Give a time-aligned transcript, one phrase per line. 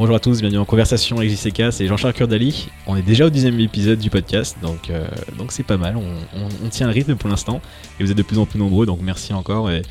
[0.00, 2.70] Bonjour à tous, bienvenue en conversation avec JCK, c'est Jean-Charles Kurdali.
[2.86, 5.06] On est déjà au dixième épisode du podcast, donc euh,
[5.50, 7.60] c'est pas mal, on, tient le rythme pour l'instant,
[7.98, 9.82] et vous êtes de plus en plus nombreux, donc merci encore, et,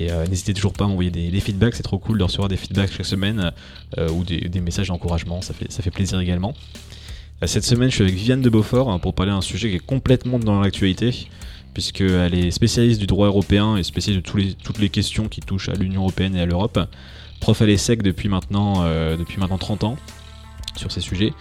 [0.00, 2.92] euh, n'hésitez toujours pas à m'envoyer des, feedbacks, c'est trop cool de recevoir des feedbacks
[2.92, 3.50] chaque semaine,
[3.98, 6.54] euh, ou des, messages d'encouragement, ça fait, plaisir également.
[7.44, 9.84] Cette semaine, je suis avec Viviane de Beaufort hein, pour parler d'un sujet qui est
[9.84, 11.26] complètement dans l'actualité,
[11.74, 15.74] puisqu'elle est spécialiste du droit européen et spécialiste de toutes les questions qui touchent à
[15.74, 16.78] l'Union européenne et à l'Europe
[17.40, 19.96] prof à l'ESSEC depuis maintenant, euh, depuis maintenant 30 ans
[20.76, 21.32] sur ces sujets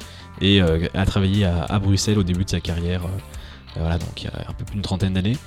[0.41, 4.25] et euh, a travaillé à, Bruxelles au début de sa carrière, euh, voilà, donc il
[4.25, 5.37] y a un peu plus d'une trentaine d'années.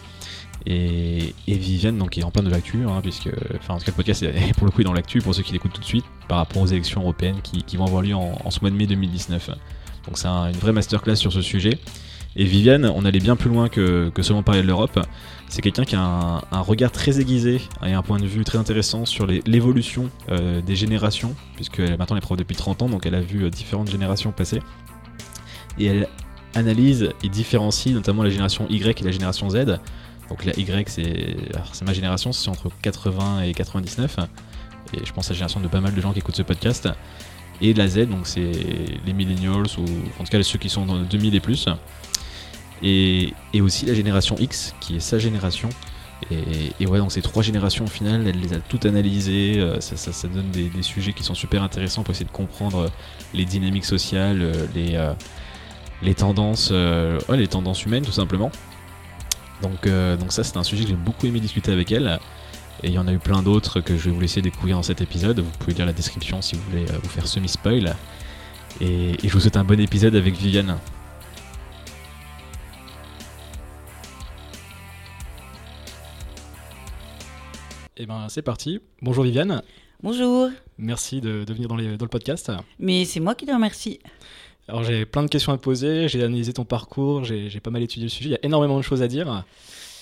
[0.66, 3.96] Et, Viviane donc est en plein de l'actu, hein, puisque enfin en tout cas le
[3.96, 6.38] podcast est pour le coup dans l'actu pour ceux qui l'écoutent tout de suite par
[6.38, 9.50] rapport aux élections européennes qui, vont avoir lieu en, ce mois de mai 2019.
[10.06, 11.78] Donc c'est une vraie masterclass sur ce sujet.
[12.36, 15.00] Et Viviane, on allait bien plus loin que, seulement parler de l'Europe.
[15.48, 19.04] C'est quelqu'un qui a un, regard très aiguisé et un point de vue très intéressant
[19.04, 23.16] sur l'évolution euh, des générations, puisque maintenant elle est prof depuis 30 ans, donc elle
[23.16, 24.60] a vu euh, différentes générations passer.
[25.78, 26.08] Et elle
[26.54, 29.80] analyse et différencie notamment la génération Y et la génération Z.
[30.28, 34.18] Donc la Y, c'est ma génération, c'est entre 80 et 99.
[34.94, 36.88] Et je pense à la génération de pas mal de gens qui écoutent ce podcast.
[37.60, 38.52] Et la Z, donc c'est
[39.04, 39.84] les millennials, ou
[40.20, 41.66] en tout cas ceux qui sont dans 2000 et plus.
[42.82, 45.68] Et, aussi la génération X, qui est sa génération.
[46.30, 49.58] Et, ouais, donc ces trois générations au final, elle les a toutes analysées.
[49.58, 52.88] Euh, ça, donne des, sujets qui sont super intéressants pour essayer de comprendre euh,
[53.34, 54.98] les dynamiques sociales, euh, les,
[56.02, 58.50] les, tendances, les tendances humaines tout simplement.
[59.62, 59.86] Donc,
[60.18, 62.18] donc ça, c'est un sujet que j'ai beaucoup aimé discuter avec elle.
[62.82, 64.82] Et il y en a eu plein d'autres que je vais vous laisser découvrir dans
[64.82, 65.40] cet épisode.
[65.40, 67.94] Vous pouvez lire la description si vous voulez vous faire semi-spoil.
[68.80, 70.78] Et, et je vous souhaite un bon épisode avec Viviane.
[78.02, 78.80] Eh ben c'est parti.
[79.02, 79.62] Bonjour Viviane.
[80.02, 80.48] Bonjour.
[80.78, 82.50] Merci de, venir dans, le podcast.
[82.78, 84.00] Mais c'est moi qui te remercie.
[84.68, 87.82] Alors j'ai plein de questions à te poser, j'ai analysé ton parcours, j'ai pas mal
[87.82, 89.44] étudié le sujet, il y a énormément de choses à dire,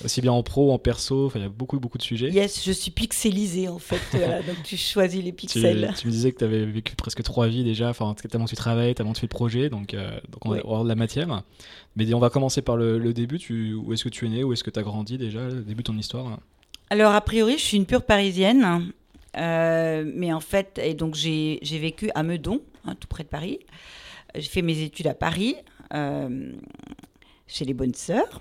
[0.04, 2.30] aussi bien en pro, en perso, il y a beaucoup beaucoup de sujets.
[2.30, 4.00] Yes, je suis pixelisé en fait,
[4.46, 5.92] donc tu choisis les pixels.
[5.98, 8.94] Tu, me disais que tu avais vécu presque trois vies déjà, enfin tellement tu travailles,
[8.94, 11.42] tellement tu fais de projets, donc, euh, donc on va avoir de la matière.
[11.96, 14.52] Mais on va commencer par le, début, tu, où est-ce que tu es né, où
[14.52, 16.38] est-ce que tu as grandi déjà, le début de ton histoire
[16.90, 18.92] alors, a priori, je suis une pure parisienne.
[19.36, 23.60] Euh, mais en fait, et donc j'ai vécu à Meudon, hein, tout près de Paris.
[24.34, 25.56] J'ai fait mes études à Paris,
[25.94, 26.52] euh,
[27.46, 28.40] chez les bonnes sœurs.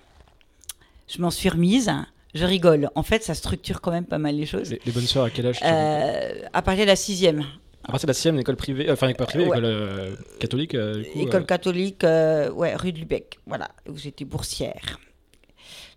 [1.07, 1.91] Je m'en suis remise.
[2.33, 2.89] Je rigole.
[2.95, 4.75] En fait, ça structure quand même pas mal les choses.
[4.85, 7.45] Les, bonnes sœurs, à quel âge euh, À partir de la sixième.
[7.83, 10.75] À partir de la sixième, école privée, enfin pas privée, école catholique.
[11.15, 14.99] école catholique, ouais, rue de Lubeck, voilà, où j'étais boursière.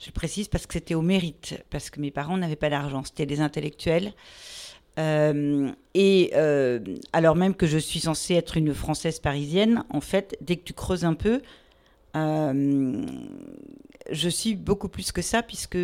[0.00, 3.26] Je précise parce que c'était au mérite, parce que mes parents n'avaient pas d'argent, c'était
[3.26, 4.14] des intellectuels.
[4.98, 6.80] Euh, et euh,
[7.12, 10.72] alors même que je suis censée être une Française parisienne, en fait, dès que tu
[10.72, 11.42] creuses un peu,
[12.16, 13.04] euh,
[14.10, 15.78] je suis beaucoup plus que ça, puisque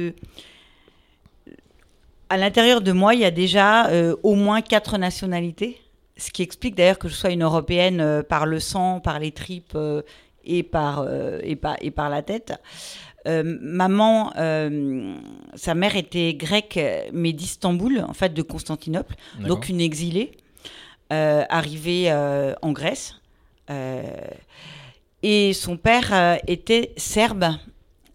[2.31, 3.91] à l'intérieur de moi, il y a déjà
[4.23, 5.79] au moins quatre nationalités,
[6.17, 9.77] ce qui explique d'ailleurs que je sois une Européenne par le sang, par les tripes
[10.47, 11.07] et par,
[11.43, 12.55] et, par, et par la tête.
[13.27, 15.15] Euh, maman, euh,
[15.55, 16.79] sa mère était grecque,
[17.13, 20.33] mais d'Istanbul, en fait, de Constantinople, donc une exilée,
[21.13, 22.13] euh, arrivée
[22.63, 23.21] en Grèce.
[25.23, 27.47] et son père était serbe,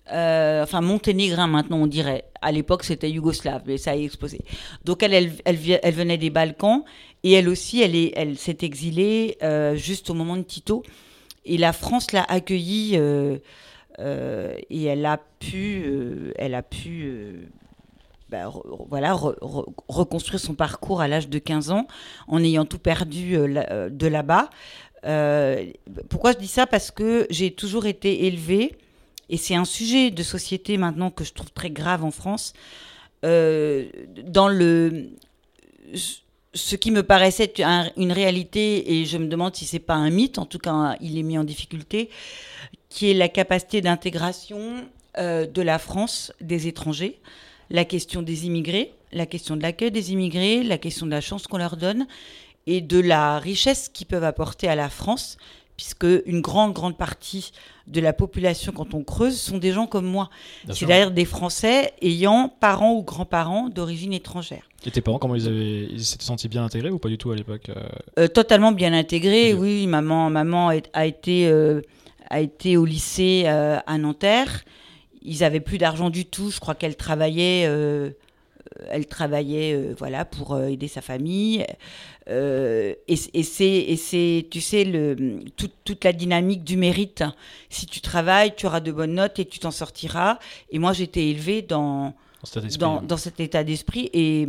[0.08, 2.26] enfin monténégrin maintenant on dirait.
[2.44, 4.40] À l'époque c'était yougoslave, mais ça a explosé.
[4.84, 6.84] Donc elle, elle, elle, venait des Balkans
[7.24, 9.38] et elle aussi, elle, est, elle s'est exilée
[9.76, 10.84] juste au moment de Tito.
[11.46, 12.98] Et la France l'a accueillie
[14.00, 17.34] euh, et elle a pu, euh, elle a pu euh,
[18.30, 18.52] bah,
[18.90, 21.88] voilà, reconstruire son parcours à l'âge de 15 ans
[22.28, 24.50] en ayant tout perdu de là-bas.
[26.10, 26.66] pourquoi je dis ça?
[26.66, 28.78] Parce que j'ai toujours été élevée,
[29.30, 32.54] et c'est un sujet de société maintenant que je trouve très grave en France,
[33.24, 35.10] dans le
[36.54, 37.54] ce qui me paraissait
[37.98, 41.18] une réalité, et je me demande si c'est pas un mythe, en tout cas il
[41.18, 42.10] est mis en difficulté,
[42.90, 44.86] qui est la capacité d'intégration
[45.18, 47.20] euh, de la France des étrangers,
[47.70, 51.48] la question des immigrés, la question de l'accueil des immigrés, la question de la chance
[51.48, 52.06] qu'on leur donne
[52.68, 55.38] et de la richesse qu'ils peuvent apporter à la France,
[55.82, 57.52] puisque une grande, grande partie
[57.88, 60.30] de la population, quand on creuse, sont des gens comme moi.
[60.70, 64.64] C'est-à-dire des Français ayant parents ou grands-parents d'origine étrangère.
[64.86, 67.32] Et tes parents, comment ils avaient, ils s'étaient sentis bien intégrés ou pas du tout
[67.32, 67.84] à l'époque euh?
[68.20, 69.88] Euh, Totalement bien intégrés, oui.
[69.88, 71.50] Maman, maman a été
[72.32, 74.64] a été au lycée euh, à Nanterre.
[75.22, 76.50] Ils avaient plus d'argent du tout.
[76.50, 78.12] Je crois qu'elle travaillait euh,
[78.90, 81.66] elle travaillait euh, voilà pour euh, aider sa famille.
[82.30, 87.24] Euh, et, et c'est, tu sais, le, toute la dynamique du mérite.
[87.70, 90.40] Si tu travailles, tu auras de bonnes notes et tu t'en sortiras.
[90.70, 92.14] Et moi, j'étais élevée dans,
[92.80, 94.10] dans, dans, cet état d'esprit.
[94.14, 94.48] Et,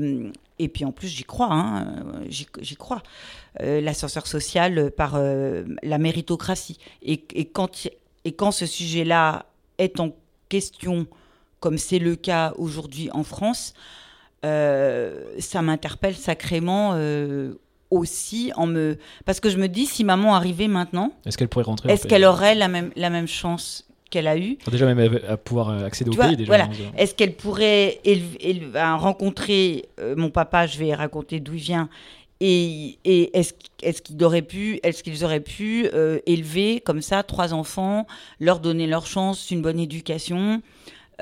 [0.59, 1.49] et puis en plus, j'y crois.
[1.51, 3.03] Hein, j'y, crois.
[3.59, 6.79] l'ascenseur social par la méritocratie.
[7.03, 7.89] Et, et, quand,
[8.25, 9.47] et quand ce sujet-là
[9.79, 10.15] est en
[10.51, 11.07] question,
[11.59, 14.02] comme c'est le cas aujourd'hui en France, euh,
[14.45, 17.55] ça m'interpelle sacrément euh,
[17.91, 21.65] aussi en me parce que je me dis si maman arrivait maintenant est-ce qu'elle pourrait
[21.65, 25.37] rentrer est-ce qu'elle aurait la même la même chance qu'elle a eue déjà même à
[25.37, 26.69] pouvoir accéder au pays déjà voilà.
[26.97, 28.01] est-ce qu'elle pourrait
[28.75, 31.89] rencontrer euh, mon papa je vais raconter d'où il vient
[32.41, 33.53] et, et est-ce
[33.83, 35.87] est-ce qu'ils auraient pu est-ce qu'ils auraient pu
[36.27, 38.07] élever comme ça trois enfants
[38.41, 40.63] leur donner leur chance une bonne éducation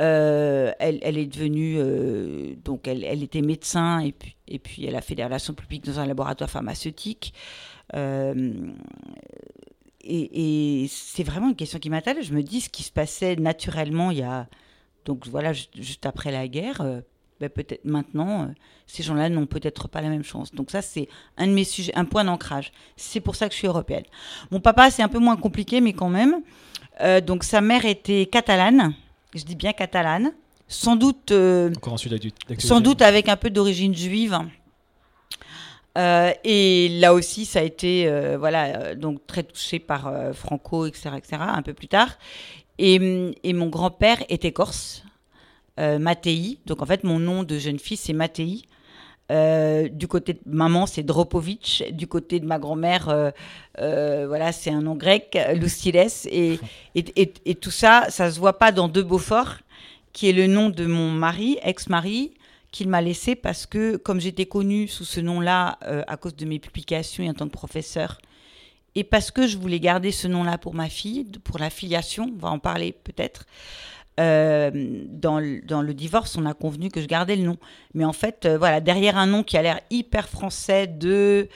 [0.00, 4.12] euh, elle, est devenue, euh, donc elle, était médecin et
[4.58, 7.35] puis, elle a fait des relations publiques dans un laboratoire pharmaceutique.
[7.94, 8.73] Euh,
[10.02, 12.26] et, c'est vraiment une question qui m'intéresse.
[12.26, 14.49] Je me dis ce qui se passait naturellement il y a,
[15.05, 17.03] donc voilà, juste, après la guerre.
[17.41, 18.53] Ben peut-être maintenant,
[18.87, 20.55] ces gens-là n'ont peut-être pas la même chance.
[20.55, 21.08] Donc ça, c'est
[21.38, 22.70] un de mes sujets, un point d'ancrage.
[22.96, 24.05] C'est pour ça que je suis européenne.
[24.50, 26.43] Mon papa, c'est un peu moins compliqué, mais quand même.
[27.23, 28.94] donc sa mère était catalane
[29.35, 30.32] je dis bien catalane,
[30.69, 31.73] sans doute, euh,
[32.59, 34.38] sans doute avec un peu d'origine juive.
[35.99, 41.11] Euh, et là aussi, ça a été euh, voilà, donc très touché par Franco, etc.,
[41.17, 42.17] etc., un peu plus tard.
[42.79, 45.05] Et, et mon grand-père était corse,
[45.77, 46.59] Mattei.
[46.67, 48.62] Donc en fait, mon nom de jeune fille, c'est Mattei.
[49.31, 51.85] Du côté de maman, c'est Dropovic.
[51.93, 53.32] Du côté de ma grand-mère,
[53.77, 56.06] voilà, c'est un nom grec, Luciles.
[56.31, 56.59] Et,
[56.94, 59.59] et, tout ça, ça se voit pas dans De Beaufort,
[60.12, 62.32] qui est le nom de mon mari, ex-mari,
[62.71, 66.44] qu'il m'a laissé parce que, comme j'étais connue sous ce nom-là euh, à cause de
[66.44, 68.21] mes publications et en tant que professeur,
[68.94, 72.38] et parce que je voulais garder ce nom-là pour ma fille, pour la filiation, on
[72.38, 73.47] va en parler peut-être.
[74.20, 74.70] Euh,
[75.08, 77.56] dans, dans, le divorce, on a convenu que je gardais le nom.
[77.94, 81.49] Mais en fait, euh, voilà, derrière un nom qui a l'air hyper français de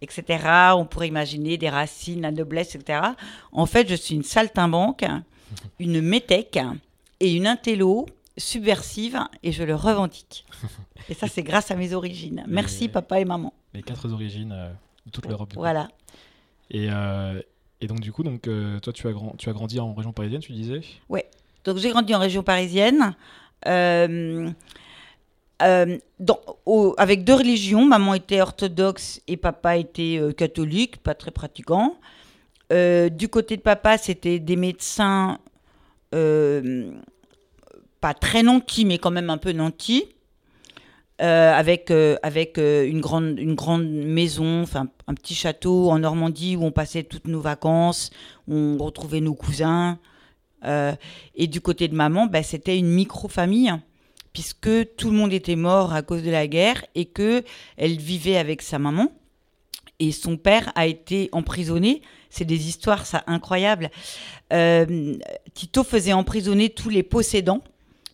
[0.00, 0.72] etc.
[0.76, 3.00] On pourrait imaginer des racines, la noblesse, etc.
[3.52, 5.04] En fait, je suis une saltimbanque,
[5.78, 6.58] une métèque
[7.20, 8.06] et une intello
[8.38, 10.44] subversive et je le revendique.
[11.08, 12.44] Et ça, c'est grâce à mes origines.
[12.48, 13.54] Merci, papa et maman.
[13.74, 14.72] Les quatre origines euh,
[15.04, 15.52] de toute l'Europe.
[15.54, 15.86] Voilà.
[16.68, 17.40] Et, euh,
[17.80, 18.48] et, donc, du coup, donc,
[18.82, 20.80] toi, tu as, grand, tu as grandi en région parisienne, tu disais?
[21.08, 21.20] Oui.
[21.66, 23.14] Donc, j'ai grandi en région parisienne.
[25.62, 25.98] Euh,
[26.98, 31.96] avec deux religions, maman était orthodoxe et papa était euh, catholique, pas très pratiquant.
[32.72, 35.38] Euh, du côté de papa, c'était des médecins
[38.00, 40.08] pas très nantis, mais quand même un peu nantis,
[41.18, 41.92] avec,
[42.22, 47.02] avec une, grande, une grande maison, enfin un petit château en Normandie où on passait
[47.02, 48.10] toutes nos vacances,
[48.48, 49.98] où on retrouvait nos cousins.
[50.66, 53.72] Et du côté de maman, ben, c'était une micro-famille
[54.32, 57.42] puisque tout le monde était mort à cause de la guerre et que
[57.76, 59.10] elle vivait avec sa maman
[59.98, 62.02] et son père a été emprisonné.
[62.30, 63.90] C'est des histoires ça incroyables.
[64.52, 65.16] Euh,
[65.54, 67.62] Tito faisait emprisonner tous les possédants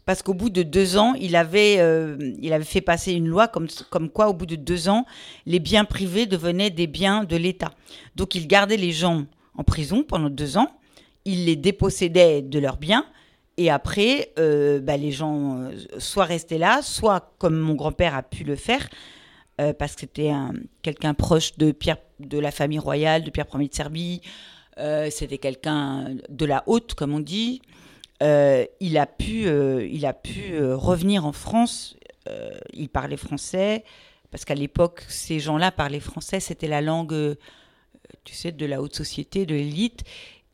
[0.05, 3.69] parce qu'au bout de deux ans, il avait, euh, fait passer une loi comme
[4.11, 5.07] quoi, au bout de deux ans,
[5.47, 7.73] les biens privés devenaient des biens de l'État.
[8.17, 9.25] Donc il gardait les gens
[9.57, 10.69] en prison pendant deux ans,
[11.25, 13.07] il les dépossédait de leurs biens,
[13.57, 18.23] et après, euh, bah, les gens euh, soit restaient là, soit comme mon grand-père a
[18.23, 18.89] pu le faire,
[19.61, 20.33] euh, parce que c'était
[20.81, 24.23] quelqu'un proche de Pierre, de la famille royale, de Pierre Ier de Serbie.
[25.11, 27.61] c'était quelqu'un de la haute, comme on dit.
[28.21, 29.47] il a pu,
[29.91, 31.97] il a pu revenir en France.
[32.73, 33.85] il parlait français,
[34.31, 36.41] parce qu'à l'époque, ces gens-là parlaient français.
[36.41, 37.37] C'était la langue,
[38.25, 40.05] tu sais, de la haute société, de l'élite.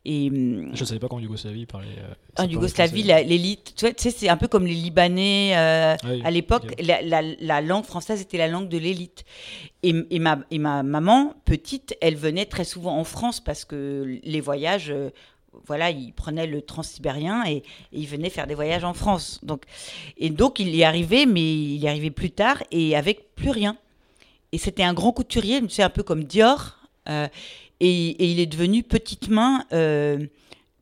[0.05, 1.87] Et, hum, je ne savais pas qu'en Yougoslavie, parlait.
[1.99, 5.51] Euh, en Yougoslavie, l'élite, tu sais, c'est un peu comme les Libanais.
[5.57, 9.25] Euh, ah à l'époque, la, langue française était la langue de l'élite.
[9.83, 14.19] Et, et, ma, et ma maman, petite, elle venait très souvent en France parce que
[14.23, 15.09] les voyages, euh,
[15.65, 19.41] voilà, il prenait le transsibérien et, et, il venait faire des voyages en France.
[19.43, 19.63] Donc,
[20.17, 23.75] et donc, il y arrivait, mais il y arrivait plus tard et avec plus rien.
[24.53, 26.77] Et c'était un grand couturier, tu sais, un peu comme Dior.
[27.79, 30.25] Et, il est devenu petite main euh,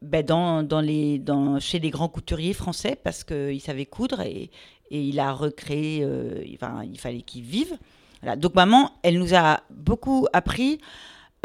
[0.01, 4.49] ben dans, chez les grands couturiers français parce qu'il savait coudre et,
[4.89, 7.77] il a recréé, euh, enfin, il fallait qu'il vive.
[8.37, 10.79] Donc maman, elle nous a beaucoup appris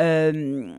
[0.00, 0.72] euh,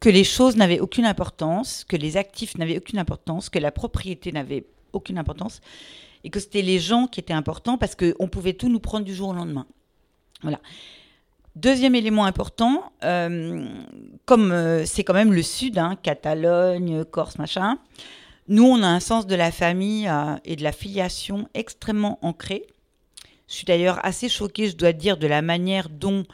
[0.00, 4.32] que les choses n'avaient aucune importance, que les actifs n'avaient aucune importance, que la propriété
[4.32, 5.60] n'avait aucune importance.
[6.24, 9.14] Et que c'était les gens qui étaient importants parce qu'on pouvait tout nous prendre du
[9.14, 9.66] jour au lendemain.
[10.42, 10.60] Voilà.
[11.56, 13.68] Deuxième élément important, euh,
[14.24, 17.78] comme euh, c'est quand même le sud, hein, Catalogne, Corse, machin,
[18.48, 22.66] nous, on a un sens de la famille euh, et de la filiation extrêmement ancré.
[23.46, 26.24] Je suis d'ailleurs assez choquée, je dois dire, de la manière dont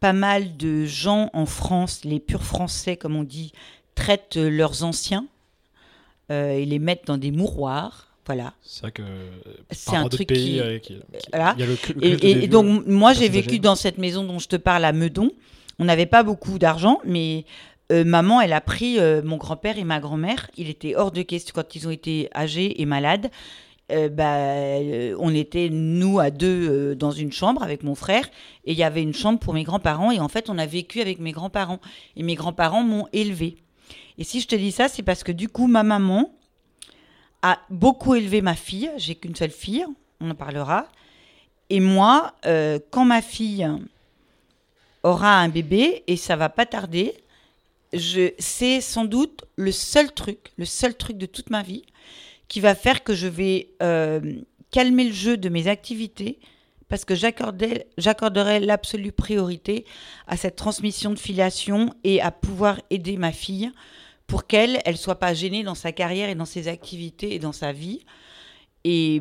[0.00, 3.52] pas mal de gens en France, les purs Français, comme on dit,
[3.94, 5.26] traitent leurs anciens
[6.28, 8.13] et les mettent dans des mouroirs.
[8.26, 8.54] Voilà.
[8.62, 9.02] C'est vrai que
[9.70, 11.54] C'est par un truc pays, qui- euh, qui- qui- voilà.
[11.56, 11.76] il y a le
[12.24, 15.30] Et, et- donc, moi, j'ai vécu dans cette maison dont je te parle à Meudon.
[15.78, 17.44] On n'avait pas beaucoup d'argent, mais
[17.92, 20.50] euh, maman, elle a pris euh, mon grand-père et ma grand-mère.
[20.56, 23.30] Il était hors de question quand ils ont été âgés et malades.
[23.92, 28.26] Euh, bah, euh, on était, nous, à deux euh, dans une chambre avec mon frère.
[28.64, 30.10] Et il y avait une chambre pour mes grands-parents.
[30.10, 31.80] Et en fait, on a vécu avec mes grands-parents.
[32.16, 33.56] Et mes grands-parents m'ont élevé.
[34.16, 36.32] Et si je te dis ça, c'est parce que du coup, ma maman
[37.44, 38.90] a beaucoup élevé ma fille.
[38.96, 39.84] J'ai qu'une seule fille,
[40.20, 40.88] on en parlera.
[41.68, 43.68] Et moi, euh, quand ma fille
[45.02, 47.14] aura un bébé, et ça va pas tarder,
[47.92, 51.84] je, c'est sans doute le seul truc, le seul truc de toute ma vie
[52.48, 54.20] qui va faire que je vais euh,
[54.70, 56.38] calmer le jeu de mes activités
[56.88, 59.84] parce que j'accorderai l'absolue priorité
[60.26, 63.70] à cette transmission de filiation et à pouvoir aider ma fille
[64.26, 67.52] pour qu'elle elle soit pas gênée dans sa carrière et dans ses activités et dans
[67.52, 68.04] sa vie.
[68.84, 69.20] Et,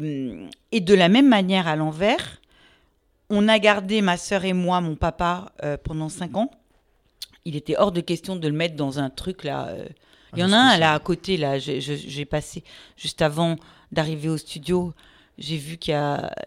[0.71, 2.41] et de la même manière à l'envers,
[3.29, 6.51] on a gardé ma sœur et moi, mon papa, euh, pendant cinq ans.
[7.45, 9.67] Il était hors de question de le mettre dans un truc là.
[9.69, 9.85] euh.
[10.35, 11.59] Il y en a un là à côté là.
[11.59, 12.63] J'ai passé
[12.97, 13.55] juste avant
[13.91, 14.93] d'arriver au studio.
[15.37, 15.93] J'ai vu qu'il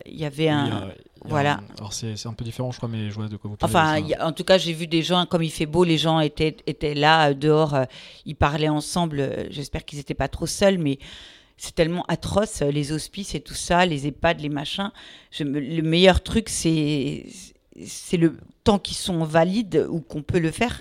[0.07, 0.67] y, avait un.
[0.67, 0.89] a-
[1.25, 1.55] voilà.
[1.55, 3.57] un- alors c'est c'est un peu différent, je crois, mais je vois de quoi vous
[3.57, 3.75] parlez.
[3.75, 5.99] Enfin, y a- en tout cas, j'ai vu des gens, comme il fait beau, les
[5.99, 7.85] gens étaient, étaient là, euh, dehors, euh,
[8.27, 9.19] ils parlaient ensemble.
[9.21, 10.99] euh, J'espère qu'ils n'étaient pas trop seuls, mais
[11.57, 14.93] c'est tellement atroce, les hospices et tout ça, les EHPAD, les machins.
[15.33, 17.27] Je me- le meilleur truc, c'est
[17.85, 20.81] c'est le temps qu'ils sont valides ou qu'on peut le faire.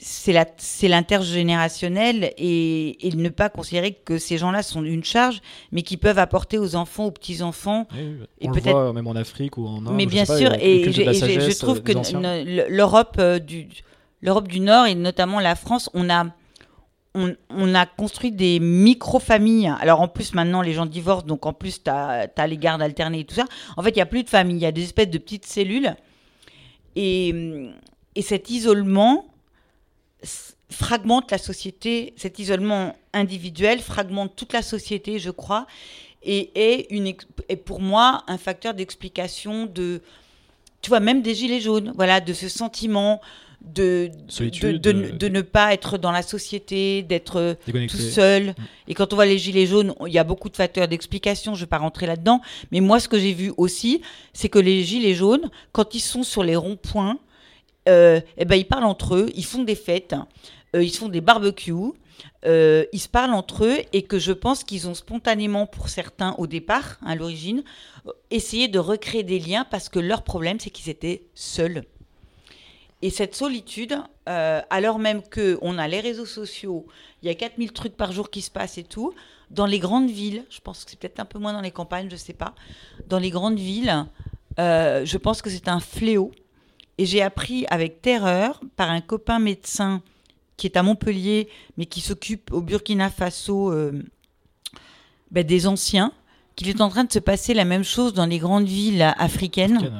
[0.00, 5.40] C'est la- c'est l'intergénérationnel et, et ne pas considérer que ces gens-là sont une charge,
[5.72, 9.66] mais qui peuvent apporter aux enfants, aux petits-enfants, Oui, Et peut-être- même en Afrique ou
[9.66, 9.94] en Inde.
[9.94, 13.66] mais bien pas, sûr, et, je trouve euh, que l'Europe euh, du
[14.20, 16.26] l'Europe du Nord et notamment la France, on a
[17.14, 19.72] on, on a construit des micro-familles.
[19.80, 23.20] Alors en plus maintenant les gens divorcent, donc en plus tu as, les gardes alternés
[23.20, 23.46] et tout ça.
[23.76, 25.46] En fait il n'y a plus de famille, il y a des espèces de petites
[25.46, 25.94] cellules.
[26.94, 27.34] Et,
[28.14, 29.24] et cet isolement
[30.70, 35.66] fragmente la société, cet isolement individuel fragmente toute la société, je crois,
[36.22, 37.14] et est, une,
[37.48, 40.02] est pour moi un facteur d'explication de,
[40.82, 43.20] tu vois, même des gilets jaunes, voilà, de ce sentiment
[43.60, 47.96] de, de, Solitude, de- euh, de ne pas être dans la société, d'être Déconnecté.
[47.96, 48.54] tout seul.
[48.86, 51.60] Et quand on voit les gilets jaunes, il y a beaucoup de facteurs d'explication, je
[51.60, 52.40] ne vais pas rentrer là-dedans.
[52.70, 54.00] Mais moi, ce que j'ai vu aussi,
[54.32, 57.18] c'est que les gilets jaunes, quand ils sont sur les ronds-points,
[57.88, 60.14] euh, eh ben, ils parlent entre eux, ils font des fêtes,
[60.76, 61.92] euh, ils font des barbecues,
[62.44, 66.34] euh, ils se parlent entre eux et que je pense qu'ils ont spontanément, pour certains
[66.38, 67.62] au départ, à l'origine,
[68.30, 71.84] essayé de recréer des liens parce que leur problème, c'est qu'ils étaient seuls.
[73.00, 76.84] Et cette solitude, alors même qu'on a les réseaux sociaux,
[77.22, 79.14] il y a 4000 trucs par jour qui se passent et tout,
[79.50, 82.10] dans les grandes villes, je pense que c'est peut-être un peu moins dans les campagnes,
[82.10, 82.56] je sais pas,
[83.06, 84.04] dans les grandes villes,
[84.58, 86.32] je pense que c'est un fléau.
[86.98, 90.02] Et j'ai appris avec terreur par un copain médecin
[90.56, 93.92] qui est à Montpellier, mais qui s'occupe au Burkina Faso euh,
[95.30, 96.12] ben, des anciens,
[96.56, 99.78] qu'il est en train de se passer la même chose dans les grandes villes africaines.
[99.78, 99.90] Ouais.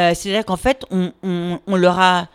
[0.00, 2.28] Euh, C'est-à-dire qu'en fait, on, on- on leur a,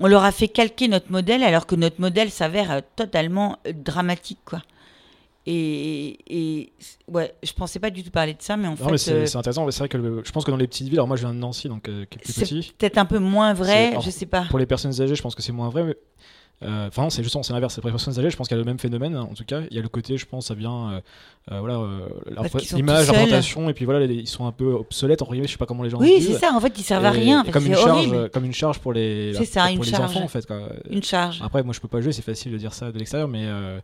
[0.00, 4.40] on leur a fait calquer notre modèle, alors que notre modèle s'avère euh, totalement dramatique,
[4.44, 4.62] quoi.
[5.48, 6.72] Et, et
[7.08, 9.12] ouais, je pensais pas du tout parler de ça, mais en Non, fait, mais c'est
[9.12, 9.70] euh, c'est intéressant.
[9.70, 11.32] C'est vrai que le- je pense que dans les petites villes, alors moi je viens
[11.34, 12.74] de Nancy, donc euh, qui est plus c'est petit.
[12.76, 14.42] peut-être un peu moins vrai, alors, je sais pas.
[14.50, 15.84] Pour les personnes âgées, je pense que c'est moins vrai.
[15.84, 15.96] mais-
[16.62, 17.76] euh, Enfin, non, c'est justement c'est l'inverse.
[17.78, 19.14] Pour les personnes âgées, je pense qu'il y a le même phénomène.
[19.14, 21.00] hein, En tout cas, il y a le côté, je pense, ça vient, euh,
[21.52, 22.08] euh, voilà, euh,
[22.74, 25.22] l'image, représentation, et puis voilà, les- ils sont un peu obsolètes.
[25.22, 26.52] En guillemets, je sais pas comment les gens Oui, c'est ça.
[26.54, 27.40] En fait, ils servent à rien.
[27.40, 29.90] en et fait, comme une charge, comme une charge pour les, ça, pour une les
[29.90, 30.10] charge.
[30.10, 30.44] enfants en fait.
[30.44, 30.60] Quoi.
[30.90, 31.40] Une charge.
[31.40, 33.50] Après, moi, je peux pas jouer, c'est facile de dire ça de l'extérieur, mais euh,
[33.76, 33.80] euh,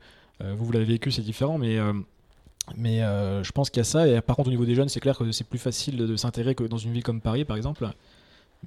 [0.56, 1.58] vous, vous l'avez vécu, c'est différent.
[1.58, 1.92] Mais, euh,
[2.76, 4.06] mais euh, je pense qu'il y a ça.
[4.08, 6.16] Et par contre, au niveau des jeunes, c'est clair que c'est plus facile de, de
[6.16, 7.88] s'intégrer que dans une ville comme Paris, par exemple.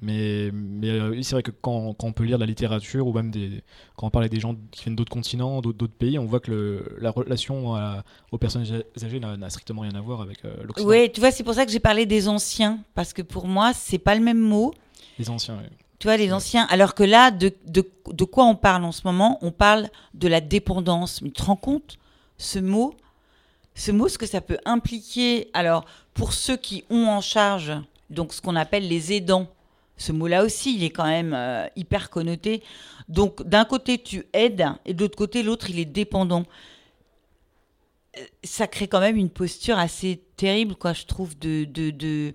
[0.02, 3.06] Mais, mais euh, oui, c'est vrai que quand, quand on peut lire de la littérature
[3.06, 3.62] ou même des,
[3.96, 6.50] quand on parle avec des gens qui viennent d'autres continents, d'autres pays, on voit que
[6.50, 8.66] le, la relation à- aux personnes
[9.02, 10.90] âgées n'a strictement rien à voir avec euh, l'Occident.
[10.90, 13.72] Oui, tu vois, c'est pour ça que j'ai parlé des anciens, parce que pour moi,
[13.72, 14.74] c'est pas le même mot.
[15.18, 15.56] Les anciens.
[15.56, 15.70] ouais.
[15.98, 16.66] Tu vois, les anciens.
[16.68, 19.38] Alors que là, de, de, de quoi on parle en ce moment?
[19.40, 21.22] On parle de la dépendance.
[21.22, 21.96] Mais tu te rends compte?
[22.38, 22.94] Ce mot,
[23.74, 27.72] ce mot, ce que ça peut impliquer, alors pour ceux qui ont en charge,
[28.10, 29.48] donc ce qu'on appelle les aidants,
[29.96, 32.62] ce mot-là aussi, il est quand même euh, hyper connoté.
[33.08, 36.44] Donc d'un côté, tu aides, et de l'autre côté, l'autre, il est dépendant.
[38.18, 42.34] Euh, Ça crée quand même une posture assez terrible, quoi, je trouve, de, de, de,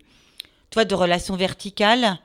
[0.71, 2.17] tu vois, de relation verticale.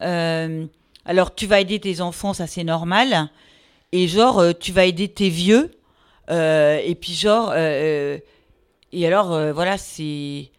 [0.00, 0.66] Euh,
[1.08, 3.30] alors, tu vas aider tes enfants, ça c'est normal.
[3.92, 5.72] Et genre, euh, tu vas aider tes vieux.
[6.30, 8.18] euh, et puis genre, euh,
[8.92, 10.50] et alors, euh, voilà, c'est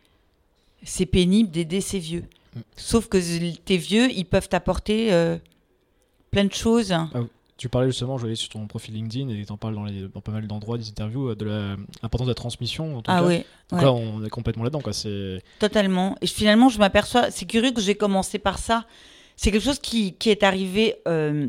[0.84, 2.26] c'est pénible d'aider ces vieux.
[2.56, 2.60] Mm.
[2.76, 3.18] Sauf que
[3.66, 5.12] tes vieux, ils peuvent t'apporter
[6.32, 6.94] plein de choses.
[7.58, 10.08] Tu parlais justement, je voyais sur ton profil LinkedIn et tu en parles dans, les-
[10.08, 11.44] dans pas mal d'endroits, des interviews, de
[12.02, 12.98] l'importance de la transmission.
[12.98, 13.28] En tout Ah cas.
[13.28, 13.86] oui, Donc ouais.
[13.86, 14.80] là, on est complètement là-dedans.
[14.80, 14.94] quoi.
[14.94, 16.16] C'est totalement.
[16.22, 18.86] Et finalement, je m'aperçois, c'est curieux que j'ai commencé par ça.
[19.42, 21.48] C'est quelque chose qui, est arrivé euh,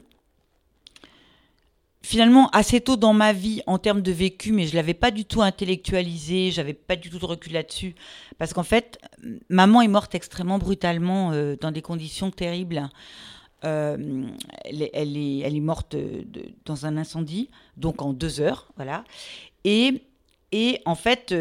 [2.03, 5.25] finalement assez tôt dans ma vie en termes de vécu, mais je l'avais pas du
[5.25, 7.97] tout intellectualisé, j'avais pas du tout de recul là-dessus.
[8.39, 9.01] Parce qu'en fait,
[9.49, 12.89] maman est morte extrêmement brutalement euh, dans des conditions terribles.
[13.65, 14.25] Euh,
[14.63, 15.97] elle, est, morte
[16.67, 19.03] dans un incendie, donc en deux heures, voilà.
[19.65, 20.01] Et,
[20.85, 21.35] en fait,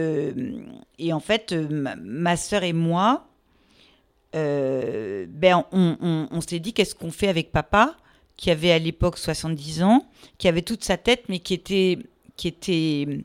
[0.98, 3.29] et en fait ma, ma et moi,
[4.36, 7.96] euh, ben on, s'est dit qu'est-ce qu'on fait avec papa,
[8.38, 10.08] qui avait à l'époque 70 ans,
[10.38, 11.98] qui avait toute sa tête, mais qui était,
[12.36, 13.24] qui était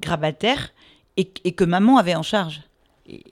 [0.00, 0.72] grabataire,
[1.16, 2.62] et, et que maman avait en charge.
[3.06, 3.22] Et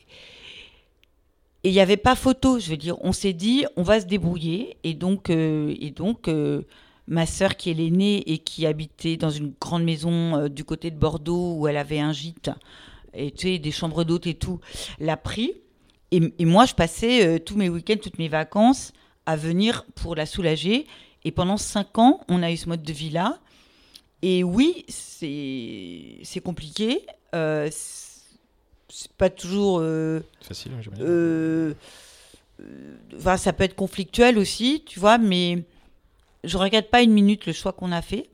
[1.65, 2.97] il n'y avait pas photo, je veux dire.
[3.01, 4.77] On s'est dit, on va se débrouiller.
[4.83, 6.63] Et donc, euh, et donc euh,
[7.07, 10.97] ma sœur, qui est l'aînée et qui habitait dans une grande maison du côté de
[10.97, 12.51] Bordeaux, où elle avait un gîte,
[13.13, 14.61] et des chambres d'hôtes et tout,
[15.01, 15.55] l'a pris.
[16.13, 18.93] Et, et moi, je passais euh, tous mes week-ends, toutes mes vacances
[19.27, 20.87] à venir pour la soulager.
[21.25, 23.39] Et pendant cinq ans, on a eu ce mode de vie-là.
[24.23, 27.07] Et oui, c'est compliqué.
[27.35, 29.79] Euh, c'est pas toujours.
[29.81, 31.05] euh, facile, j'imagine.
[31.05, 31.75] euh,
[32.61, 35.63] euh, enfin, ça peut être conflictuel aussi, tu vois, mais
[36.43, 38.29] je regrette pas une minute le choix qu'on a fait.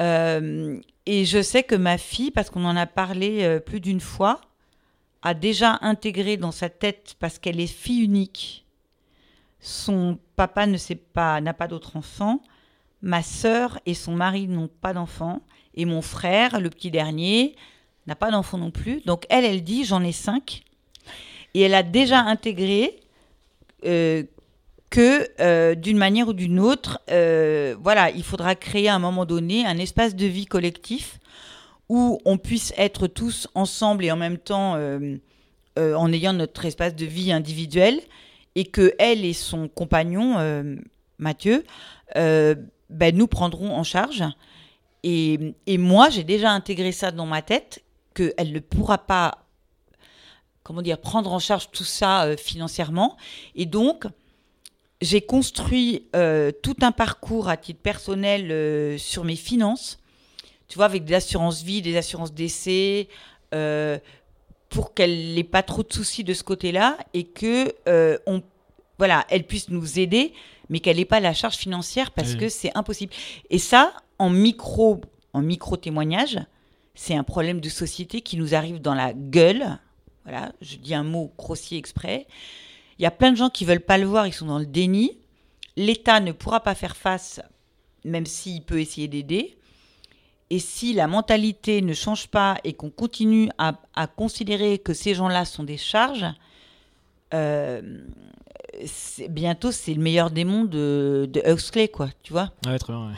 [0.00, 4.40] Et je sais que ma fille, parce qu'on en a parlé plus d'une fois,
[5.22, 8.64] a déjà intégré dans sa tête, parce qu'elle est fille unique,
[9.60, 12.40] son papa ne sait pas, n'a pas d'autre enfant,
[13.02, 15.42] ma sœur et son mari n'ont pas d'enfant,
[15.74, 17.54] et mon frère, le petit dernier,
[18.06, 19.00] n'a pas d'enfant non plus.
[19.04, 20.62] Donc elle, elle dit j'en ai cinq.
[21.54, 23.00] Et elle a déjà intégré
[23.84, 24.24] euh,
[24.90, 29.26] que euh, d'une manière ou d'une autre, euh, voilà, il faudra créer à un moment
[29.26, 31.20] donné un espace de vie collectif
[31.88, 35.16] où on puisse être tous ensemble et en même temps euh,
[35.78, 38.00] euh, en ayant notre espace de vie individuel
[38.54, 40.76] et que elle et son compagnon euh,
[41.18, 41.64] Mathieu
[42.14, 44.24] ben, nous prendront en charge.
[45.02, 49.44] Et, et moi, j'ai déjà intégré ça dans ma tête qu'elle ne pourra pas
[50.62, 53.16] comment dire, prendre en charge tout ça financièrement.
[53.54, 54.06] Et donc,
[55.00, 56.08] j'ai construit
[56.62, 59.98] tout un parcours à titre personnel sur mes finances,
[60.68, 63.08] tu vois, avec des assurances vie, des assurances décès,
[63.54, 63.98] euh,
[64.68, 68.42] pour qu'elle n'ait pas trop de soucis de ce côté-là et que euh, on,
[68.98, 70.34] voilà, elle puisse nous aider,
[70.68, 72.38] mais qu'elle n'ait pas la charge financière parce Oui.
[72.38, 73.12] que c'est impossible.
[73.48, 75.00] Et ça, en micro,
[75.32, 76.38] en micro témoignage,
[76.94, 79.78] c'est un problème de société qui nous arrive dans la gueule.
[80.24, 82.26] Voilà, je dis un mot grossier exprès.
[82.98, 84.66] Il y a plein de gens qui veulent pas le voir, ils sont dans le
[84.66, 85.16] déni.
[85.76, 87.40] L'État ne pourra pas faire face,
[88.04, 89.56] même s'il peut essayer d'aider.
[90.50, 95.14] Et si la mentalité ne change pas et qu'on continue à, à considérer que ces
[95.14, 96.24] gens-là sont des charges,
[97.34, 97.82] euh,
[99.28, 102.50] bientôt c'est le meilleur démon de, de Huxley, quoi, tu vois.
[102.66, 103.08] Ah ouais, très bien.
[103.08, 103.14] ouais.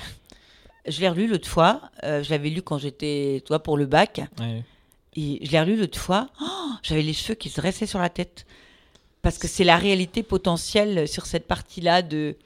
[0.86, 4.22] Je l'ai relu l'autre fois, euh, je l'avais lu quand j'étais, toi, pour le bac.
[4.40, 4.64] Ouais.
[5.14, 8.08] Et je l'ai relu l'autre fois, oh, j'avais les cheveux qui se dressaient sur la
[8.08, 8.46] tête.
[9.22, 12.36] Parce que c'est la réalité potentielle sur cette partie-là de.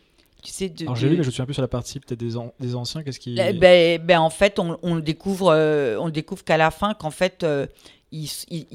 [0.50, 0.82] Sais, de.
[0.84, 2.74] Alors j'ai lu, mais je me souviens plus sur la partie peut-être des, an- des
[2.74, 3.02] anciens.
[3.02, 3.34] Qu'est-ce qui.
[3.34, 6.94] Ben, ben, en fait, on, on le découvre, euh, on le découvre qu'à la fin,
[6.94, 7.66] qu'en fait, euh,
[8.12, 8.66] ils, ils,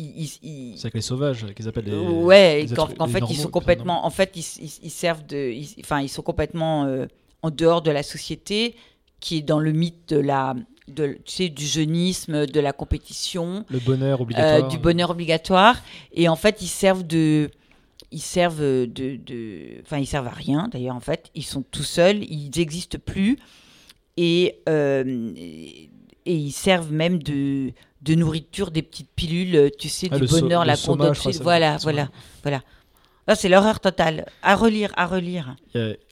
[0.44, 1.96] ils- C'est avec les sauvages qu'ils appellent les.
[1.98, 5.26] ouais, les qu'en êtres- qu'en les fait, normaux, ils sont complètement, en fait, ils, servent
[5.26, 7.06] de, enfin, ils sont complètement euh,
[7.44, 8.76] en dehors de la société,
[9.20, 10.56] qui est dans le mythe de la,
[10.88, 13.64] de, tu sais, du jeunisme, de la compétition.
[13.70, 14.68] Le bonheur Euh, obligatoire.
[14.68, 15.78] du bonheur obligatoire.
[16.14, 17.50] Et en fait, ils servent de.
[18.12, 19.16] Ils servent de.
[19.18, 21.30] de- Enfin, ils servent à rien, d'ailleurs, en fait.
[21.36, 23.38] Ils sont tout seuls, ils n'existent plus.
[24.18, 25.90] Et, euh, et,
[26.26, 30.42] et ils servent même de, de nourriture, des petites pilules, tu sais, Ah, du so-
[30.42, 30.76] bonheur, le la
[31.34, 32.10] ça- Voilà, voilà,
[32.44, 32.62] voilà.
[33.30, 34.26] Là, c'est l'horreur totale.
[34.42, 35.56] À relire, à relire.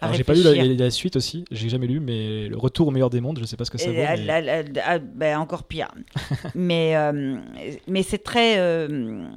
[0.01, 0.43] Alors, j'ai pas lu
[0.77, 3.57] la, suite aussi, j'ai jamais lu, mais le retour au meilleur des mondes, je sais
[3.57, 4.15] pas ce que ça la-
[4.63, 5.87] mais- la- ben, encore pire.
[6.53, 7.37] mais euh,
[7.87, 8.59] mais c'est très.
[8.59, 9.27] euh,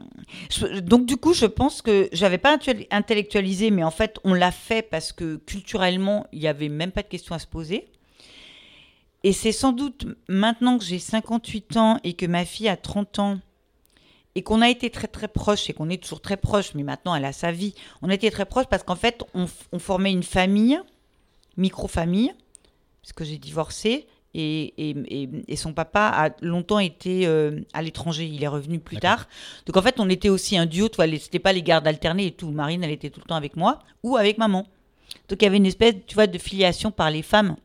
[0.50, 2.58] je- donc, du coup, je pense que j'avais pas
[2.90, 7.00] intellectualisé, mais en fait, on l'a fait parce que culturellement, il n'y avait même pas
[7.02, 7.88] de question à se poser.
[9.24, 13.18] Et c'est sans doute maintenant que j'ai 58 ans et que ma fille a 30
[13.20, 13.38] ans
[14.40, 17.14] et qu'on a été très très proches et qu'on est toujours très proches, mais maintenant
[17.14, 17.74] elle a sa vie.
[18.00, 19.46] On a été très proches parce qu'en fait, on,
[19.78, 20.80] formait une famille,
[21.58, 22.32] micro-famille,
[23.02, 28.24] parce que j'ai divorcé et, et, et- son papa a longtemps été euh, à l'étranger.
[28.24, 29.28] Il est revenu plus tard.
[29.66, 30.88] Donc en fait, on était aussi un duo.
[30.88, 32.50] Tu c'était pas les gardes alternés et tout.
[32.50, 34.66] Marine, elle était tout le temps avec moi ou avec maman.
[35.28, 37.56] Donc il y avait une espèce, tu vois, de filiation par les femmes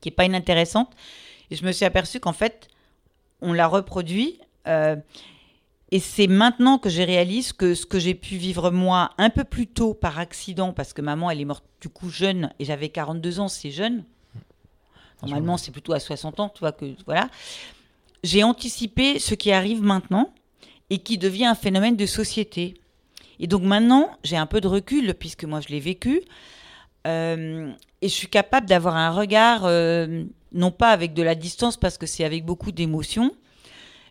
[0.00, 0.90] qui est pas inintéressante.
[1.52, 2.66] Et je me suis aperçue qu'en fait,
[3.40, 4.40] on l'a reproduit.
[4.66, 4.96] euh,
[5.92, 9.44] et c'est maintenant que je réalise que ce que j'ai pu vivre moi un peu
[9.44, 12.88] plus tôt par accident, parce que maman, elle est morte du coup jeune, et j'avais
[12.88, 14.02] 42 ans, c'est jeune.
[15.20, 17.28] Normalement, c'est plutôt à 60 ans, tu vois, que voilà.
[18.24, 20.32] J'ai anticipé ce qui arrive maintenant
[20.88, 22.72] et qui devient un phénomène de société.
[23.38, 26.22] Et donc maintenant, j'ai un peu de recul, puisque moi, je l'ai vécu.
[27.06, 31.76] Euh, et je suis capable d'avoir un regard, euh, non pas avec de la distance,
[31.76, 33.30] parce que c'est avec beaucoup d'émotion,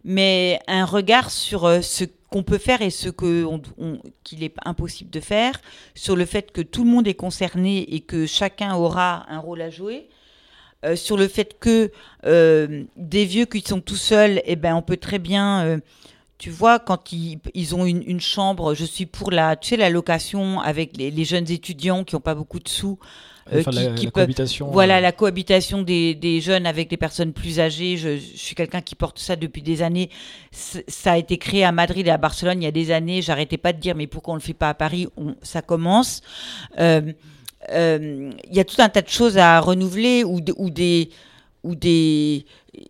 [0.03, 3.09] mais un regard sur euh, ce qu'on peut faire et ce
[4.23, 5.59] qu'il est impossible de faire,
[5.95, 9.61] sur le fait que tout le monde est concerné et que chacun aura un rôle
[9.61, 10.07] à jouer,
[10.85, 11.91] euh, sur le fait que
[12.25, 15.79] euh, des vieux qui sont tout seuls, eh ben on peut très bien,
[16.37, 20.61] tu vois, quand ils, ont une, chambre, je suis pour la, tu sais, la location
[20.61, 22.97] avec les jeunes étudiants qui n'ont pas beaucoup de sous.
[23.51, 24.67] Euh, Enfin, qui- la, qui la peuvent- cohabitation.
[24.71, 27.97] voilà, euh, la cohabitation des, des jeunes avec des personnes plus âgées.
[27.97, 30.09] Je, je suis quelqu'un qui porte ça depuis des années.
[30.51, 33.21] Ça a été créé à Madrid et à Barcelone il y a des années.
[33.21, 35.07] J'arrêtais pas de dire, mais pourquoi on le fait pas à Paris?
[35.17, 36.21] On- Ça commence.
[36.79, 37.01] Euh,
[37.71, 41.09] euh, Il y a tout un tas de choses à renouveler ou, de- ou des
[41.63, 42.45] ou des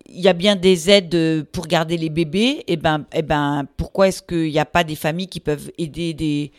[0.08, 4.08] il y a bien des aides pour garder les bébés et ben et ben pourquoi
[4.08, 6.52] est-ce qu'il n'y a pas des familles qui peuvent aider des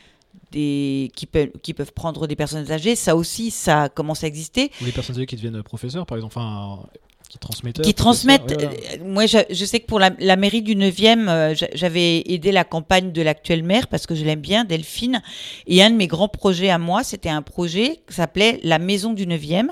[0.53, 4.71] des qui peuvent qui peuvent prendre des personnes âgées ça aussi ça commence à exister
[4.81, 6.85] Ou les personnes âgées qui deviennent professeurs, par exemple, enfin,
[7.29, 7.81] qui transmettent.
[7.81, 8.53] qui transmettent.
[8.63, 8.69] euh,
[9.07, 12.53] moi, je, je sais que pour la, la mairie du 9e, euh, j'a- j'avais aidé
[12.53, 15.23] la campagne de l'actuelle maire parce que je l'aime bien, Delphine.
[15.67, 19.15] Et un de mes grands projets à moi, c'était un projet qui s'appelait la maison
[19.15, 19.69] du 9e.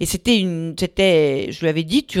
[0.00, 2.18] Et c'était une, c'était, je lui avais dit, tu,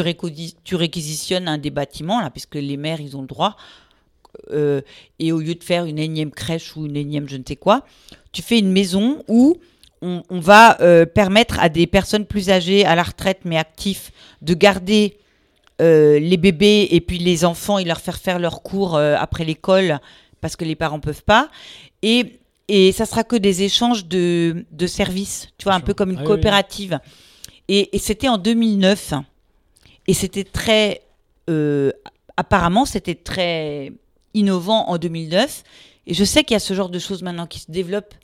[0.62, 3.56] tu réquisitionnes un des bâtiments là, puisque les maires, ils ont le droit.
[4.50, 4.80] Euh,
[5.18, 7.84] et au lieu de faire une énième crèche ou une énième je ne sais quoi,
[8.32, 9.56] tu fais une maison où
[10.00, 14.10] on, on va euh, permettre à des personnes plus âgées, à la retraite mais actifs,
[14.42, 15.16] de garder
[15.80, 20.00] euh, les bébés et puis les enfants et leur faire faire leurs cours après l'école
[20.40, 21.48] parce que les parents peuvent pas.
[22.02, 26.10] Et, et ça sera que des échanges de, de services, tu vois, un peu comme
[26.10, 26.98] une Ah oui, coopérative.
[27.68, 29.14] Et, et c'était en 2009.
[30.08, 31.02] Et c'était très.
[31.48, 31.92] euh,
[32.36, 33.92] apparemment, c'était très
[34.34, 35.62] innovant en 2009.
[36.06, 38.14] Et je sais qu'il y a ce genre de choses maintenant qui se développent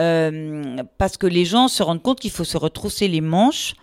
[0.00, 3.74] euh, parce que les gens se rendent compte qu'il faut se retrousser les manches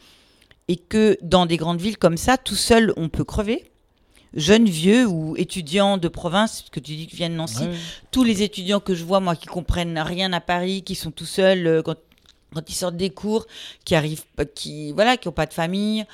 [0.68, 3.66] et que dans des grandes villes comme ça, tout seul, on peut crever.
[4.36, 7.76] Jeunes, vieux ou étudiants de province, parce que tu dis que viennent de Nancy, Ouais,
[8.12, 11.26] tous les étudiants que je vois, moi, qui comprennent rien à Paris, qui sont tout
[11.26, 11.96] seuls euh, quand,
[12.54, 13.48] quand ils sortent des cours,
[13.86, 16.06] qui arrivent, pas- qui voilà, qui n'ont pas de famille.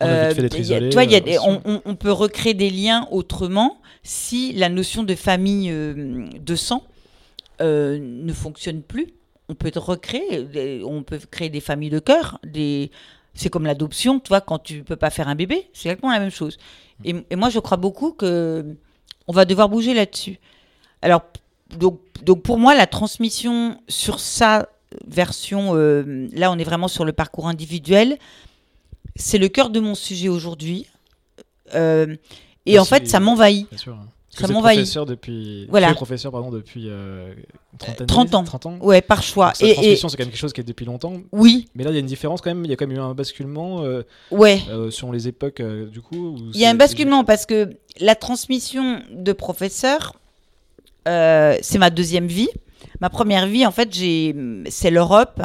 [0.00, 1.48] Y a- euh, des- aussi.
[1.84, 6.84] on, peut recréer des liens autrement si la notion de famille euh, de sang
[7.60, 9.08] euh, ne fonctionne plus.
[9.48, 12.90] On peut recréer, des- on peut créer des familles de cœur, des
[13.34, 16.18] c'est comme l'adoption, tu vois, quand tu peux pas faire un bébé, c'est exactement la
[16.18, 16.58] même chose.
[17.04, 18.64] Et, et moi, je crois beaucoup que
[19.28, 20.38] on va devoir bouger là-dessus.
[21.02, 21.22] Alors,
[21.78, 24.68] donc, donc pour moi, la transmission sur sa
[25.06, 28.18] version, euh, là, on est vraiment sur le parcours individuel.
[29.16, 30.86] C'est le cœur de mon sujet aujourd'hui.
[31.74, 32.16] Euh,
[32.66, 33.68] et Ah, en fait, ça m'envahit.
[33.70, 33.96] Bien sûr.
[34.30, 34.78] Ça m'envahit.
[34.78, 35.66] professeur depuis.
[35.68, 35.88] Voilà.
[35.88, 37.34] tu es professeur pardon depuis euh,
[37.72, 38.44] une trentaine 30 d'années, ans.
[38.44, 38.78] 30 ans.
[38.80, 39.52] Ouais, par choix.
[39.60, 41.14] Donc, et transmission, c'est quand même quelque chose qui est depuis longtemps.
[41.32, 42.64] oui, Mais là, il y a une différence quand même.
[42.64, 44.62] Il y a quand même eu un basculement euh, ouais.
[44.70, 46.36] euh, selon les époques, euh, du coup.
[46.54, 50.14] Il y a un basculement parce que la transmission de professeur,
[51.06, 52.48] c'est ma deuxième vie.
[53.00, 54.34] Ma première vie, en fait, j'ai,
[54.68, 55.42] c'est l'Europe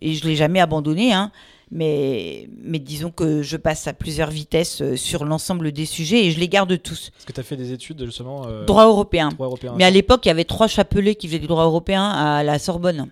[0.00, 1.12] et je l'ai jamais abandonnée.
[1.12, 1.32] Hein,
[1.70, 6.30] mais, mais disons que je passe à plusieurs vitesses euh, sur l'ensemble des sujets et
[6.30, 7.10] je les garde tous.
[7.10, 8.46] Parce que tu as fait des études justement.
[8.46, 9.28] euh, Droit européen.
[9.30, 9.74] droit européen.
[9.76, 12.58] Mais à l'époque, il y avait trois chapelets qui faisaient du droit européen à la
[12.58, 13.08] Sorbonne.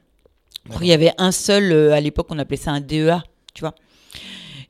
[0.80, 3.74] Il y avait un seul, euh, à l'époque, on appelait ça un DEA, tu vois.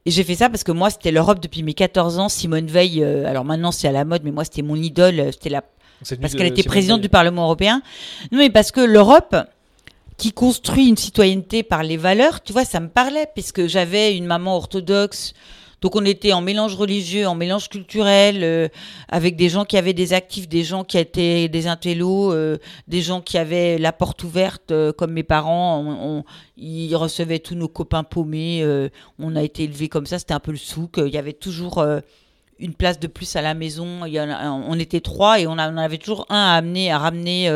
[0.06, 2.28] Et j'ai fait ça parce que moi, c'était l'Europe depuis mes 14 ans.
[2.28, 5.28] Simone Veil, euh, alors maintenant c'est à la mode, mais moi, c'était mon idole.
[5.32, 5.62] C'était la
[6.20, 7.80] parce qu'elle était présidente du Parlement européen.
[8.32, 9.36] Non, mais parce que l'Europe,
[10.16, 14.26] qui construit une citoyenneté par les valeurs, tu vois, ça me parlait, puisque j'avais une
[14.26, 15.32] maman orthodoxe.
[15.80, 18.68] Donc on était en mélange religieux, en mélange culturel, euh,
[19.08, 23.02] avec des gens qui avaient des actifs, des gens qui étaient des intellos, euh, des
[23.02, 25.82] gens qui avaient la porte ouverte, euh, comme mes parents.
[25.84, 26.24] On,
[26.56, 28.64] ils recevaient tous nos copains paumés.
[29.18, 30.98] on a été élevés comme ça, c'était un peu le souk.
[31.04, 31.84] Il y avait toujours
[32.60, 34.06] une place de plus à la maison.
[34.06, 36.92] Il y a- on était trois et on, a- on avait toujours un à amener,
[36.92, 37.50] à ramener.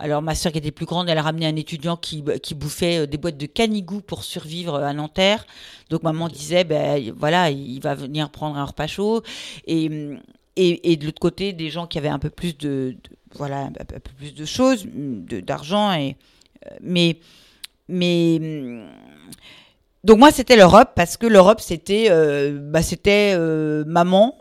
[0.00, 2.54] Euh, alors ma soeur qui était plus grande, elle a ramené un étudiant qui, qui
[2.54, 5.46] bouffait euh, des boîtes de canigou pour survivre à Nanterre.
[5.90, 9.22] Donc maman disait, ben voilà, il va venir prendre un repas chaud.
[9.66, 9.90] Et,
[10.56, 13.66] et, et de l'autre côté, des gens qui avaient un peu plus de, de- voilà,
[13.66, 15.92] un peu plus de choses, d'argent.
[15.92, 16.16] Et
[16.66, 17.18] euh, mais
[17.88, 18.86] mais hum,
[20.04, 24.38] donc moi c'était l'Europe parce que l'Europe c'était euh, bah, c'était euh, maman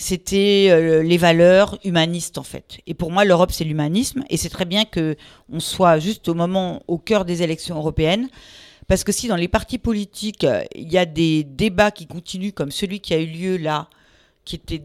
[0.00, 2.78] c'était euh, les valeurs humanistes en fait.
[2.86, 4.24] Et pour moi, l'Europe, c'est l'humanisme.
[4.30, 5.16] Et c'est très bien que
[5.52, 8.28] on soit juste au moment, au cœur des élections européennes.
[8.88, 12.50] Parce que si dans les partis politiques, euh, il y a des débats qui continuent
[12.52, 13.88] comme celui qui a eu lieu là,
[14.44, 14.82] qui était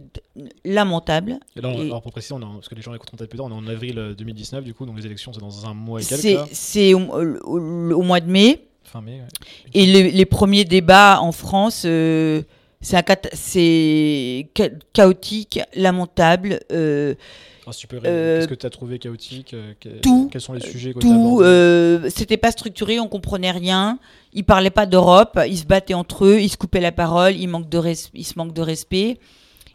[0.64, 3.30] lamentable, Et là, on- Et- alors pour préciser, on parce que les gens écouteront peut-être
[3.30, 5.66] plus tard, on est en avril euh, 2019, du coup, donc les élections, c'est dans
[5.66, 8.68] un mois et quelques, c'est au, au- au mois de mai.
[8.84, 9.22] fin mai.
[9.22, 9.48] ouais.
[9.74, 12.44] Et le- les premiers débats en France, euh,
[13.34, 14.48] c'est
[14.94, 16.60] chaotique, lamentable.
[16.72, 17.16] euh,
[17.76, 20.60] tu peux, Euh, qu'est-ce que tu as trouvé chaotique euh, que- tout, Quels sont les
[20.62, 23.98] sujets que tout, euh, c'était pas structuré, on comprenait rien.
[24.34, 27.48] Ils parlaient pas d'Europe, ils se battaient entre eux, ils se coupaient la parole, ils,
[27.48, 29.18] manquent de res- ils se manquent de respect.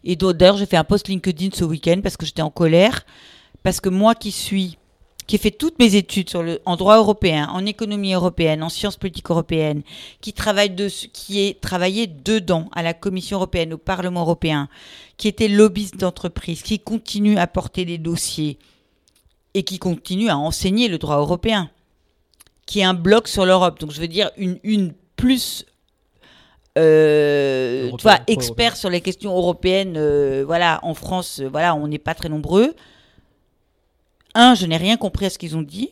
[0.05, 3.05] Et d'ailleurs, j'ai fait un post LinkedIn ce week-end parce que j'étais en colère.
[3.63, 4.77] Parce que moi qui suis,
[5.31, 8.67] qui ai fait toutes mes études sur le, en droit européen, en économie européenne, en
[8.67, 9.81] sciences politiques européennes,
[10.19, 14.67] qui travaille de, qui est travaillé dedans à la Commission européenne, au Parlement européen,
[15.15, 18.57] qui était lobbyiste d'entreprise, qui continue à porter des dossiers
[19.53, 21.69] et qui continue à enseigner le droit européen,
[22.65, 23.79] qui est un bloc sur l'Europe.
[23.79, 25.65] Donc je veux dire une, une plus
[26.77, 28.19] euh, pro-européen.
[28.27, 29.95] expert sur les questions européennes.
[29.95, 32.75] euh, voilà, en France, euh, voilà, on n'est pas très nombreux.
[34.33, 35.91] Un, je n'ai rien compris à ce qu'ils ont dit.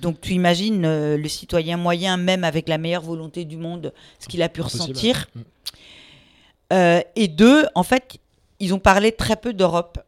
[0.00, 4.28] Donc tu imagines euh, le citoyen moyen, même avec la meilleure volonté du monde, ce
[4.28, 4.82] qu'il a pu Impossible.
[4.82, 5.26] ressentir.
[5.34, 5.40] Mm.
[6.72, 8.18] Euh, et deux, en fait,
[8.60, 9.98] ils ont parlé très peu d'Europe.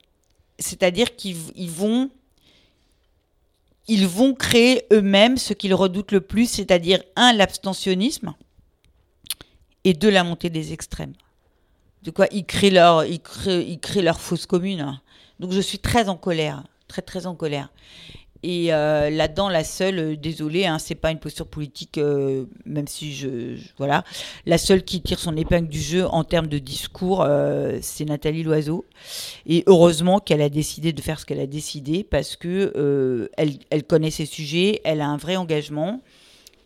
[0.59, 2.11] C'est-à-dire qu'ils ils vont,
[3.87, 8.35] ils vont créer eux-mêmes ce qu'ils redoutent le plus, c'est-à-dire un, l'abstentionnisme,
[9.85, 11.15] et deux, la montée des extrêmes.
[12.03, 15.01] De quoi ils créent leur, ils créent, ils créent leur fausse commune.
[15.39, 17.71] Donc je suis très en colère, très très en colère.
[18.45, 22.87] Et euh, là-dedans, la seule, euh, désolée, hein, c'est pas une posture politique, euh, même
[22.87, 24.05] si je, voilà,
[24.47, 28.45] la seule qui tire son épingle du jeu en termes de discours, euh, c'est Nathalie
[28.45, 28.85] Loiseau.
[29.47, 33.83] Et heureusement qu'elle a décidé de faire ce qu'elle a décidé parce que elle, elle
[33.83, 36.01] connaît ses sujets, elle a un vrai engagement.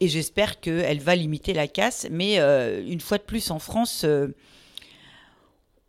[0.01, 2.07] Et j'espère qu'elle va limiter la casse.
[2.11, 4.05] Mais une fois de plus, en France,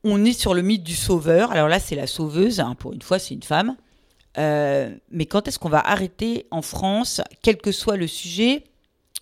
[0.03, 1.51] on est sur le mythe du sauveur.
[1.51, 2.59] Alors là, c'est la sauveuse.
[2.59, 3.75] hein, pour une fois, c'est une femme.
[4.37, 8.63] Euh, mais quand est-ce qu'on va arrêter en France, quel que soit le sujet?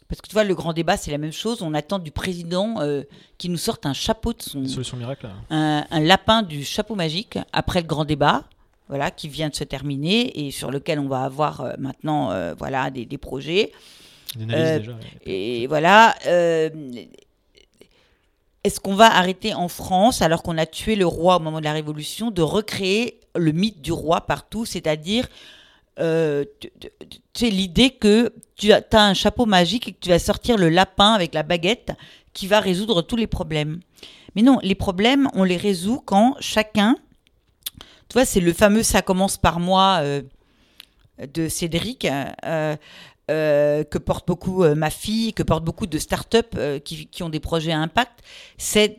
[0.07, 1.61] Parce que tu vois, le grand débat, c'est la même chose.
[1.61, 3.03] On attend du président euh,
[3.37, 4.59] qu'il nous sorte un chapeau de son,
[4.97, 5.35] miracles, là.
[5.49, 8.43] un, un lapin du chapeau magique après le grand débat,
[8.89, 12.53] voilà, qui vient de se terminer et sur lequel on va avoir euh, maintenant, euh,
[12.57, 13.71] voilà, des, des projets.
[14.35, 14.75] Déjà.
[14.75, 14.83] ouais.
[15.25, 16.15] Et voilà.
[18.63, 21.63] Est-ce qu'on va arrêter en France, alors qu'on a tué le roi au moment de
[21.63, 25.27] la Révolution, de recréer le mythe du roi partout, c'est-à-dire
[25.99, 26.45] euh,
[27.41, 31.13] l'idée que tu as, as un chapeau magique et que tu vas sortir le lapin
[31.13, 31.91] avec la baguette
[32.33, 33.79] qui va résoudre tous les problèmes.
[34.35, 36.95] Mais non, les problèmes, on les résout quand chacun,
[38.07, 40.21] tu vois, c'est le fameux ça commence par moi euh,
[41.33, 42.75] de Cédric, euh,
[43.31, 47.29] euh, que porte beaucoup euh, ma fille, que porte beaucoup de start-up euh, qui, ont
[47.29, 48.19] des projets à impact.
[48.57, 48.97] C'est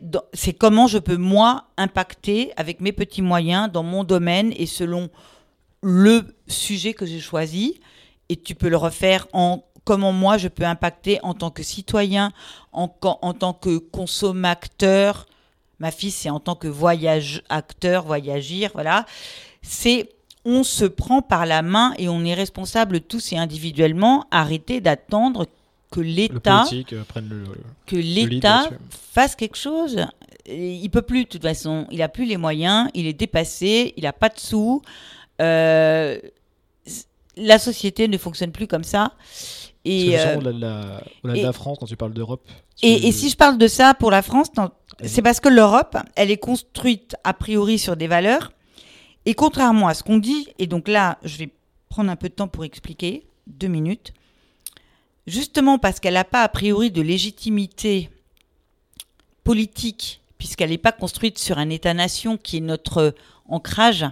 [0.57, 5.09] comment je peux, moi, impacter avec mes petits moyens dans mon domaine et selon
[5.83, 7.79] le sujet que j'ai choisi.
[8.29, 12.31] Et tu peux le refaire en comment moi je peux impacter en tant que citoyen,
[12.71, 15.27] en tant que consommateur.
[15.77, 19.05] Ma fille, c'est en tant que voyage acteur, voyagir, voilà.
[19.61, 20.09] C'est
[20.45, 24.25] on se prend par la main et on est responsable tous et individuellement.
[24.31, 25.47] Arrêtez d'attendre
[25.91, 27.13] que l'État euh,
[27.85, 30.05] que l'État fasse quelque chose.
[30.47, 31.87] Il peut plus de toute façon.
[31.91, 32.89] Il a plus les moyens.
[32.93, 33.93] Il est dépassé.
[33.95, 34.81] Il a pas de sous.
[35.41, 36.19] Euh,
[37.37, 39.13] la société ne fonctionne plus comme ça.
[39.85, 42.47] Et, euh, au-delà de, la, de France, quand tu parles d'Europe.
[42.81, 44.47] et, et si je parle de ça pour la France,
[45.03, 48.51] c'est parce que l'Europe, elle est construite a priori sur des valeurs.
[49.25, 51.49] Et contrairement à ce qu'on dit, et donc là, je vais
[51.89, 54.13] prendre un peu de temps pour expliquer, deux minutes.
[55.25, 58.09] justement parce qu'elle n'a pas a priori de légitimité
[59.43, 63.15] politique, puisqu'elle n'est pas construite sur un État-nation qui est notre
[63.47, 64.05] ancrage,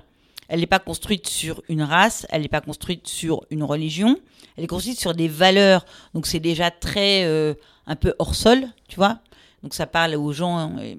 [0.47, 4.17] elle n'est pas construite sur une race, elle n'est pas construite sur une religion,
[4.57, 5.85] elle est construite sur des valeurs.
[6.13, 7.53] Donc c'est déjà très euh,
[7.87, 9.19] un peu hors sol, tu vois.
[9.63, 10.95] Donc ça parle aux gens euh,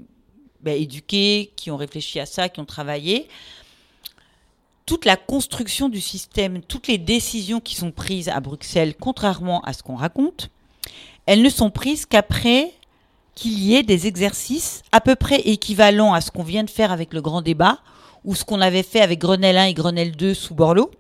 [0.61, 3.29] ben, éduqués, qui ont réfléchi à ça, qui ont travaillé.
[4.87, 9.73] Toute la construction du système, toutes les décisions qui sont prises à Bruxelles, contrairement à
[9.73, 10.51] ce qu'on raconte,
[11.27, 12.73] elles ne sont prises qu'après
[13.35, 16.93] qu'il y ait des exercices à peu près équivalents à ce qu'on vient de faire
[16.93, 17.79] avec le grand débat,
[18.25, 20.91] ou ce qu'on avait fait avec Grenelle 1 et Grenelle 2 sous Borloo,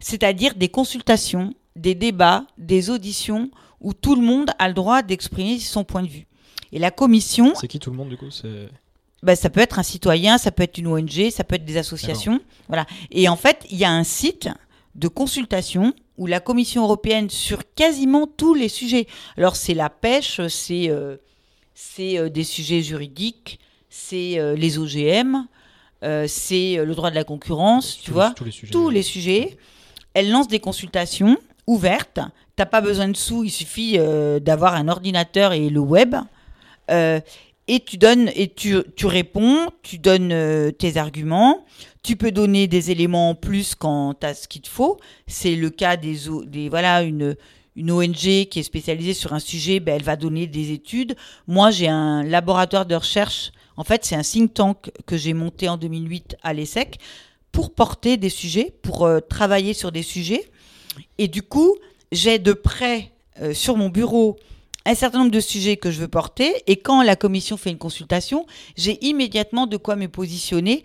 [0.00, 5.58] c'est-à-dire des consultations, des débats, des auditions où tout le monde a le droit d'exprimer
[5.58, 6.26] son point de vue.
[6.72, 7.54] Et la commission.
[7.54, 8.30] C'est qui tout le monde du coup?
[9.22, 11.76] Ben, ça peut être un citoyen, ça peut être une ONG, ça peut être des
[11.76, 12.40] associations.
[12.68, 12.86] Voilà.
[13.10, 14.48] Et en fait, il y a un site
[14.94, 20.40] de consultation où la Commission européenne, sur quasiment tous les sujets, alors c'est la pêche,
[20.48, 21.16] c'est euh,
[22.00, 23.58] euh, des sujets juridiques,
[23.90, 25.46] c'est euh, les OGM,
[26.02, 28.34] euh, c'est le droit de la concurrence, tu vois,
[28.70, 29.56] tous les sujets.
[30.14, 32.20] Elle lance des consultations ouvertes.
[32.54, 33.98] T'as pas besoin de sous, il suffit
[34.40, 36.16] d'avoir un ordinateur et le web.
[36.90, 37.20] Euh,
[37.68, 41.64] et tu donnes et tu, tu réponds, tu donnes tes arguments.
[42.02, 44.98] Tu peux donner des éléments en plus quand tu as ce qu'il te faut.
[45.26, 47.36] C'est le cas des, des voilà une
[47.74, 51.14] une ONG qui est spécialisée sur un sujet, ben, elle va donner des études.
[51.46, 55.68] Moi, j'ai un laboratoire de recherche en fait, c'est un think tank que j'ai monté
[55.68, 56.98] en 2008 à l'ESSEC
[57.52, 60.48] pour porter des sujets, pour euh, travailler sur des sujets.
[61.18, 61.76] Et du coup,
[62.10, 64.36] j'ai de près euh, sur mon bureau
[64.86, 66.54] un certain nombre de sujets que je veux porter.
[66.66, 68.46] Et quand la commission fait une consultation,
[68.76, 70.84] j'ai immédiatement de quoi me positionner.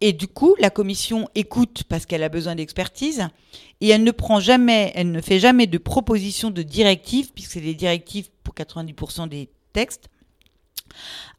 [0.00, 3.28] Et du coup, la commission écoute parce qu'elle a besoin d'expertise
[3.80, 7.60] et elle ne prend jamais, elle ne fait jamais de propositions de directives, puisque c'est
[7.60, 10.08] des directives pour 90% des textes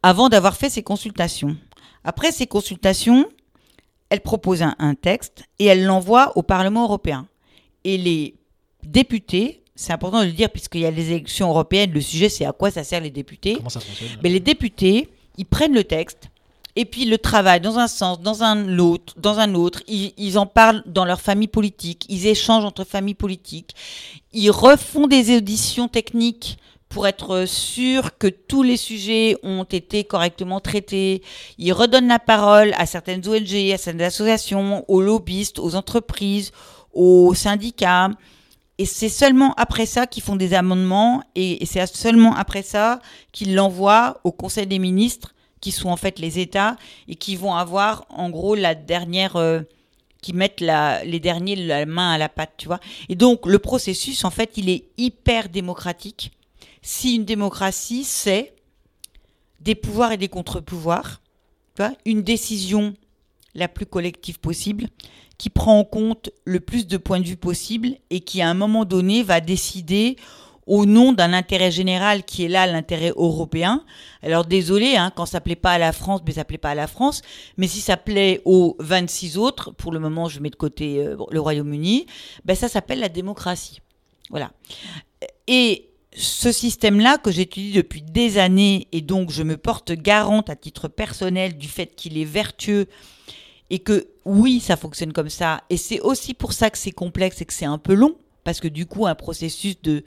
[0.04, 1.58] avant d'avoir fait ses consultations.
[2.04, 3.30] Après ces consultations,
[4.10, 7.28] elle propose un, texte et elle l'envoie au Parlement européen.
[7.84, 8.36] Et les
[8.84, 12.46] députés, c'est important de le dire puisqu'il y a les élections européennes, le sujet c'est
[12.46, 13.56] à quoi ça sert les députés.
[13.56, 16.30] Comment ça fonctionne Mais les députés, ils prennent le texte
[16.76, 19.82] et puis le travaillent dans un sens, dans un autre, dans un autre.
[19.88, 23.74] Ils, ils, en parlent dans leur famille politique, ils échangent entre familles politiques,
[24.34, 26.58] ils refont des auditions techniques
[26.90, 31.22] pour être sûr que tous les sujets ont été correctement traités.
[31.58, 36.52] Il redonne la parole à certaines ONG, à certaines associations, aux lobbyistes, aux entreprises,
[36.92, 38.10] aux syndicats.
[38.80, 43.00] Et c'est seulement après ça qu'ils font des amendements et, c'est seulement après ça
[43.32, 47.54] qu'ils l'envoient au Conseil des ministres, qui sont en fait les États et qui vont
[47.54, 49.36] avoir en gros la dernière...
[49.36, 49.62] Euh,
[50.22, 52.82] qui mettent les derniers la main à la pâte, tu vois.
[53.08, 56.34] Et donc le processus, en fait, il est hyper démocratique
[56.82, 58.54] si une démocratie, c'est
[59.60, 61.22] des pouvoirs et des contre-pouvoirs,
[62.06, 62.94] une décision
[63.56, 64.88] la plus collective possible,
[65.40, 68.54] qui prend en compte le plus de points de vue possible et qui, à un
[68.54, 70.18] moment donné, va décider
[70.68, 73.84] au nom d'un intérêt général qui est là l'intérêt européen.
[74.22, 76.76] Alors désolé, hein, quand ça plaît pas à la France, mais ça plaît pas à
[76.76, 77.24] la France.
[77.58, 81.18] Mais si ça plaît aux 26 autres, pour le moment je mets de côté euh,
[81.32, 82.06] le Royaume-Uni,
[82.46, 83.80] ben ça s'appelle la démocratie.
[84.30, 84.52] Voilà.
[85.48, 90.56] Et ce système-là que j'étudie depuis des années et donc je me porte garante à
[90.56, 92.88] titre personnel du fait qu'il est vertueux
[93.70, 95.64] et que oui, ça fonctionne comme ça.
[95.70, 98.60] Et c'est aussi pour ça que c'est complexe et que c'est un peu long parce
[98.60, 100.04] que du coup, un processus de,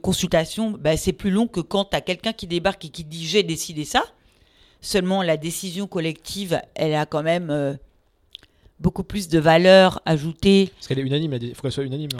[0.00, 3.26] consultation, ben, c'est plus long que quand tu as quelqu'un qui débarque et qui dit
[3.26, 4.04] j'ai décidé ça.
[4.80, 7.50] Seulement, la décision collective, elle a quand même...
[7.50, 7.74] Euh,
[8.82, 10.72] beaucoup plus de valeur ajoutée.
[10.74, 12.10] Parce qu'elle est unanime, il faut qu'elle soit unanime.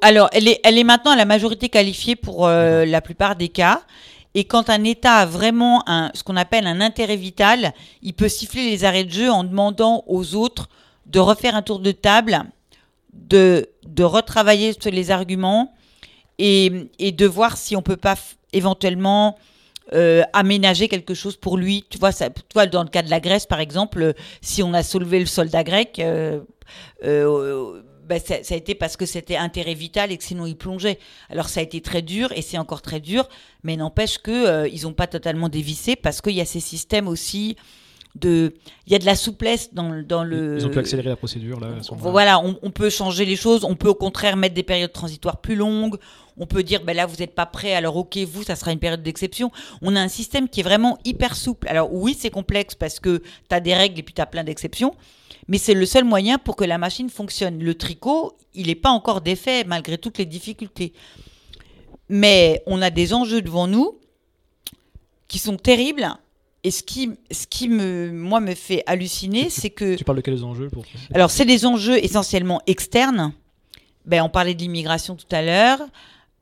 [0.00, 3.48] alors, elle est, elle est maintenant à la majorité qualifiée pour euh, la plupart des
[3.50, 3.82] cas.
[4.34, 8.28] Et quand un État a vraiment un, ce qu'on appelle un intérêt vital, il peut
[8.28, 10.68] siffler les arrêts de jeu en demandant aux autres
[11.06, 12.42] de refaire un tour de table,
[13.12, 15.72] de, de retravailler les arguments
[16.38, 18.16] et, et de voir si on peut pas
[18.52, 19.36] éventuellement
[19.92, 21.84] euh, aménager quelque chose pour lui.
[21.90, 24.82] Tu vois, ça, toi, dans le cas de la Grèce, par exemple, si on a
[24.82, 26.40] soulevé le soldat grec, euh,
[27.04, 30.98] euh, ben, ça, a été parce que c'était intérêt vital et que sinon il plongeait.
[31.30, 33.28] Alors ça a été très dur et c'est encore très dur,
[33.62, 37.56] mais n'empêche que ils n'ont pas totalement dévissé parce qu'il y a ces systèmes aussi
[38.14, 38.54] de,
[38.86, 40.56] il y a de la souplesse dans, dans le.
[40.58, 41.68] Ils ont pu accélérer la procédure là.
[41.96, 45.40] Voilà, on, on, peut changer les choses, on peut au contraire mettre des périodes transitoires
[45.40, 45.96] plus longues,
[46.36, 48.78] on peut dire, ben là, vous n'êtes pas prêt, alors ok, vous, ça sera une
[48.78, 49.50] période d'exception.
[49.82, 51.66] On a un système qui est vraiment hyper souple.
[51.68, 54.44] Alors oui, c'est complexe parce que tu as des règles et puis tu as plein
[54.44, 54.94] d'exceptions,
[55.48, 57.58] mais c'est le seul moyen pour que la machine fonctionne.
[57.58, 60.92] Le tricot, il n'est pas encore défait malgré toutes les difficultés.
[62.08, 63.98] Mais on a des enjeux devant nous
[65.28, 66.08] qui sont terribles.
[66.62, 69.96] Et ce qui, ce qui me, moi, me fait halluciner, c'est que.
[69.96, 73.32] Tu parles de quels enjeux pour Alors, c'est des enjeux essentiellement externes.
[74.06, 75.80] Ben, on parlait de l'immigration tout à l'heure.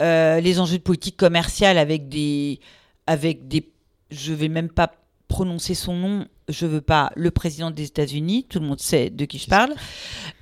[0.00, 2.60] Euh, les enjeux de politique commerciale avec des,
[3.06, 3.68] avec des,
[4.10, 4.92] je vais même pas
[5.28, 9.24] prononcer son nom, je veux pas, le président des États-Unis, tout le monde sait de
[9.24, 9.72] qui je parle.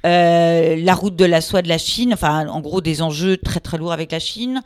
[0.07, 3.61] Euh, la route de la soie de la Chine, enfin, en gros, des enjeux très
[3.61, 4.63] très lourds avec la Chine.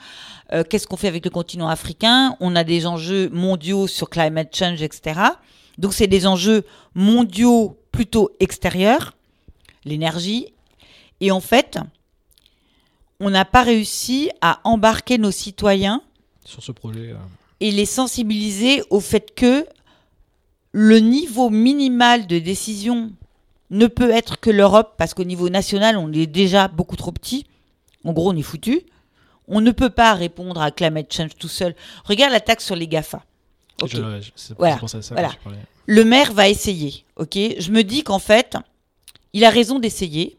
[0.52, 2.36] Euh, Qu'est-ce qu'on fait avec le continent africain?
[2.40, 5.20] On a des enjeux mondiaux sur climate change, etc.
[5.78, 6.64] Donc, c'est des enjeux
[6.94, 9.16] mondiaux plutôt extérieurs,
[9.84, 10.52] l'énergie.
[11.20, 11.78] Et en fait,
[13.20, 16.02] on n'a pas réussi à embarquer nos citoyens
[16.44, 17.16] sur ce projet euh,
[17.60, 19.66] et les sensibiliser au fait que
[20.76, 23.12] le niveau minimal de décision
[23.70, 27.46] ne peut être que l'Europe, parce qu'au niveau national, on est déjà beaucoup trop petit.
[28.04, 28.80] En gros, on est foutu.
[29.46, 31.76] On ne peut pas répondre à climate change tout seul.
[32.04, 33.22] Regarde la taxe sur les GAFA.
[33.86, 35.28] Je- je- Voilà, ça, voilà.
[35.30, 35.36] je.
[35.86, 38.56] Le maire va essayer, ok Je me dis qu'en fait,
[39.32, 40.36] il a raison d'essayer,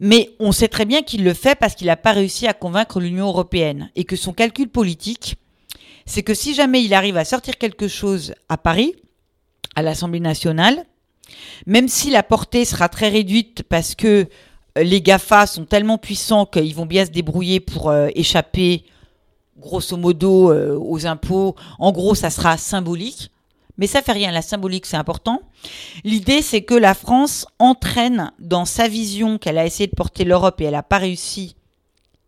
[0.00, 3.00] mais on sait très bien qu'il le fait parce qu'il n'a pas réussi à convaincre
[3.00, 5.36] l'Union européenne et que son calcul politique,
[6.06, 8.94] c'est que si jamais il arrive à sortir quelque chose à Paris,
[9.78, 10.84] à l'Assemblée nationale,
[11.66, 14.26] même si la portée sera très réduite parce que
[14.76, 18.84] euh, les GAFA sont tellement puissants qu'ils vont bien se débrouiller pour euh, échapper,
[19.56, 23.30] grosso modo, euh, aux impôts, en gros, ça sera symbolique.
[23.76, 25.42] Mais ça fait rien, la symbolique c'est important.
[26.02, 30.60] L'idée c'est que la France entraîne dans sa vision qu'elle a essayé de porter l'Europe
[30.60, 31.54] et elle n'a pas réussi.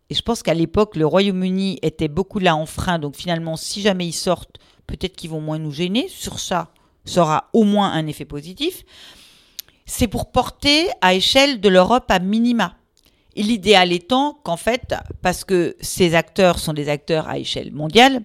[0.09, 3.81] Et je pense qu'à l'époque le Royaume-Uni était beaucoup là en frein, donc finalement si
[3.81, 6.07] jamais ils sortent, peut-être qu'ils vont moins nous gêner.
[6.09, 6.69] Sur ça,
[7.11, 8.85] ça aura au moins un effet positif.
[9.87, 12.77] C'est pour porter à échelle de l'Europe à minima.
[13.37, 18.23] Et l'idéal étant qu'en fait, parce que ces acteurs sont des acteurs à échelle mondiale,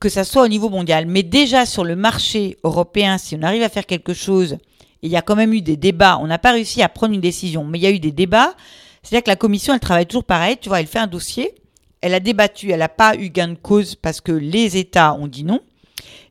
[0.00, 3.62] que ça soit au niveau mondial, mais déjà sur le marché européen, si on arrive
[3.62, 4.58] à faire quelque chose,
[5.02, 7.20] il y a quand même eu des débats, on n'a pas réussi à prendre une
[7.20, 8.54] décision, mais il y a eu des débats,
[9.02, 11.54] c'est-à-dire que la commission, elle travaille toujours pareil, tu vois, elle fait un dossier,
[12.00, 15.26] elle a débattu, elle n'a pas eu gain de cause parce que les États ont
[15.26, 15.60] dit non,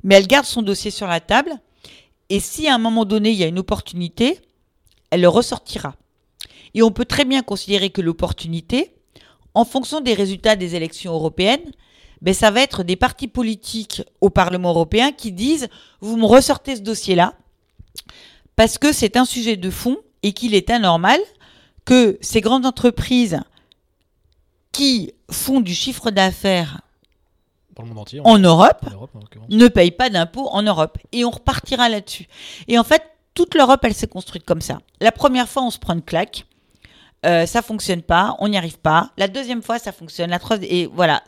[0.03, 1.53] mais elle garde son dossier sur la table,
[2.29, 4.39] et si à un moment donné, il y a une opportunité,
[5.09, 5.95] elle le ressortira.
[6.73, 8.93] Et on peut très bien considérer que l'opportunité,
[9.53, 11.71] en fonction des résultats des élections européennes,
[12.21, 15.67] ben, ça va être des partis politiques au Parlement européen qui disent
[15.99, 17.35] vous me ressortez ce dossier-là
[18.55, 21.19] parce que c'est un sujet de fond et qu'il est anormal
[21.85, 23.41] que ces grandes entreprises
[24.71, 26.81] qui font du chiffre d'affaires
[27.75, 28.21] Dans le monde entier.
[28.23, 29.47] en Europe en Europe, en l'occurrence.
[29.49, 30.97] ne payent pas d'impôts en Europe.
[31.11, 32.27] Et on repartira là-dessus.
[32.67, 33.01] Et en fait,
[33.33, 34.79] toute l'Europe, elle s'est construite comme ça.
[35.01, 36.45] La première fois, on se prend une claque.
[37.25, 39.11] Euh, ça fonctionne pas, on n'y arrive pas.
[39.17, 40.29] La deuxième fois, ça fonctionne.
[40.29, 41.23] La troisième, et voilà.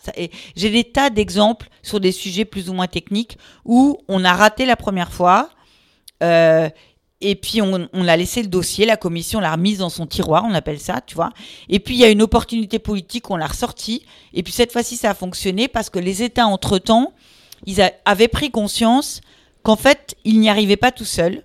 [0.55, 4.65] J'ai des tas d'exemples sur des sujets plus ou moins techniques où on a raté
[4.65, 5.49] la première fois.
[6.21, 6.69] euh,
[7.21, 10.43] et puis on, on a laissé le dossier, la commission l'a remise dans son tiroir,
[10.45, 11.31] on appelle ça, tu vois.
[11.69, 14.05] Et puis il y a une opportunité politique, on l'a ressortie.
[14.33, 17.13] Et puis cette fois-ci, ça a fonctionné parce que les États, entre-temps,
[17.65, 19.21] ils a- avaient pris conscience
[19.63, 21.43] qu'en fait, ils n'y arrivaient pas tout seuls.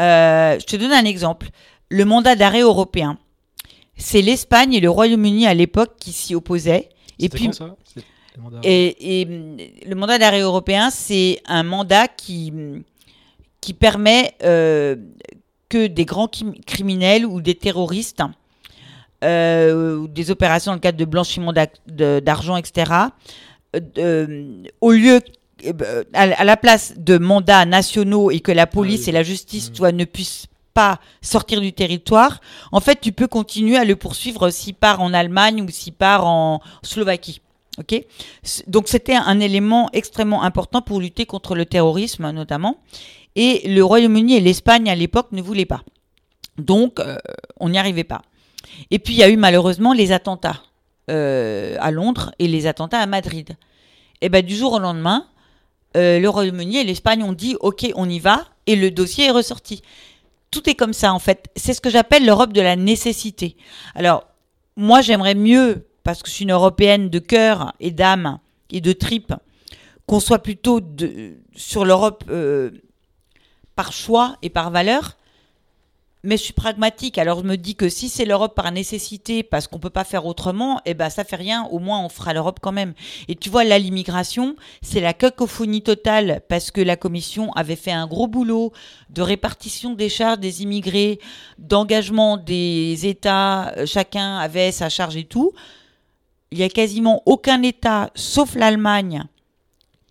[0.00, 1.48] Euh, je te donne un exemple.
[1.88, 3.18] Le mandat d'arrêt européen.
[3.96, 6.90] C'est l'Espagne et le Royaume-Uni à l'époque qui s'y opposaient.
[7.18, 7.74] Et puis, ça?
[8.36, 9.24] Le mandat- et, et,
[9.86, 12.52] le mandat d'arrêt européen, c'est un mandat qui,
[13.66, 14.94] qui permet euh,
[15.68, 16.30] que des grands
[16.68, 18.22] criminels ou des terroristes,
[19.24, 21.52] euh, ou des opérations dans le cadre de blanchiment
[21.88, 22.92] d'argent, etc.,
[23.98, 25.18] euh, au lieu,
[25.66, 29.08] euh, bah, à, la place de mandats nationaux et que la police oui.
[29.08, 32.40] et la justice vois, ne puissent pas sortir du territoire,
[32.70, 36.24] en fait, tu peux continuer à le poursuivre s'il part en Allemagne ou s'il part
[36.24, 37.40] en Slovaquie.
[37.78, 38.04] Ok?
[38.68, 42.78] Donc c'était un élément extrêmement important pour lutter contre le terrorisme notamment.
[43.36, 45.82] Et le Royaume-Uni et l'Espagne à l'époque ne voulaient pas.
[46.58, 47.18] Donc euh,
[47.60, 48.22] on n'y arrivait pas.
[48.90, 50.62] Et puis il y a eu malheureusement les attentats
[51.10, 53.56] euh, à Londres et les attentats à Madrid.
[54.22, 55.26] Et ben du jour au lendemain,
[55.96, 59.30] euh, le Royaume-Uni et l'Espagne ont dit ok on y va et le dossier est
[59.30, 59.82] ressorti.
[60.50, 61.50] Tout est comme ça en fait.
[61.56, 63.56] C'est ce que j'appelle l'Europe de la nécessité.
[63.94, 64.24] Alors
[64.76, 68.38] moi j'aimerais mieux parce que je suis une européenne de cœur et d'âme
[68.70, 69.34] et de tripes,
[70.06, 70.80] qu'on soit plutôt
[71.54, 72.24] sur l'Europe
[73.76, 75.16] par choix et par valeur.
[76.24, 79.68] Mais je suis pragmatique, alors je me dis que si c'est l'Europe par nécessité, parce
[79.68, 82.58] qu'on peut pas faire autrement, eh ben ça fait rien, au moins on fera l'Europe
[82.60, 82.94] quand même.
[83.28, 87.92] Et tu vois, là, l'immigration, c'est la cacophonie totale, parce que la Commission avait fait
[87.92, 88.72] un gros boulot
[89.10, 91.20] de répartition des charges des immigrés,
[91.58, 95.52] d'engagement des États, euh, chacun avait sa charge et tout.
[96.50, 99.22] Il y a quasiment aucun État, sauf l'Allemagne,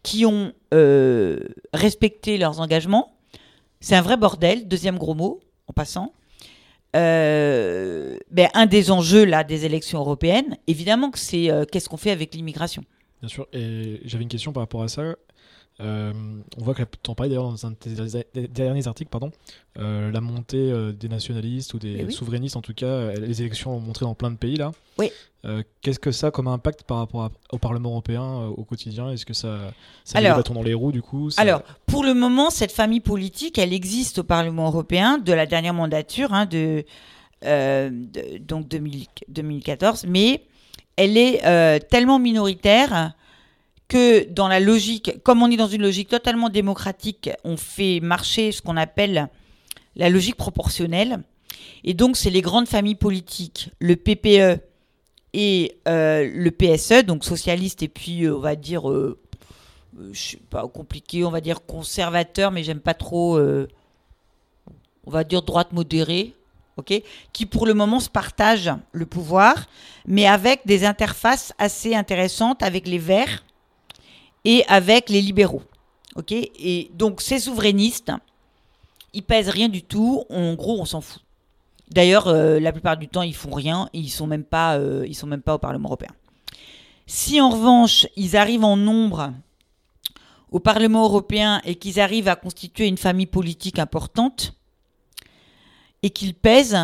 [0.01, 1.39] qui ont euh,
[1.74, 3.14] respecté leurs engagements.
[3.80, 6.13] C'est un vrai bordel, deuxième gros mot, en passant.
[6.95, 11.97] Euh, ben, un des enjeux là des élections européennes, évidemment que c'est euh, qu'est-ce qu'on
[11.97, 12.84] fait avec l'immigration?
[13.21, 15.15] Bien sûr, et j'avais une question par rapport à ça.
[15.82, 16.13] Euh,
[16.57, 17.73] on voit que tu en parlais d'ailleurs dans un
[18.34, 19.32] des derniers articles, pardon,
[19.78, 23.82] euh, la montée euh, des nationalistes ou des souverainistes, en tout cas, les élections ont
[23.82, 24.71] montré dans plein de pays là.
[24.97, 25.11] Oui.
[25.82, 29.11] Qu'est-ce que ça a comme impact par rapport au Parlement européen au quotidien?
[29.11, 29.71] Est-ce que ça,
[30.03, 31.30] ça met dans les roues du coup?
[31.38, 35.76] Alors, pour le moment, cette famille politique, elle existe au Parlement européen de la dernière
[35.76, 36.84] mandature, hein, de,
[38.39, 40.41] donc 2014, mais
[40.95, 43.13] elle est tellement minoritaire
[43.88, 48.51] que dans la logique, comme on est dans une logique totalement démocratique, on fait marcher
[48.51, 49.29] ce qu'on appelle
[49.95, 51.23] la logique proportionnelle.
[51.83, 54.59] Et donc, c'est les grandes familles politiques, le PPE
[55.33, 59.19] et euh, le PSE, donc socialiste et puis, euh, on va dire, euh,
[60.11, 65.41] je sais pas compliqué, on va dire conservateur, mais j'aime pas trop, on va dire
[65.41, 66.33] droite modérée,
[66.77, 69.67] ok, qui pour le moment se partagent le pouvoir,
[70.05, 73.44] mais avec des interfaces assez intéressantes avec les Verts
[74.45, 75.63] et avec les libéraux.
[76.15, 76.31] ok?
[76.31, 78.11] Et donc ces souverainistes,
[79.13, 80.23] ils pèsent rien du tout.
[80.29, 81.23] En gros, on s'en fout.
[81.89, 83.89] D'ailleurs, euh, la plupart du temps, ils font rien.
[83.93, 86.11] ils sont même pas, euh, ils sont même pas au Parlement européen.
[87.07, 89.33] Si en revanche, ils arrivent en nombre
[90.51, 94.53] au Parlement européen et qu'ils arrivent à constituer une famille politique importante
[96.01, 96.79] et qu'ils pèsent,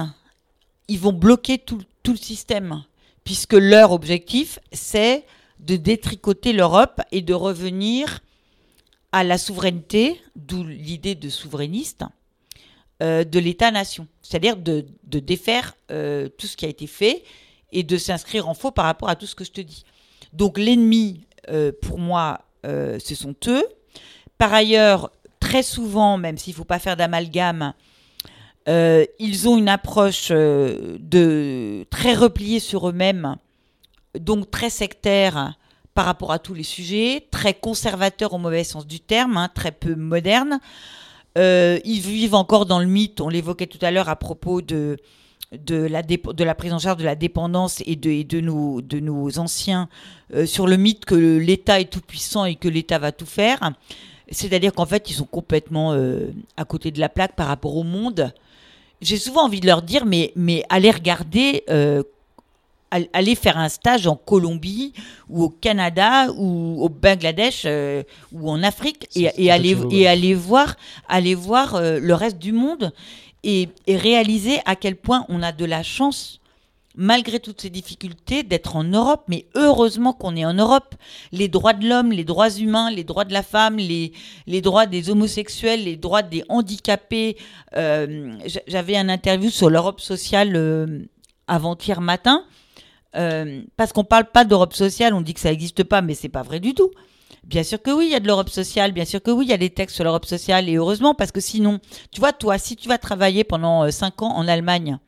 [0.87, 2.83] ils vont bloquer tout, tout le système,
[3.23, 5.25] puisque leur objectif, c'est
[5.61, 8.19] de détricoter l'Europe et de revenir
[9.11, 12.03] à la souveraineté, d'où l'idée de souverainiste,
[13.01, 14.07] euh, de l'État-nation.
[14.21, 17.23] C'est-à-dire de, défaire euh, tout ce qui a été fait
[17.71, 19.85] et de s'inscrire en faux par rapport à tout ce que je te dis.
[20.33, 23.65] Donc l'ennemi, euh, pour moi, ce sont eux.
[24.37, 27.73] Par ailleurs, très souvent, même s'il ne faut pas faire d'amalgame,
[28.67, 33.35] ils ont une approche de très repliée sur eux-mêmes
[34.19, 35.55] donc très sectaire
[35.93, 39.71] par rapport à tous les sujets, très conservateur au mauvais sens du terme, hein, très
[39.71, 40.59] peu moderne.
[41.37, 44.97] Euh, ils vivent encore dans le mythe, on l'évoquait tout à l'heure à propos de,
[45.51, 49.89] la, de prise en charge de la dépendance et de, de, nos, de nos anciens,
[50.33, 53.71] euh, sur le mythe que l'État est tout puissant et que l'État va tout faire.
[54.29, 57.83] C'est-à-dire qu'en fait, ils sont complètement euh, à côté de la plaque par rapport au
[57.83, 58.33] monde.
[59.01, 61.63] J'ai souvent envie de leur dire, mais, mais allez regarder
[62.91, 64.93] aller faire un stage en Colombie
[65.29, 70.75] ou au Canada ou au Bangladesh euh, ou en Afrique et, aller, et aller voir,
[71.07, 72.91] aller voir euh, le reste du monde
[73.43, 76.39] et, réaliser à quel point on a de la chance
[76.93, 80.93] malgré toutes ces difficultés, d'être en Europe, mais heureusement qu'on est en Europe.
[81.31, 84.11] Les droits de l'homme, les droits humains, les droits de la femme, les,
[84.45, 87.37] les droits des homosexuels, les droits des handicapés.
[87.77, 88.33] Euh,
[88.67, 91.07] j'avais un interview sur l'Europe sociale
[91.47, 92.43] avant-hier matin,
[93.15, 96.29] euh, parce qu'on parle pas d'Europe sociale, on dit que ça n'existe pas, mais c'est
[96.29, 96.91] pas vrai du tout.
[97.43, 99.49] Bien sûr que oui, il y a de l'Europe sociale, bien sûr que oui, il
[99.49, 101.79] y a des textes sur l'Europe sociale, et heureusement, parce que sinon,
[102.11, 104.99] tu vois, toi, si tu vas travailler pendant 5 euh, ans en Allemagne,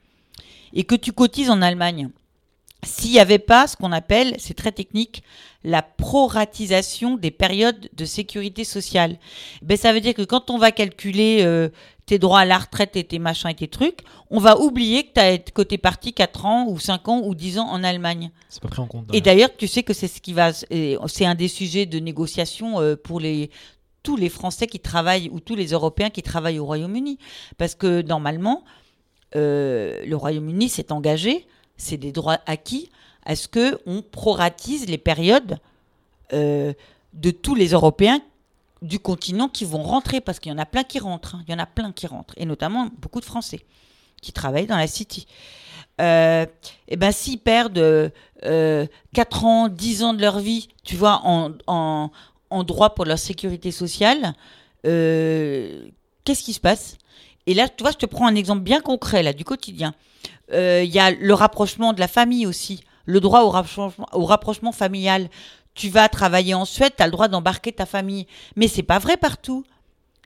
[0.74, 2.10] et que tu cotises en Allemagne,
[2.84, 5.24] s'il n'y avait pas ce qu'on appelle, c'est très technique,
[5.64, 9.18] la proratisation des périodes de sécurité sociale,
[9.62, 11.70] ben, ça veut dire que quand on va calculer euh,
[12.06, 15.14] tes droits à la retraite et tes machins et tes trucs, on va oublier que
[15.14, 18.32] tu as côté parti 4 ans ou 5 ans ou 10 ans en Allemagne.
[18.50, 19.06] C'est pas pris en compte.
[19.14, 22.80] Et d'ailleurs, tu sais que c'est ce qui va c'est un des sujets de négociation
[22.80, 23.50] euh, pour les
[24.02, 27.18] tous les Français qui travaillent ou tous les Européens qui travaillent au Royaume-Uni
[27.58, 28.66] parce que normalement
[29.36, 31.48] euh, le Royaume-Uni s'est engagé,
[31.78, 32.90] c'est des droits acquis
[33.26, 35.58] à ce que on proratise les périodes
[36.34, 36.74] euh,
[37.14, 38.20] de tous les Européens
[38.84, 41.44] du continent qui vont rentrer, parce qu'il y en a plein qui rentrent, hein.
[41.48, 43.62] il y en a plein qui rentrent, et notamment beaucoup de Français
[44.22, 45.26] qui travaillent dans la City.
[46.02, 46.46] Euh,
[46.88, 48.12] et ben s'ils perdent
[48.46, 52.10] euh, 4 ans, 10 ans de leur vie, tu vois, en,
[52.64, 54.34] droit pour leur sécurité sociale,
[54.86, 55.88] euh,
[56.24, 56.98] qu'est-ce qui se passe?
[57.48, 59.94] Et là, tu vois, je te prends un exemple bien concret, là, du quotidien.
[60.52, 65.30] Euh, il y a le rapprochement de la famille aussi, le droit au rapprochement familial
[65.76, 68.28] tu vas travailler en Suède, tu as le droit d'embarquer ta famille.
[68.56, 69.64] Mais c'est pas vrai partout.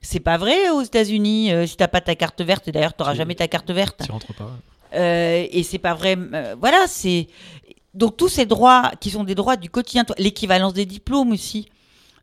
[0.02, 2.68] C'est pas vrai aux États-Unis euh, si t'as pas ta carte verte.
[2.68, 4.02] Et d'ailleurs, tu n'auras jamais ta carte verte.
[4.04, 4.50] Tu rentres pas.
[4.94, 6.16] Euh, et c'est pas vrai.
[6.16, 7.26] Euh, voilà, c'est
[7.94, 11.68] donc tous ces droits qui sont des droits du quotidien, l'équivalence des diplômes aussi,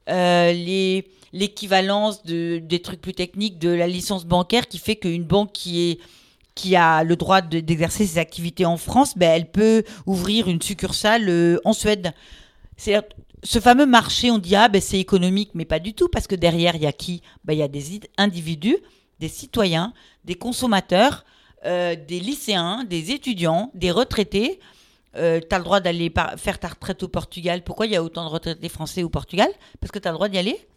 [0.08, 5.52] les l'équivalence de des trucs plus techniques de la licence bancaire qui fait qu'une banque
[5.52, 6.00] qui est
[6.54, 10.62] qui a le droit de- d'exercer ses activités en France, ben, elle peut ouvrir une
[10.62, 12.14] succursale euh, en Suède.
[12.78, 12.96] C'est
[13.44, 16.36] ce fameux marché, on dit ah ben c'est économique, mais pas du tout parce que
[16.36, 17.22] derrière il y a qui?
[17.44, 18.78] Ben, il y a des id- individus,
[19.20, 19.94] des citoyens,
[20.26, 21.26] des consommateurs,
[21.66, 24.60] euh, des lycéens, des étudiants, des retraités.
[25.16, 27.64] Euh, tu as le droit d'aller faire ta retraite au Portugal.
[27.64, 29.48] Pourquoi il y a autant de retraités français au Portugal?
[29.80, 30.68] Parce que tu as le droit d'y aller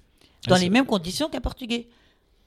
[0.47, 1.89] dans Ah, les mêmes conditions qu'un Portugais.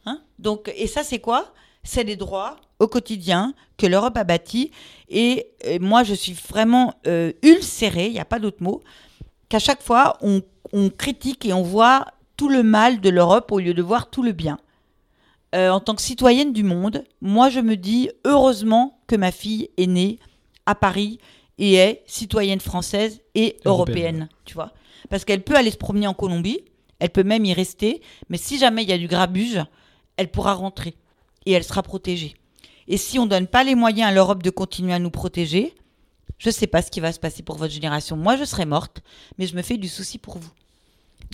[0.06, 0.22] Hein?
[0.40, 1.54] Donc, et ça, c'est quoi?
[1.84, 4.72] C'est les droits au quotidien que l'Europe a bâtis.
[5.10, 8.82] Et, moi, je suis vraiment euh, ulcérée, il n'y a pas d'autre mot,
[9.52, 10.42] qu'à chaque fois, on,
[10.72, 14.24] on critique et on voit tout le mal de l'Europe au lieu de voir tout
[14.24, 14.58] le bien.
[15.54, 19.70] Euh, en tant que citoyenne du monde, moi, je me dis heureusement que ma fille
[19.76, 20.20] est née
[20.66, 21.20] à Paris
[21.58, 23.66] et est citoyenne française et Européenne.
[23.66, 24.72] européenne, tu vois.
[25.10, 26.62] Parce qu'elle peut aller se promener en Colombie,
[27.00, 29.62] elle peut même y rester, mais si jamais il y a du grabuge,
[30.16, 30.96] elle pourra rentrer
[31.46, 32.36] et elle sera protégée.
[32.88, 35.74] Et si on donne pas les moyens à l'Europe de continuer à nous protéger,
[36.44, 38.18] je sais pas ce qui va se passer pour votre génération.
[38.18, 39.02] Moi, je serai morte,
[39.38, 40.50] mais je me fais du souci pour vous.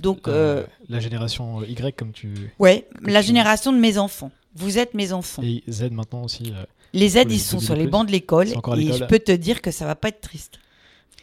[0.02, 0.32] Donc, euh,
[0.64, 2.52] Euh, la génération Y, comme tu.
[2.60, 4.32] ouais, la tu- génération de mes enfants.
[4.56, 5.42] Vous êtes mes enfants.
[5.44, 6.52] Et Z maintenant aussi.
[6.56, 6.64] euh.
[6.94, 9.72] Les les ils sont sur les bancs de l'école et je peux te dire que
[9.72, 10.60] ça va pas être triste.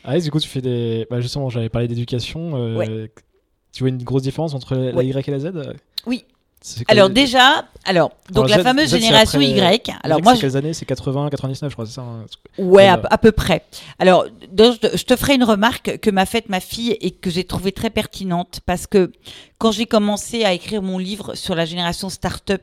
[0.04, 1.06] Ah, et du coup, tu fais des.
[1.10, 2.56] Bah, justement, j'avais parlé d'éducation.
[2.56, 3.06] euh,
[3.72, 5.02] Tu vois une grosse différence entre la.
[5.02, 5.46] Y et la Z?
[5.56, 5.72] Euh
[6.06, 6.24] Oui.
[6.88, 9.94] Alors les- déjà, alors donc Alors, la fameuse Z, génération après- Y.
[10.02, 12.24] Alors moi, c'est quelles années C'est 80, 99, je crois, c'est ça hein
[12.56, 13.64] Ouais, à, peu près.
[13.98, 17.44] Alors, donc, je te- ferai une remarque que m'a faite ma fille et que j'ai
[17.44, 19.12] trouvée très pertinente parce que
[19.58, 22.62] quand j'ai commencé à écrire mon livre sur la génération start-up,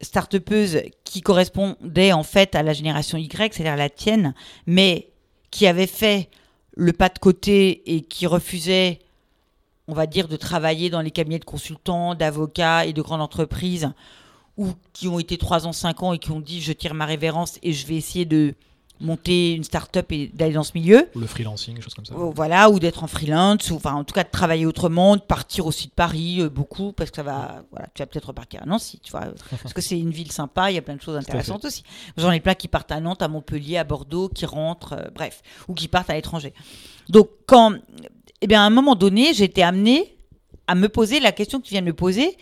[0.00, 4.34] start-upeuse qui correspondait en fait à la génération Y, c'est-à-dire la tienne,
[4.66, 5.08] mais
[5.50, 6.28] qui avait fait
[6.76, 8.98] le pas de côté et qui refusait,
[9.88, 13.90] on va dire, de travailler dans les cabinets de consultants, d'avocats et de grandes entreprises
[14.56, 17.04] ou qui ont été 3 ans, 5 ans et qui ont dit je tire ma
[17.04, 18.54] révérence et je vais essayer de
[19.00, 21.08] monter une start-up et d'aller dans ce milieu.
[21.14, 22.14] Ou le freelancing, choses comme ça.
[22.16, 25.66] Voilà, ou d'être en freelance, ou enfin en tout cas de travailler autrement, de partir
[25.66, 28.66] aussi de Paris, euh, beaucoup, parce que ça va, voilà, tu vas peut-être repartir à
[28.66, 29.26] Nancy, tu vois,
[29.62, 31.82] parce que c'est une ville sympa, il y a plein de choses intéressantes aussi.
[32.16, 35.42] J'en ai plein qui partent à Nantes, à Montpellier, à Bordeaux, qui rentrent, euh, bref,
[35.68, 36.54] ou qui partent à l'étranger.
[37.08, 37.74] Donc quand,
[38.42, 40.16] eh bien à un moment donné, été amenée
[40.66, 42.36] à me poser la question que tu viens de me poser,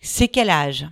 [0.00, 0.86] c'est quel âge?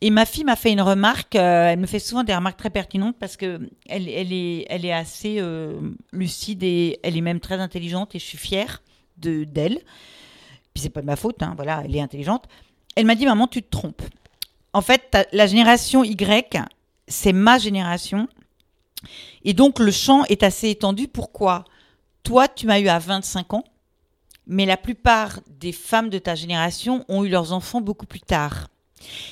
[0.00, 2.70] Et ma fille m'a fait une remarque, euh, elle me fait souvent des remarques très
[2.70, 5.80] pertinentes parce que elle, est, assez euh,
[6.12, 8.82] lucide et elle est même très intelligente et je suis fière
[9.16, 9.80] de d'elle.
[10.72, 12.44] Puis c'est pas de ma faute, hein, voilà, elle est intelligente.
[12.94, 14.02] Elle m'a dit maman, tu te trompes.
[14.72, 16.62] En fait, la génération Y,
[17.08, 18.28] c'est ma génération.
[19.44, 21.08] Et donc le champ est assez étendu.
[21.08, 21.64] Pourquoi?
[22.22, 23.64] Toi, tu m'as eu à 25 ans,
[24.46, 28.68] mais la plupart des femmes de ta génération ont eu leurs enfants beaucoup plus tard.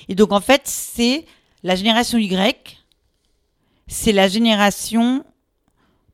[0.09, 1.25] Et donc, en fait, c'est
[1.63, 2.79] la génération Y,
[3.89, 5.25] c'est la génération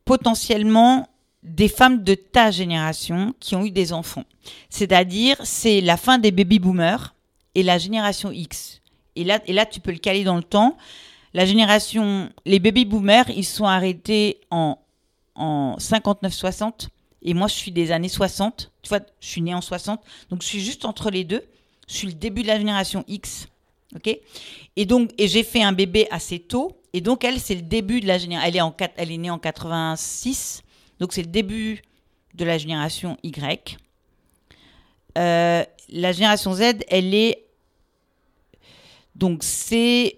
[0.05, 1.07] potentiellement
[1.43, 4.23] des femmes de ta génération qui ont eu des enfants.
[4.69, 7.13] C'est-à-dire, c'est la fin des baby boomers
[7.55, 8.81] et la génération X.
[9.15, 10.77] Et là, et là, tu peux le caler dans le temps.
[11.33, 14.77] La génération, les baby boomers, ils sont arrêtés en,
[15.35, 16.89] en 59-60.
[17.23, 18.71] Et moi, je suis des années 60.
[18.81, 20.01] Tu vois, je suis née en 60.
[20.29, 21.43] Donc, je suis juste entre les deux.
[21.87, 23.47] Je suis le début de la génération X.
[23.95, 24.19] OK?
[24.75, 26.77] Et donc, et j'ai fait un bébé assez tôt.
[26.93, 28.47] Et donc, elle, c'est le début de la génération.
[28.47, 30.63] Elle, est en elle est née en 86.
[30.99, 31.81] Donc, c'est le début
[32.33, 33.77] de la génération Y.
[35.17, 37.45] Euh, la génération Z, elle est.
[39.15, 40.17] Donc, c'est.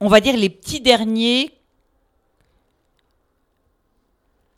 [0.00, 1.52] On va dire les petits derniers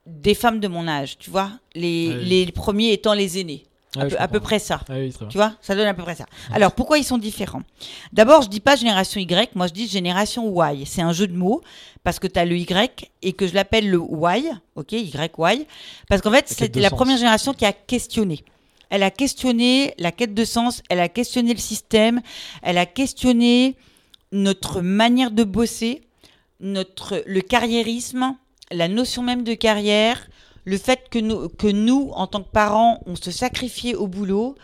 [0.07, 2.25] des femmes de mon âge, tu vois les, Ah oui.
[2.25, 3.65] les premiers étant les aînés.
[3.97, 4.81] Ah à, oui, peu, à près ça.
[4.89, 5.29] Ah oui, très bien.
[5.29, 6.27] Tu vois, ça donne à peu près ça.
[6.53, 7.63] Alors, pourquoi ils sont différents?
[8.13, 10.85] D'abord, je dis pas génération Y, moi je dis génération Y.
[10.85, 11.63] C'est un jeu de mots
[12.03, 15.67] parce que tu as le Y et que je l'appelle le Y, ok, YY,
[16.09, 16.97] parce qu'en fait, de la sens.
[16.97, 18.45] première génération qui a questionné.
[18.91, 22.21] Elle a questionné la quête de sens, elle a questionné le système,
[22.63, 23.77] elle a questionné
[24.33, 26.03] notre manière de bosser,
[26.61, 28.37] notre, le carriérisme,
[28.71, 30.29] la notion même de carrière,
[30.65, 34.57] le fait que nous, que nous, en tant que parents, on se sacrifiait au boulot.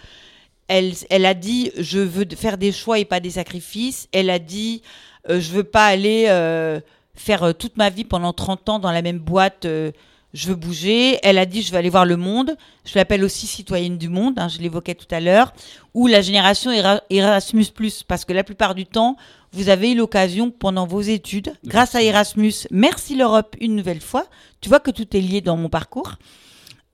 [0.69, 4.09] Elle, elle a dit je veux faire des choix et pas des sacrifices.
[4.13, 4.83] Elle a dit
[5.29, 6.81] euh, je veux pas aller euh,
[7.15, 9.65] faire euh, toute ma vie pendant 30 ans dans la même boîte.
[9.65, 9.93] euh,
[10.33, 11.19] je veux bouger.
[11.23, 12.57] Elle a dit je veux aller voir le monde.
[12.85, 14.39] Je l'appelle aussi citoyenne du monde.
[14.39, 15.53] hein, je l'évoquais tout à l'heure.
[15.95, 17.67] Ou la génération Era- Erasmus
[18.07, 19.17] parce que la plupart du temps
[19.53, 24.27] vous avez eu l'occasion pendant vos études, grâce à Erasmus, merci l'Europe une nouvelle fois,
[24.61, 26.13] tu vois que tout est lié dans mon parcours,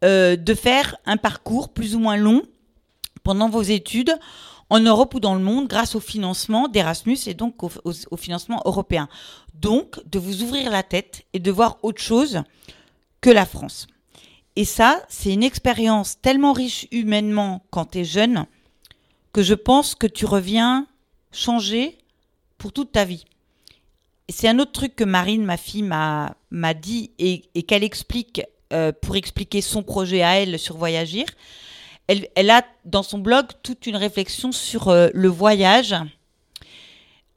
[0.05, 2.41] euh, de faire un parcours plus ou moins long
[3.25, 4.15] pendant vos études
[4.71, 8.17] en Europe ou dans le monde grâce au financement d'Erasmus et donc au, au- au
[8.17, 9.07] financement européen.
[9.53, 12.41] Donc, de vous ouvrir la tête et de voir autre chose
[13.27, 13.89] que la France.
[14.55, 18.47] Et ça, c'est une expérience tellement riche humainement quand tu es jeune
[19.33, 20.87] que je pense que tu reviens
[21.33, 21.99] changer
[22.57, 23.25] pour toute ta vie.
[24.29, 28.93] C'est un autre truc que Marine, ma fille, m'a dit et, et qu'elle explique euh,
[28.93, 31.27] pour expliquer son projet à elle sur Voyagir.
[32.07, 35.97] Elle, elle a dans son blog toute une réflexion sur euh, le voyage.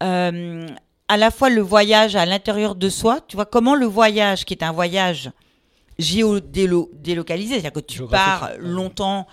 [0.04, 0.68] Euh,
[1.08, 4.54] à la fois le voyage à l'intérieur de soi, tu vois, comment le voyage, qui
[4.54, 5.32] est un voyage
[6.00, 9.28] géodélocalisé, c'est-à-dire que tu pars longtemps,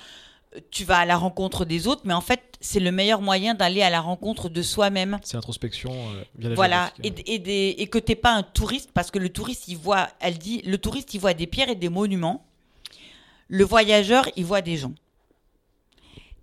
[0.70, 3.82] tu vas à la rencontre des autres, mais en fait, c'est le meilleur moyen d'aller
[3.82, 5.18] à la rencontre de soi-même.
[5.22, 8.90] C'est introspection euh, via la Voilà, et, et, des- et que t'es pas un touriste,
[8.94, 11.74] parce que le touriste, il voit, elle dit, le touriste, il voit des pierres et
[11.74, 12.44] des monuments.
[13.48, 14.92] Le voyageur, il voit des gens.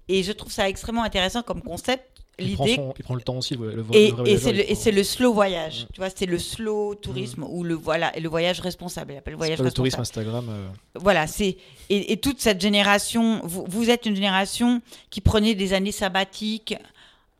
[0.07, 3.37] Et je trouve ça extrêmement intéressant comme concept, il, prend son- il prend le temps
[3.37, 5.93] aussi, le, le, Et, c'est le, slow voyage, Mm.
[5.93, 9.13] tu vois, c'est le slow tourisme ou le voilà, et le voyage responsable.
[9.13, 10.45] Il appelle le voyage pas le responsable tourisme Instagram.
[10.49, 11.57] euh, voilà, c'est
[11.89, 13.41] et, et toute cette génération.
[13.43, 16.75] Vous, vous êtes une génération qui prenait des années sabbatiques,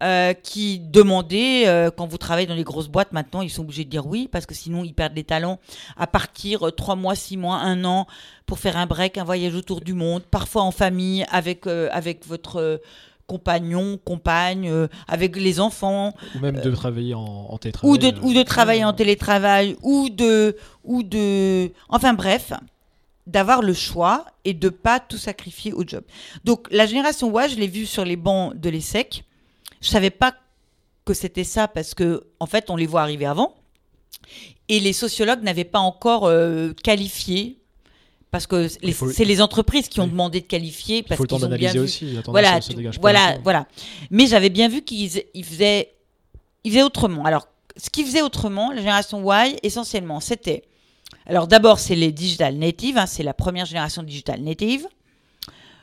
[0.02, 3.14] euh, qui demandait euh, quand vous travaillez dans les grosses boîtes.
[3.14, 5.60] Maintenant, ils sont obligés de dire oui parce que sinon ils perdent des talents
[5.96, 8.06] à partir trois mois, six mois, un an
[8.46, 12.82] pour faire un break, un voyage autour du monde, parfois en famille avec avec votre
[13.28, 17.92] compagnon, compagne, euh, avec les enfants ou même de travailler en, en télétravail.
[17.92, 22.54] ou de, euh, ou de travailler en télétravail, ou de, ou de, enfin bref,
[23.28, 26.04] d'avoir le choix et de pas tout sacrifier au job.
[26.44, 29.24] Donc la génération Y, je l'ai vue sur les bancs de l'ESSEC.
[29.82, 30.34] Je savais pas
[31.06, 33.56] que c'était ça parce que en fait on les voit arriver avant
[34.70, 37.60] et les sociologues n'avaient pas encore euh, qualifié
[38.34, 38.68] parce que
[39.14, 42.06] c'est les entreprises qui ont demandé de qualifier parce qu'ils ont bien vu aussi.
[42.32, 43.68] voilà, tu- voilà, voilà.
[44.10, 45.94] Mais j'avais bien vu qu'ils ils faisaient,
[46.64, 47.24] ils faisaient autrement.
[47.26, 50.64] Alors, ce qu'ils faisaient autrement, la génération Y, essentiellement, c'était.
[51.28, 54.88] Alors, d'abord, c'est les digital natives, hein, c'est la première génération digital native.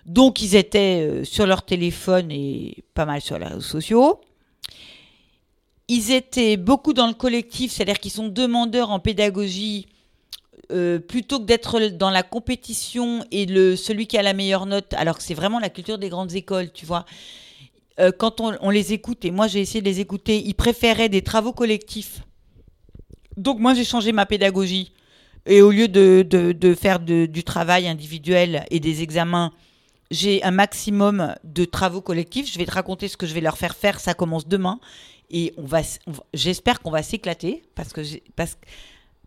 [0.05, 4.21] Donc, ils étaient euh, sur leur téléphone et pas mal sur les réseaux sociaux.
[5.89, 9.87] Ils étaient beaucoup dans le collectif, c'est-à-dire qu'ils sont demandeurs en pédagogie
[10.71, 14.95] euh, plutôt que d'être dans la compétition et le, celui qui a la meilleure note,
[14.95, 17.05] alors que c'est vraiment la culture des grandes écoles, tu vois.
[17.99, 21.23] Euh, quand on, les écoute, et moi j'ai essayé de les écouter, ils préféraient des
[21.23, 22.23] travaux collectifs.
[23.37, 24.93] Donc moi j'ai changé ma pédagogie.
[25.47, 29.53] Et au lieu de, de, faire du travail individuel et des examens,
[30.11, 32.53] j'ai un maximum de travaux collectifs.
[32.53, 34.01] Je vais te raconter ce que je vais leur faire faire.
[34.01, 34.81] Ça commence demain.
[35.31, 35.81] Et on va,
[36.35, 38.03] j'espère qu'on va s'éclater parce que,
[38.35, 38.59] parce,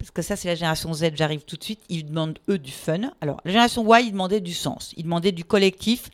[0.03, 1.11] parce que ça, c'est la génération Z.
[1.15, 1.79] J'arrive tout de suite.
[1.87, 3.11] Ils demandent, eux, du fun.
[3.21, 4.93] Alors, la génération Y, ils demandaient du sens.
[4.97, 6.09] Ils demandaient du collectif.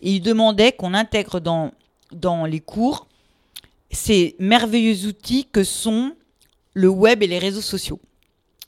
[0.00, 1.72] Et ils demandaient qu'on intègre dans,
[2.12, 3.08] dans les cours
[3.90, 6.14] ces merveilleux outils que sont
[6.74, 8.00] le web et les réseaux sociaux.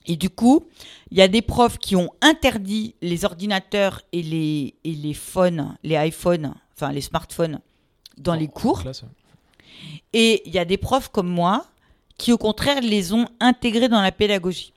[0.06, 0.66] Et du coup,
[1.12, 5.76] il y a des profs qui ont interdit les ordinateurs et les, et les phones,
[5.84, 7.60] les iPhones, enfin les smartphones
[8.18, 8.82] dans En- les cours.
[8.82, 9.04] classe.
[10.12, 11.64] Et il y a des profs comme moi
[12.18, 14.72] qui, au contraire, les ont intégrés dans la pédagogie.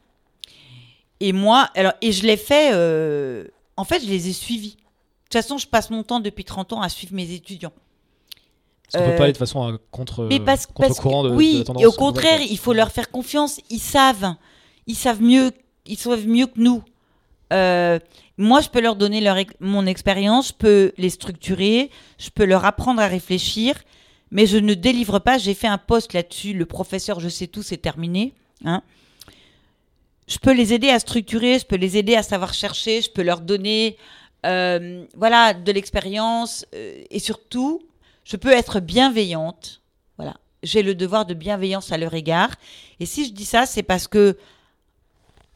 [1.20, 4.72] Et moi, alors, et je l'ai fait, euh, en fait, je les ai suivis.
[4.76, 4.76] De
[5.30, 7.74] toute façon, je passe mon temps depuis 30 ans à suivre mes étudiants.
[8.92, 11.28] Parce qu'on peut Euh, pas aller de façon à contre, Mais parce, parce contre-courant que,
[11.28, 11.84] de, de oui, la tendance.
[11.84, 13.60] et au contraire, il faut leur faire confiance.
[13.70, 14.36] Ils savent,
[14.86, 15.52] ils savent mieux,
[15.86, 16.82] ils savent mieux que nous.
[17.52, 18.00] Euh,
[18.38, 22.64] moi, je peux leur donner leur, mon expérience, je peux les structurer, je peux leur
[22.66, 23.76] apprendre à réfléchir,
[24.32, 25.38] mais je ne délivre pas.
[25.38, 26.54] J'ai fait un post là-dessus.
[26.54, 28.34] Le professeur, je sais tout, c'est terminé.
[28.66, 28.82] Hein.
[30.28, 33.22] Je peux les aider à structurer, je peux les aider à savoir chercher, je peux
[33.22, 33.98] leur donner,
[34.46, 37.82] euh, voilà, de l'expérience euh, et surtout,
[38.26, 39.82] je peux être bienveillante.
[40.18, 42.56] Voilà, j'ai le devoir de bienveillance à leur égard.
[43.00, 44.38] Et si je dis ça, c'est parce que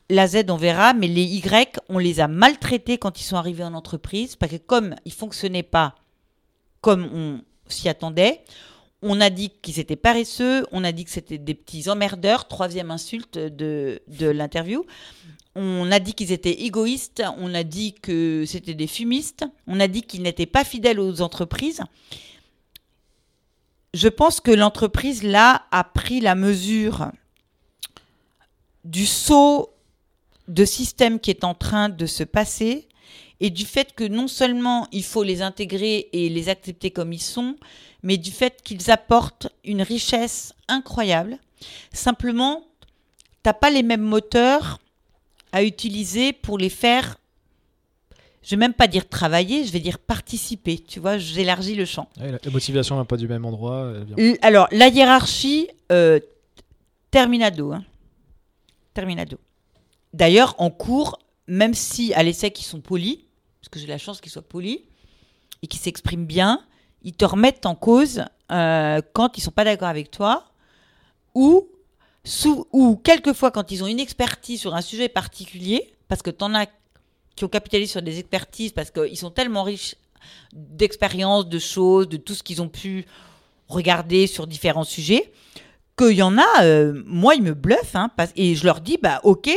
[0.10, 3.64] la Z, on verra, mais les Y, on les a maltraités quand ils sont arrivés
[3.64, 5.96] en entreprise, parce que comme ils fonctionnaient pas
[6.82, 7.42] comme on
[7.74, 8.44] s'y attendait,
[9.02, 12.92] on a dit qu'ils étaient paresseux, on a dit que c'était des petits emmerdeurs, troisième
[12.92, 14.86] insulte de, de l'interview.
[15.56, 19.88] On a dit qu'ils étaient égoïstes, on a dit que c'était des fumistes, on a
[19.88, 21.82] dit qu'ils n'étaient pas fidèles aux entreprises.
[23.94, 27.12] Je pense que l'entreprise, là, a pris la mesure
[28.86, 29.74] du saut
[30.48, 32.88] de système qui est en train de se passer
[33.42, 37.22] et du fait que non seulement il faut les intégrer et les accepter comme ils
[37.22, 37.56] sont,
[38.04, 41.38] mais du fait qu'ils apportent une richesse incroyable.
[41.92, 42.64] Simplement,
[43.44, 44.80] t'as pas les mêmes moteurs
[45.52, 47.18] à utiliser pour les faire
[48.44, 50.80] je vais même pas dire travailler, je vais dire participer.
[50.80, 52.10] Tu vois, j'élargis le champ.
[52.20, 53.94] Ouais, la, motivation n'est pas du même endroit.
[54.18, 56.20] L- Alors, la hiérarchie, euh,
[57.12, 57.72] terminado.
[57.72, 57.84] hein.
[58.96, 59.38] Terminado.
[60.14, 63.20] D'ailleurs, en cours, même si à l'essai qu'ils sont polis,
[63.62, 64.80] parce que j'ai la chance qu'ils soient polis
[65.62, 66.66] et qu'ils s'expriment bien,
[67.04, 70.52] ils te remettent en cause euh, quand ils sont pas d'accord avec toi
[71.36, 71.68] ou,
[72.72, 76.54] ou quelquefois quand ils ont une expertise sur un sujet particulier, parce que tu en
[76.54, 76.68] as
[77.36, 79.96] qui ont capitalisé sur des expertises, parce qu'ils sont tellement riches
[80.54, 83.06] d'expériences, de choses, de tout ce qu'ils ont pu
[83.68, 85.32] regarder sur différents sujets,
[85.98, 89.22] qu'il y en a, euh, moi, ils me bluffent, hein, et je leur dis, bah
[89.24, 89.50] ok,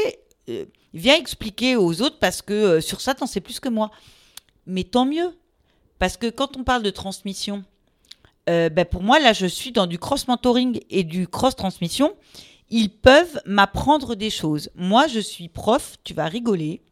[0.49, 3.90] euh, viens expliquer aux autres, parce que euh, sur ça, t'en sais plus que moi.
[4.66, 5.36] Mais tant mieux,
[5.99, 7.64] parce que quand on parle de transmission,
[8.49, 12.14] euh, bah, pour moi, là, je suis dans du cross-mentoring et du cross-transmission.
[12.70, 14.70] Ils peuvent m'apprendre des choses.
[14.74, 16.82] Moi, je suis prof, tu vas rigoler,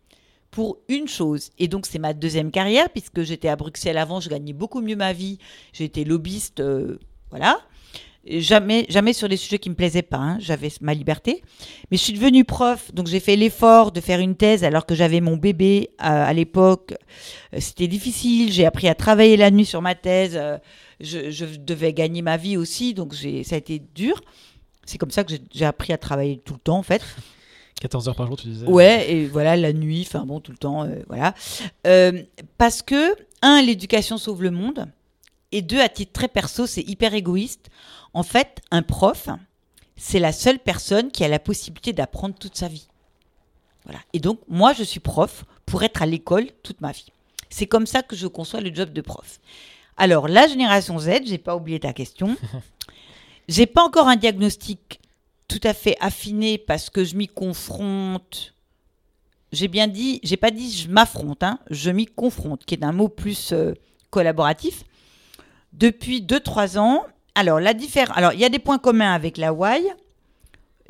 [0.50, 1.50] pour une chose.
[1.59, 4.96] Et donc, c'est ma deuxième carrière, puisque j'étais à Bruxelles avant, je gagnais beaucoup mieux
[4.96, 5.38] ma vie.
[5.72, 6.98] J'étais lobbyiste, euh,
[7.30, 7.59] voilà.
[8.25, 10.16] Jamais, jamais sur des sujets qui me plaisaient pas.
[10.18, 10.37] hein.
[10.41, 11.43] J'avais ma liberté.
[11.91, 14.95] Mais je suis devenue prof, donc j'ai fait l'effort de faire une thèse alors que
[14.95, 16.95] j'avais mon bébé à, à l'époque.
[17.53, 18.53] Euh, C'était difficile.
[18.53, 20.33] J'ai appris à travailler la nuit sur ma thèse.
[20.37, 20.59] Euh,
[21.01, 24.20] Je, je devais gagner ma vie aussi, donc ça a été dur.
[24.87, 27.03] C'est comme ça que j'ai- j'ai appris à travailler tout le temps, en fait.
[27.81, 28.66] 14 heures par jour, tu disais.
[28.66, 31.35] Ouais, et voilà, la nuit, enfin bon, tout le temps, euh, voilà.
[31.89, 32.23] Euh,
[32.57, 34.87] parce que, un, l'éducation sauve le monde,
[35.51, 37.66] et deux, à titre très perso, c'est hyper égoïste.
[38.15, 39.29] En fait, un prof,
[39.97, 42.89] c'est la seule personne qui a la possibilité d'apprendre toute sa vie.
[43.85, 44.01] Voilà.
[44.13, 47.13] Et donc, moi, je suis prof pour être à l'école toute ma vie.
[47.51, 49.41] C'est comme ça que je conçois le job de prof.
[49.97, 52.37] Alors, la génération Z, j'ai pas oublié ta question.
[53.49, 55.01] j'ai pas encore un diagnostic
[55.49, 58.55] tout à fait affiné parce que je m'y confronte.
[59.53, 62.93] J'ai bien dit, j'ai pas dit je m'affronte, hein, je m'y confronte, qui est un
[62.93, 63.75] mot plus euh,
[64.09, 64.85] collaboratif.
[65.75, 67.05] Depuis 2-3 ans,
[67.35, 69.53] alors la différence, alors il y a des points communs avec la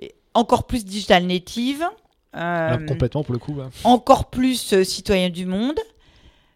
[0.01, 1.85] et encore plus digital native,
[2.35, 2.39] euh,
[2.75, 3.53] Alors, complètement pour le coup.
[3.53, 3.71] bah.
[3.85, 5.79] encore plus euh, citoyen du monde.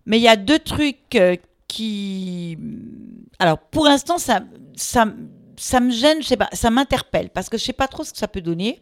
[0.06, 1.36] Mais il y a deux trucs euh,
[1.68, 2.56] qui.
[3.38, 4.40] Alors, pour l'instant, ça,
[4.76, 5.06] ça,
[5.56, 8.12] ça me gêne, je sais pas, ça m'interpelle parce que je sais pas trop ce
[8.12, 8.80] que ça peut donner.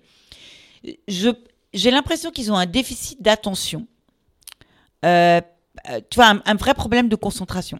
[1.09, 1.30] Je,
[1.72, 3.86] j'ai l'impression qu'ils ont un déficit d'attention.
[5.05, 5.40] Euh,
[5.90, 7.78] euh, tu vois, un, un vrai problème de concentration.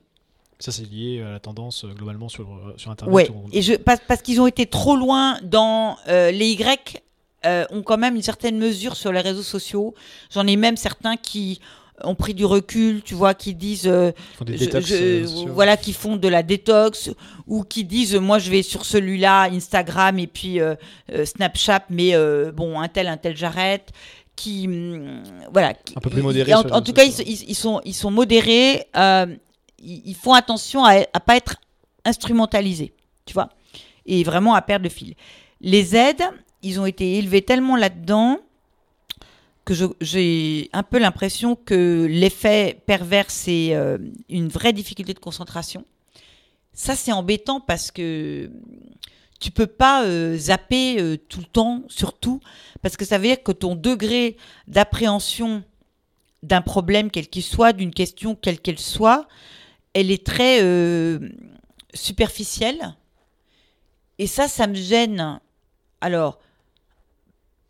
[0.59, 3.13] Ça, c'est lié à la tendance euh, globalement sur, euh, sur Internet.
[3.31, 7.03] On- et je, parce, parce qu'ils ont été trop loin dans euh, les Y
[7.71, 9.95] ont quand même une certaine mesure sur les réseaux sociaux.
[10.33, 11.61] J'en ai même certains qui
[12.03, 14.13] ont pris du recul, tu vois, qui disent euh,
[14.53, 14.89] des détox.
[14.89, 17.11] je- voilà, qui font de la détox
[17.47, 20.75] ou qui disent moi je vais sur celui-là, Instagram et puis euh,
[21.13, 22.13] euh, Snapchat, mais
[22.53, 23.91] bon un tel un tel j'arrête.
[24.37, 28.11] Qui hum, voilà, Un peu plus modérés En, en tout cas, ils sont ils sont
[28.11, 28.87] modérés.
[29.85, 31.57] Ils, font attention à, à pas être
[32.05, 32.93] instrumentalisés,
[33.27, 33.51] tu vois,
[34.07, 35.15] et vraiment à perdre le fil.
[35.61, 36.25] Les aides,
[36.63, 38.39] ils ont été élevés tellement là-dedans
[39.65, 45.85] que j'ai un peu l'impression que l'effet pervers, c'est euh, une vraie difficulté de concentration.
[46.75, 48.51] Ça, c'est embêtant parce que
[49.41, 52.41] tu peux pas euh, zapper euh, tout le temps, surtout,
[52.83, 54.37] parce que ça veut dire que ton degré
[54.69, 55.63] d'appréhension
[56.43, 59.27] d'un problème, quel qu'il soit, d'une question, quelle qu'elle soit,
[59.95, 61.19] elle est très euh,
[61.95, 62.95] superficielle.
[64.19, 65.41] Et ça, ça me gêne.
[66.01, 66.39] Alors,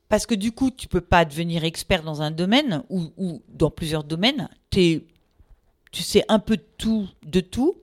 [0.08, 3.70] parce que du coup, tu peux pas devenir expert dans un domaine ou, ou dans
[3.70, 4.48] plusieurs domaines.
[4.70, 5.02] Tu
[5.92, 7.76] sais un peu de tout, de tout.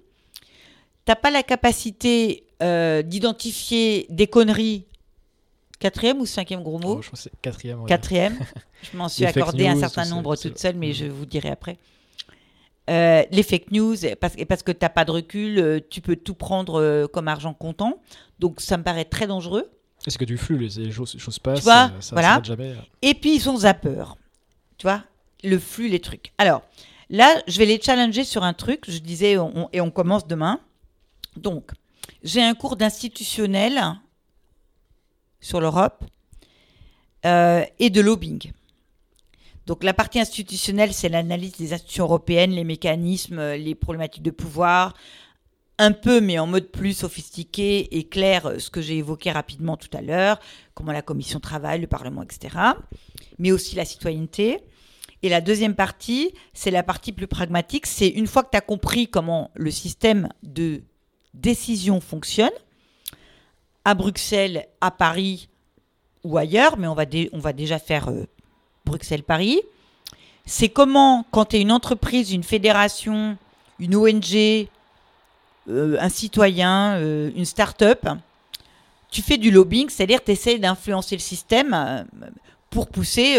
[1.05, 4.85] T'as pas la capacité euh, d'identifier des conneries.
[5.79, 6.97] Quatrième ou cinquième gros mot?
[6.99, 7.81] Oh, je c'est quatrième.
[7.81, 7.87] ouais.
[7.89, 8.37] Quatrième.
[8.91, 10.93] Je m'en suis accordé un certain nombre toute seule, mais Mm.
[10.93, 11.77] je vous dirai après.
[12.91, 16.15] Euh, les fake news, parce, parce que tu n'as pas de recul, euh, tu peux
[16.17, 18.01] tout prendre euh, comme argent comptant.
[18.39, 19.71] Donc ça me paraît très dangereux.
[20.05, 21.63] Et C'est que du flux, les, choses, passent.
[21.63, 22.41] vois, euh, ça voilà.
[22.43, 22.75] jamais.
[23.01, 24.17] Et puis ils sont zappeurs.
[24.77, 25.03] Tu vois
[25.43, 26.33] Le flux, les trucs.
[26.37, 26.63] Alors
[27.09, 28.83] là, je vais les challenger sur un truc.
[28.89, 30.59] Je disais, on- et on commence demain.
[31.37, 31.71] Donc,
[32.23, 33.79] j'ai un cours d'institutionnel
[35.39, 36.03] sur l'Europe
[37.25, 38.51] euh, et de lobbying.
[39.67, 44.31] Donc la partie institutionnelle, c'est l'analyse des institutions européennes, les mécanismes, euh, les problématiques de
[44.31, 44.95] pouvoir,
[45.77, 49.77] un peu, mais en mode plus sophistiqué et clair, euh, ce que j'ai évoqué rapidement
[49.77, 50.39] tout à l'heure,
[50.73, 52.55] comment la commission travaille, le Parlement, etc.
[53.39, 54.59] Mais aussi la citoyenneté.
[55.23, 57.85] Et la deuxième partie, c'est la partie plus pragmatique.
[57.85, 60.81] C'est une fois que tu as compris comment le système de
[61.33, 62.51] décision fonctionne,
[63.85, 65.49] à Bruxelles, à Paris
[66.23, 68.27] ou ailleurs, mais on va, on va déjà faire euh,
[68.85, 69.61] Bruxelles-Paris,
[70.45, 73.37] c'est comment, quand tu es une entreprise, une fédération,
[73.79, 74.67] une ONG,
[75.69, 78.07] euh, un citoyen, euh, une start-up,
[79.11, 82.03] tu fais du lobbying, c'est-à-dire tu essaies d'influencer le système euh,
[82.69, 83.37] pour pousser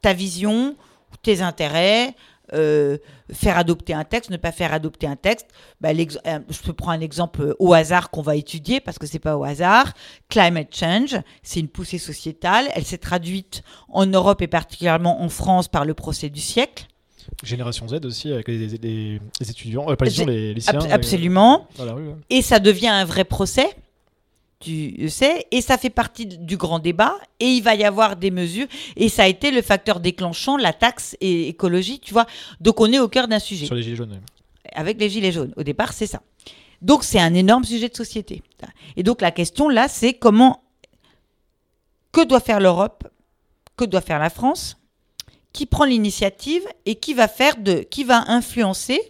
[0.00, 0.74] ta vision,
[1.22, 2.14] tes intérêts,
[2.50, 5.48] faire adopter un texte, ne pas faire adopter un texte.
[5.80, 9.36] Bah, je peux prendre un exemple au hasard qu'on va étudier parce que c'est pas
[9.36, 9.92] au hasard.
[10.28, 12.68] Climate change, c'est une poussée sociétale.
[12.74, 16.86] Elle s'est traduite en Europe et particulièrement en France par le procès du siècle.
[17.44, 18.74] Génération Z aussi, avec les,
[19.40, 20.80] étudiants, euh, pas les, lycéens.
[20.80, 21.68] Euh, absolument.
[22.30, 23.68] Et ça devient un vrai procès,
[24.60, 28.30] tu sais, et ça fait partie du grand débat, et il va y avoir des
[28.30, 32.26] mesures, et ça a été le facteur déclenchant, la taxe et écologie, tu vois.
[32.60, 33.66] Donc on est au cœur d'un sujet.
[33.66, 34.20] Sur les gilets jaunes.
[34.72, 36.22] Avec les gilets jaunes, au départ, c'est ça.
[36.82, 38.42] Donc c'est un énorme sujet de société.
[38.96, 40.62] Et donc la question là, c'est comment,
[42.12, 43.06] que doit faire l'Europe,
[43.76, 44.76] que doit faire la France
[45.52, 49.00] qui prend l'initiative et qui va faire de, qui va influencer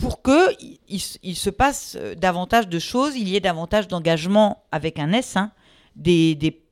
[0.00, 0.54] pour que
[0.88, 5.36] il, se passe euh, davantage de choses, il y ait davantage d'engagement avec un S,
[5.36, 5.52] hein,
[5.96, 6.62] des,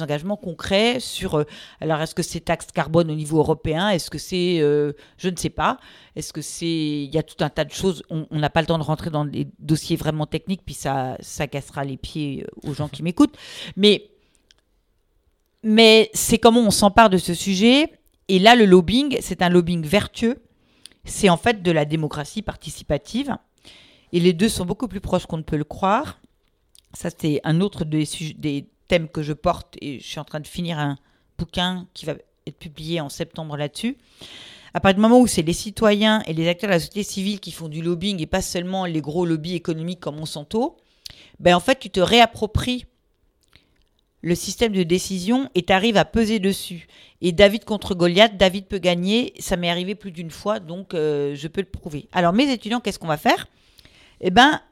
[0.00, 1.38] engagements concrets sur.
[1.38, 1.44] Euh,
[1.80, 3.90] alors, est-ce que c'est taxe carbone au niveau européen?
[3.90, 5.78] Est-ce que c'est, euh, je ne sais pas.
[6.16, 8.02] Est-ce que c'est, il y a tout un tas de choses.
[8.10, 11.46] On n'a pas le temps de rentrer dans des dossiers vraiment techniques, puis ça, ça
[11.46, 13.36] cassera les pieds aux gens qui m'écoutent.
[13.76, 14.08] Mais
[15.64, 17.88] mais c'est comment on s'empare de ce sujet
[18.28, 20.38] et là, le lobbying, c'est un lobbying vertueux.
[21.04, 23.36] C'est en fait de la démocratie participative.
[24.12, 26.20] Et les deux sont beaucoup plus proches qu'on ne peut le croire.
[26.92, 30.46] Ça, c'est un autre des, thèmes que je porte et je suis en train de
[30.46, 30.98] finir un
[31.38, 32.14] bouquin qui va
[32.46, 33.96] être publié en septembre là-dessus.
[34.74, 37.40] À partir du moment où c'est les citoyens et les acteurs de la société civile
[37.40, 40.76] qui font du lobbying et pas seulement les gros lobbies économiques comme Monsanto,
[41.40, 42.84] ben en fait, tu te réappropries
[44.22, 46.86] le système de décision et tu arrives à peser dessus.
[47.20, 49.34] Et David contre Goliath, David peut gagner.
[49.38, 52.08] Ça m'est arrivé plus d'une fois, donc euh, je peux le prouver.
[52.12, 53.48] Alors mes étudiants, qu'est-ce qu'on va faire?
[54.20, 54.62] Eh bien,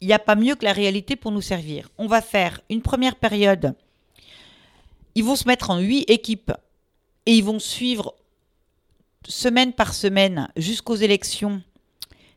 [0.00, 1.90] il n'y a pas mieux que la réalité pour nous servir.
[1.98, 3.74] On va faire une première période.
[5.16, 6.52] Ils vont se mettre en huit équipes
[7.26, 8.14] et ils vont suivre
[9.26, 11.62] semaine par semaine jusqu'aux élections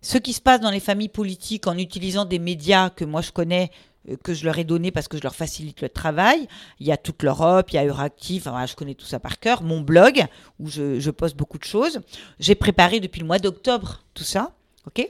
[0.01, 3.31] ce qui se passe dans les familles politiques en utilisant des médias que moi je
[3.31, 3.71] connais,
[4.23, 6.47] que je leur ai donné parce que je leur facilite le travail.
[6.79, 9.39] Il y a toute l'Europe, il y a Euractiv, enfin, je connais tout ça par
[9.39, 9.63] cœur.
[9.63, 10.25] Mon blog,
[10.59, 11.99] où je, poste beaucoup de choses.
[12.39, 14.51] J'ai préparé depuis le mois d'octobre tout ça.
[14.85, 15.07] OK?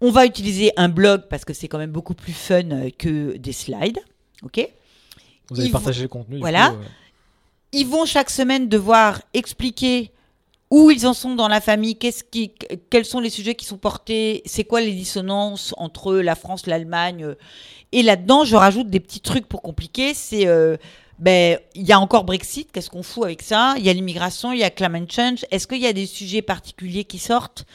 [0.00, 3.36] On va utiliser un blog parce que c'est quand même beaucoup plus fun euh, que
[3.36, 4.00] des slides.
[4.42, 4.68] OK?
[5.50, 6.38] Vous allez partager le contenu.
[6.40, 6.72] Voilà.
[6.72, 6.84] Euh.
[7.72, 10.10] Ils vont chaque semaine devoir expliquer
[10.70, 12.52] où ils en sont dans la famille, qu'est-ce qui,
[12.90, 17.36] quels sont les sujets qui sont portés, c'est quoi les dissonances entre la France, l'Allemagne.
[17.94, 20.14] Et là-dedans, je rajoute des petits trucs pour compliquer.
[20.14, 20.76] C'est euh,
[21.20, 23.76] ben, il y a encore Brexit, qu'est-ce qu'on fout avec ça?
[23.78, 25.44] Il y a l'immigration, il y a climate change.
[25.52, 27.66] Est-ce qu'il y a des sujets particuliers qui sortent?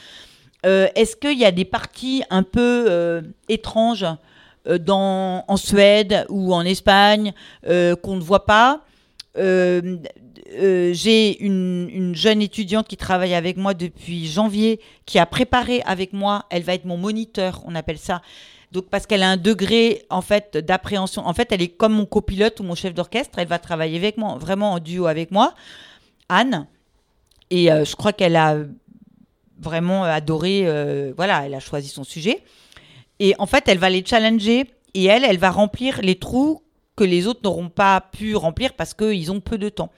[0.66, 4.04] Euh, Est-ce qu'il y a des parties un peu euh, étranges
[4.68, 7.32] dans, en Suède ou en Espagne
[7.64, 8.82] qu'on ne voit pas?
[9.34, 16.44] J'ai une, jeune étudiante qui travaille avec moi depuis janvier, qui a préparé avec moi.
[16.50, 18.20] Elle va être mon moniteur, on appelle ça.
[18.72, 21.26] Donc parce qu'elle a un degré en fait d'appréhension.
[21.26, 23.38] En fait, elle est comme mon copilote ou mon chef d'orchestre.
[23.38, 25.54] Elle va travailler avec moi, vraiment en duo avec moi,
[26.28, 26.66] Anne.
[27.50, 28.56] Et euh, je crois qu'elle a
[29.58, 30.62] vraiment adoré.
[30.64, 32.42] Euh, voilà, elle a choisi son sujet.
[33.18, 36.62] Et en fait, elle va les challenger et elle, elle va remplir les trous
[36.96, 39.90] que les autres n'auront pas pu remplir parce qu'ils ont peu de temps.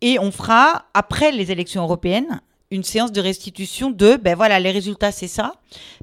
[0.00, 2.40] Et on fera, après les élections européennes,
[2.72, 5.52] une séance de restitution de, ben voilà, les résultats, c'est ça.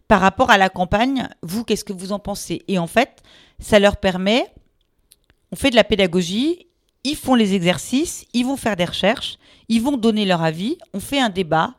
[0.07, 2.63] Par rapport à la campagne, vous, qu'est-ce que vous en pensez?
[2.67, 3.23] Et en fait,
[3.59, 4.45] ça leur permet,
[5.51, 6.67] on fait de la pédagogie,
[7.03, 10.99] ils font les exercices, ils vont faire des recherches, ils vont donner leur avis, on
[10.99, 11.73] fait un débat.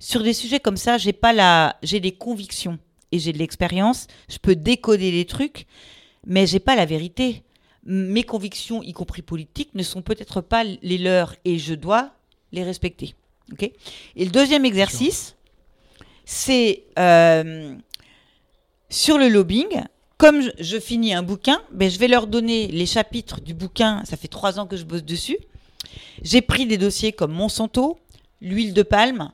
[0.00, 2.78] Sur des sujets comme ça, j'ai pas la, j'ai des convictions
[3.12, 5.66] et j'ai de l'expérience, je peux décoder les trucs,
[6.26, 7.44] mais j'ai pas la vérité
[7.86, 12.12] mes convictions, y compris politiques, ne sont peut-être pas les leurs et je dois
[12.52, 13.14] les respecter.
[13.52, 15.36] Ok et le deuxième exercice,
[16.24, 17.74] c'est euh,
[18.88, 19.82] sur le lobbying.
[20.16, 24.02] Comme je, finis un bouquin, ben, je vais leur donner les chapitres du bouquin.
[24.04, 25.36] Ça fait trois ans que je bosse dessus.
[26.22, 27.98] J'ai pris des dossiers comme Monsanto,
[28.40, 29.32] l'huile de palme,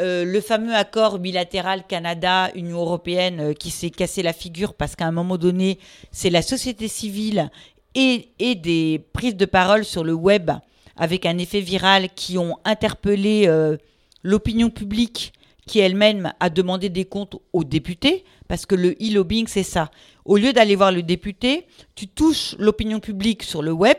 [0.00, 5.06] euh, le fameux accord bilatéral Canada-Union européenne euh, qui s'est cassé la figure parce qu'à
[5.06, 5.78] un moment donné,
[6.12, 7.50] c'est la société civile
[7.94, 10.50] et, des prises de parole sur le web
[10.96, 13.76] avec un effet viral qui ont interpellé euh,
[14.22, 15.32] l'opinion publique
[15.66, 19.90] qui elle-même a demandé des comptes aux députés, parce que le e-lobbying, c'est ça.
[20.24, 21.66] Au lieu d'aller voir le député,
[21.96, 23.98] tu touches l'opinion publique sur le web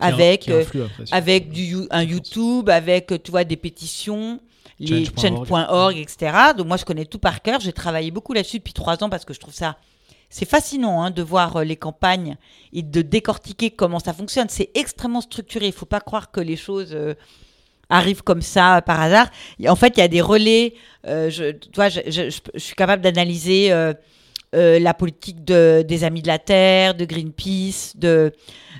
[0.00, 4.40] avec, euh, après avec du, un YouTube, avec tu vois, des pétitions,
[4.80, 5.46] les Change.org.
[5.46, 6.36] change.org, etc.
[6.56, 7.60] Donc moi, je connais tout par cœur.
[7.60, 9.76] J'ai travaillé beaucoup là-dessus depuis trois ans parce que je trouve ça...
[10.30, 12.36] C'est fascinant hein, de voir euh, les campagnes
[12.72, 14.48] et de décortiquer comment ça fonctionne.
[14.50, 15.66] C'est extrêmement structuré.
[15.66, 17.14] Il faut pas croire que les choses euh,
[17.88, 19.30] arrivent comme ça euh, par hasard.
[19.66, 20.74] En fait, il y a des relais.
[21.06, 23.94] euh, je, tu vois, je, je- je- suis capable d'analyser euh,
[24.54, 28.32] euh, la politique de, des Amis de la Terre, de Greenpeace, de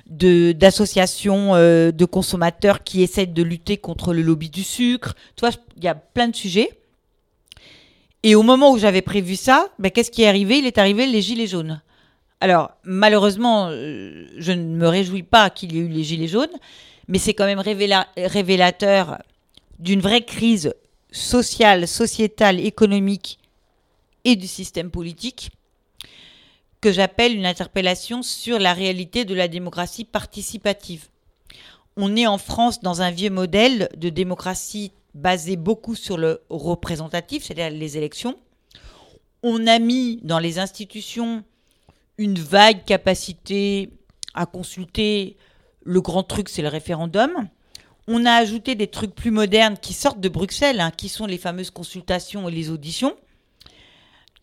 [0.07, 5.13] de- d'associations de consommateurs qui essaient de lutter contre le lobby du sucre.
[5.35, 6.78] Tu vois, il y a plein de sujets.
[8.23, 10.57] Et au moment où j'avais prévu ça, ben, qu'est-ce qui est arrivé?
[10.57, 11.81] Il est arrivé les gilets jaunes.
[12.41, 16.47] Alors, malheureusement, euh, je ne me réjouis pas qu'il y ait eu les gilets jaunes,
[17.07, 19.17] mais c'est quand même révéla- révélateur
[19.79, 20.73] d'une vraie crise
[21.11, 23.39] sociale, sociétale, économique
[24.25, 25.51] et du système politique
[26.81, 31.07] que j'appelle une interpellation sur la réalité de la démocratie participative.
[31.97, 37.43] On est en France dans un vieux modèle de démocratie basé beaucoup sur le représentatif,
[37.43, 38.35] c'est-à-dire les élections.
[39.43, 41.43] On a mis dans les institutions
[42.17, 43.89] une vague capacité
[44.33, 45.37] à consulter.
[45.83, 47.31] Le grand truc, c'est le référendum.
[48.07, 51.37] On a ajouté des trucs plus modernes qui sortent de Bruxelles, hein, qui sont les
[51.37, 53.15] fameuses consultations et les auditions.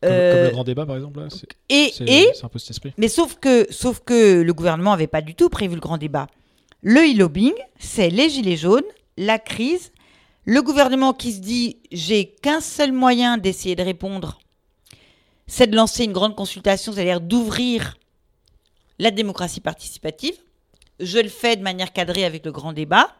[0.03, 1.21] Comme, Euh, comme le grand débat, par exemple.
[1.21, 2.93] là, c'est- et, C'est et c'est un peu cet esprit.
[2.97, 6.27] mais sauf que, sauf que le gouvernement n'avait pas du tout prévu le grand débat.
[6.83, 8.85] Le e-lobbying, c'est les gilets jaunes,
[9.17, 9.93] la crise,
[10.47, 14.39] le gouvernement qui se dit j'ai qu'un seul moyen d'essayer de répondre,
[15.47, 17.99] c'est de lancer une grande consultation, c'est-à-dire d'ouvrir
[18.99, 20.37] la démocratie participative.
[21.01, 23.15] Je le fais de manière cadrée avec le grand débat,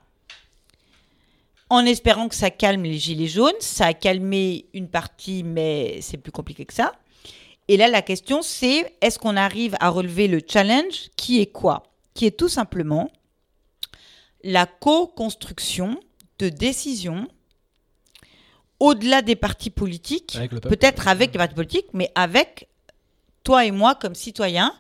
[1.69, 3.53] en espérant que ça calme les gilets jaunes.
[3.61, 6.93] Ça a calmé une partie, mais c'est plus compliqué que ça.
[7.69, 11.11] Et là, la question, c'est est-ce qu'on arrive à relever le challenge?
[11.17, 11.83] Qui est quoi?
[12.15, 13.11] Qui est tout simplement
[14.45, 15.99] la co-construction
[16.39, 17.29] de décisions
[18.81, 22.69] au-delà des partis politiques, peut-être avec les partis politiques, mais avec
[23.43, 24.75] toi et moi comme citoyens,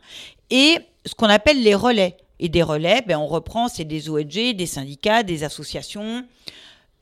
[0.50, 2.16] et ce qu'on appelle les relais.
[2.38, 6.26] Et des relais, ben, on reprend, c'est des ONG, des syndicats, des associations,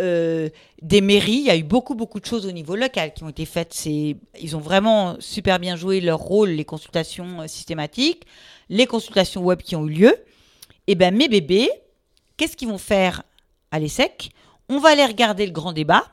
[0.00, 0.48] euh,
[0.80, 1.32] des mairies.
[1.32, 3.74] Il y a eu beaucoup, beaucoup de choses au niveau local qui ont été faites.
[3.74, 8.24] C'est, ils ont vraiment super bien joué leur rôle, les consultations euh, systématiques,
[8.68, 10.16] les consultations web qui ont eu lieu.
[10.86, 11.68] Et ben mes bébés,
[12.36, 13.24] qu'est-ce qu'ils vont faire
[13.72, 14.30] à l'ESSEC?
[14.68, 16.06] On va aller regarder le grand débat.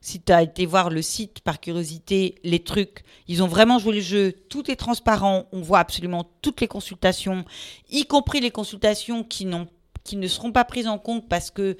[0.00, 3.94] Si tu as été voir le site par curiosité, les trucs, ils ont vraiment joué
[3.94, 7.44] le jeu, tout est transparent, on voit absolument toutes les consultations,
[7.88, 11.78] y compris les consultations qui, ne seront pas prises en compte parce que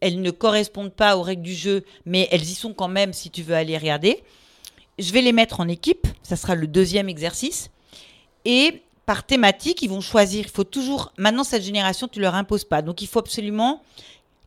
[0.00, 3.30] elles ne correspondent pas aux règles du jeu, mais elles y sont quand même si
[3.30, 4.22] tu veux aller regarder.
[4.98, 7.70] Je vais les mettre en équipe, ça sera le deuxième exercice.
[8.44, 10.44] Et par thématique, ils vont choisir.
[10.44, 11.12] Il faut toujours.
[11.18, 12.82] Maintenant, cette génération, tu leur imposes pas.
[12.82, 13.82] Donc, il faut absolument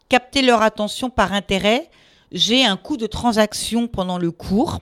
[0.10, 1.90] capter leur attention par intérêt.
[2.32, 4.80] J'ai un coût de transaction pendant le cours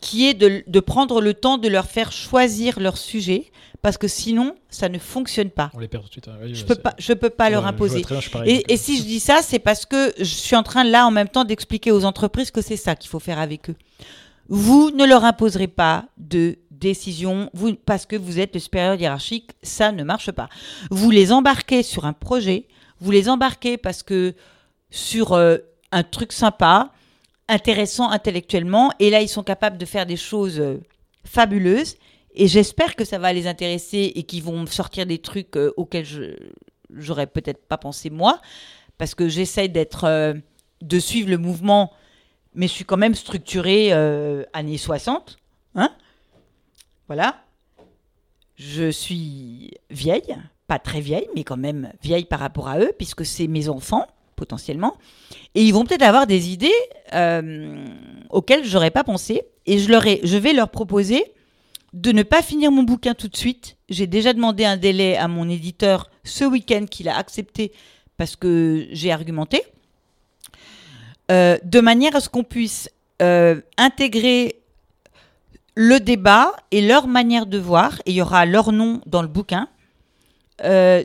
[0.00, 3.50] qui est de, de prendre le temps de leur faire choisir leur sujet
[3.82, 5.70] parce que sinon, ça ne fonctionne pas.
[5.74, 6.28] On les perd tout de suite.
[6.28, 6.36] hein.
[6.42, 8.02] Oui, Je peux c'est- pas, je peux pas leur Ouais, imposer.
[8.04, 10.84] bien, Et, et euh, si je dis ça, c'est parce que je suis en train
[10.84, 13.76] là en même temps d'expliquer aux entreprises que c'est ça qu'il faut faire avec eux.
[14.48, 19.50] Vous ne leur imposerez pas de décision vous, parce que vous êtes le supérieur hiérarchique,
[19.62, 20.48] ça ne marche pas.
[20.90, 22.66] Vous les embarquez sur un projet,
[23.00, 24.34] vous les embarquez parce que
[24.90, 25.58] sur euh,
[25.92, 26.92] un truc sympa,
[27.48, 30.80] intéressant intellectuellement, et là ils sont capables de faire des choses euh,
[31.24, 31.96] fabuleuses.
[32.34, 36.04] Et j'espère que ça va les intéresser et qu'ils vont sortir des trucs euh, auxquels
[36.04, 36.36] je
[36.90, 38.40] j'aurais peut-être pas pensé moi,
[38.96, 40.34] parce que j'essaie d'être,
[40.80, 41.92] de suivre le mouvement,
[42.54, 43.92] mais je suis quand même structurée
[44.54, 45.36] années 60,
[45.74, 45.90] hein
[47.08, 47.44] Voilà.
[48.56, 50.34] Je suis vieille,
[50.68, 54.06] pas très vieille, mais quand même vieille par rapport à eux, puisque c'est mes enfants
[54.36, 54.96] potentiellement,
[55.56, 56.70] et ils vont peut-être avoir des idées
[57.12, 57.84] euh,
[58.30, 61.24] auxquelles j'aurais pas pensé, et je leur ai, je vais leur proposer
[61.92, 63.76] de ne pas finir mon bouquin tout de suite.
[63.88, 67.72] J'ai déjà demandé un délai à mon éditeur ce week-end qu'il a accepté
[68.16, 69.62] parce que j'ai argumenté.
[71.30, 72.90] Euh, de manière à ce qu'on puisse
[73.22, 74.60] euh, intégrer
[75.74, 79.28] le débat et leur manière de voir, et il y aura leur nom dans le
[79.28, 79.68] bouquin,
[80.64, 81.02] euh,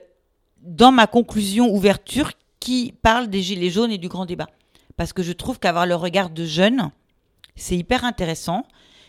[0.62, 4.48] dans ma conclusion ouverture qui parle des Gilets jaunes et du grand débat.
[4.96, 6.92] Parce que je trouve qu'avoir le regard de jeunes,
[7.56, 8.66] c'est hyper intéressant.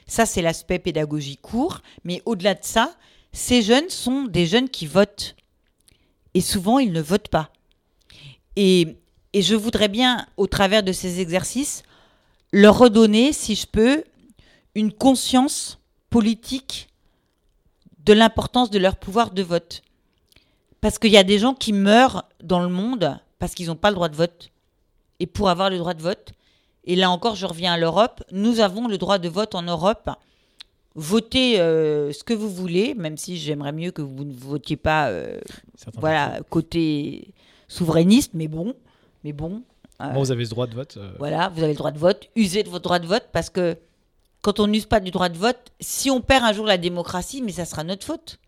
[0.07, 1.81] Ça, c'est l'aspect pédagogie court.
[2.05, 2.95] Mais au-delà de ça,
[3.33, 5.37] ces jeunes sont des jeunes qui votent.
[6.35, 7.51] Et souvent, ils ne votent pas.
[8.57, 8.97] Et,
[9.33, 11.83] et je voudrais bien, au travers de ces exercices,
[12.53, 14.05] leur redonner, si je peux,
[14.75, 15.79] une conscience
[16.11, 16.89] politique
[18.05, 19.83] de l'importance de leur pouvoir de vote.
[20.85, 23.89] Parce qu'il y a des gens qui meurent dans le monde parce qu'ils n'ont pas
[23.89, 24.51] le droit de vote.
[25.19, 26.35] Et pour avoir le droit de vote,
[26.85, 30.11] et là encore, je reviens à l'Europe, nous avons le droit de vote en Europe.
[30.95, 35.09] Votez euh, ce que vous voulez, même si j'aimerais mieux que vous ne votiez pas
[35.09, 35.41] euh,
[35.95, 37.33] voilà, côté
[37.67, 38.75] souverainiste, mais bon.
[39.25, 39.63] Mais bon.
[40.03, 40.99] euh, Moi, vous avez ce droit de vote.
[41.19, 43.79] voilà, vous avez le droit de vote, usez de votre droit de vote parce que
[44.43, 47.41] quand on n'use pas du droit de vote, si on perd un jour la démocratie,
[47.41, 48.39] mais ça sera notre faute.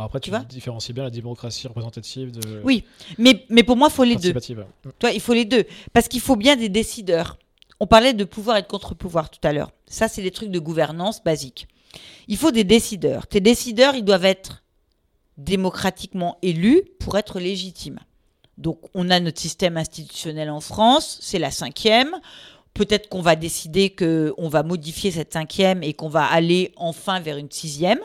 [0.00, 2.84] Alors après, tu, Tu vois différencies bien la démocratie représentative de Oui,
[3.18, 4.32] mais, mais pour moi, il faut les deux.
[4.32, 5.64] vois, il faut les deux.
[5.92, 7.36] Parce qu'il faut bien des décideurs.
[7.80, 9.72] On parlait de pouvoir et de contre-pouvoir tout à l'heure.
[9.86, 11.68] Ça, c'est des trucs de gouvernance basiques.
[12.28, 13.26] Il faut des décideurs.
[13.26, 14.62] Tes décideurs, ils doivent être
[15.36, 17.98] démocratiquement élus pour être légitimes.
[18.56, 22.16] Donc, on a notre système institutionnel en France, c'est la cinquième.
[22.72, 27.36] Peut-être qu'on va décider qu'on va modifier cette cinquième et qu'on va aller enfin vers
[27.36, 28.00] une sixième.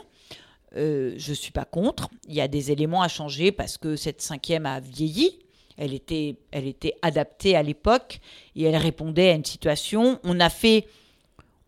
[0.75, 2.09] Euh, je ne suis pas contre.
[2.27, 5.39] Il y a des éléments à changer parce que cette cinquième a vieilli.
[5.77, 8.19] Elle était, elle était adaptée à l'époque
[8.55, 10.19] et elle répondait à une situation.
[10.23, 10.87] On a fait,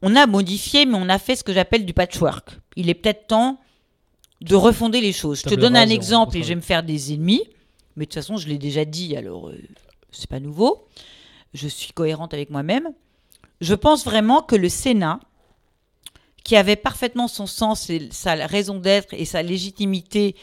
[0.02, 2.58] on a modifié, mais on a fait ce que j'appelle du patchwork.
[2.76, 3.60] Il est peut-être temps
[4.42, 5.42] de refonder les choses.
[5.44, 7.44] Je te donne un exemple et je vais me faire des ennemis,
[7.96, 9.58] mais de toute façon, je l'ai déjà dit, alors euh,
[10.12, 10.88] c'est pas nouveau.
[11.54, 12.90] Je suis cohérente avec moi-même.
[13.62, 15.20] Je pense vraiment que le Sénat,
[16.48, 20.34] qui avait parfaitement son sens et sa raison d'être et sa légitimité,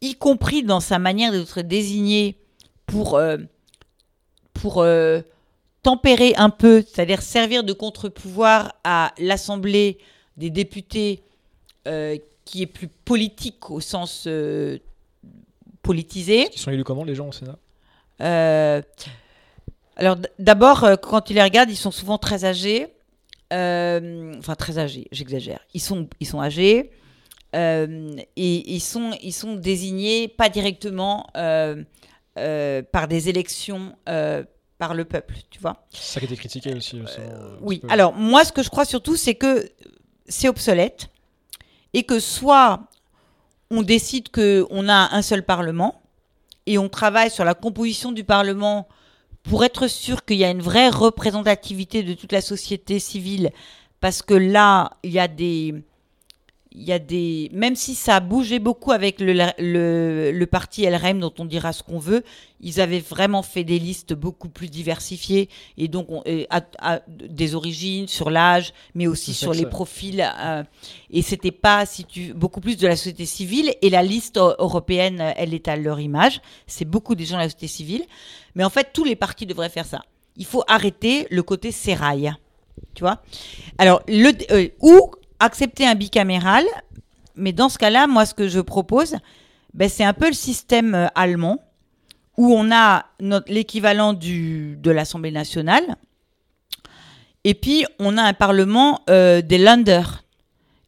[0.00, 2.36] y compris dans sa manière d'être désigné
[2.84, 3.36] pour, euh,
[4.54, 5.20] pour euh,
[5.84, 9.98] tempérer un peu, c'est-à-dire servir de contre-pouvoir à l'Assemblée
[10.36, 11.22] des députés
[11.86, 14.28] euh, qui est plus politique au sens
[15.80, 16.48] politisé.
[16.52, 17.56] Ils sont élus comment les gens au Sénat?
[19.94, 22.91] Alors d'abord, quand tu les regardes, ils sont souvent très âgés.
[23.52, 25.60] Euh, enfin, très âgés, j'exagère.
[25.74, 26.90] Ils sont, ils sont âgés.
[27.54, 31.82] euh, et ils sont, ils sont désignés pas directement euh,
[32.92, 33.94] par des élections
[34.78, 35.86] par le peuple, tu vois.
[35.92, 36.98] C'est ça qui a été critiqué aussi.
[36.98, 37.88] euh, Oui, peu.
[37.90, 39.68] alors moi, ce que je crois surtout, c'est que
[40.26, 41.08] c'est obsolète
[41.92, 42.80] et que soit
[43.70, 46.02] on décide qu'on a un seul Parlement
[46.66, 48.88] et on travaille sur la composition du Parlement
[49.42, 53.50] pour être sûr qu'il y a une vraie représentativité de toute la société civile,
[54.00, 55.74] parce que là, il y a des...
[56.74, 60.86] Il y a des, même si ça a bougé beaucoup avec le, le, le parti
[60.86, 62.24] LRM dont on dira ce qu'on veut,
[62.62, 67.00] ils avaient vraiment fait des listes beaucoup plus diversifiées et donc on- et à- à-
[67.08, 70.24] des origines, sur l'âge, mais aussi sur les ça- profils.
[70.38, 70.62] euh,
[71.10, 74.54] et c'était pas si tu beaucoup plus de la société civile et la liste eu-
[74.58, 76.40] européenne, euh, elle est à leur image.
[76.66, 78.04] C'est beaucoup des gens de la société civile,
[78.54, 80.00] mais en fait tous les partis devraient faire ça.
[80.38, 82.32] Il faut arrêter le côté sérail,
[82.94, 83.20] tu vois.
[83.76, 85.10] Alors le euh, ou
[85.44, 86.64] accepter un bicaméral,
[87.36, 89.16] mais dans ce cas-là, moi ce que je propose,
[89.74, 91.58] ben, c'est un peu le système euh, allemand
[92.38, 93.06] où on a
[93.46, 95.96] l'équivalent de l'Assemblée nationale,
[97.44, 100.02] et puis on a un parlement euh, des Länder.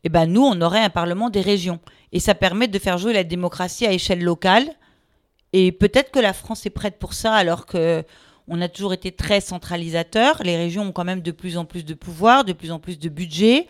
[0.05, 1.81] Et ben nous, on aurait un parlement des régions.
[2.13, 4.69] Et ça permet de faire jouer la démocratie à échelle locale.
[5.53, 8.05] Et peut-être que la France est prête pour ça, alors que
[8.47, 10.43] on a toujours été très centralisateur.
[10.43, 12.99] Les régions ont quand même de plus en plus de pouvoir, de plus en plus
[12.99, 13.69] de budget.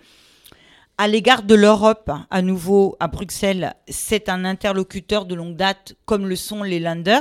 [0.96, 6.26] À l'égard de l'Europe, à nouveau, à Bruxelles, c'est un interlocuteur de longue date, comme
[6.28, 7.18] le sont les Länder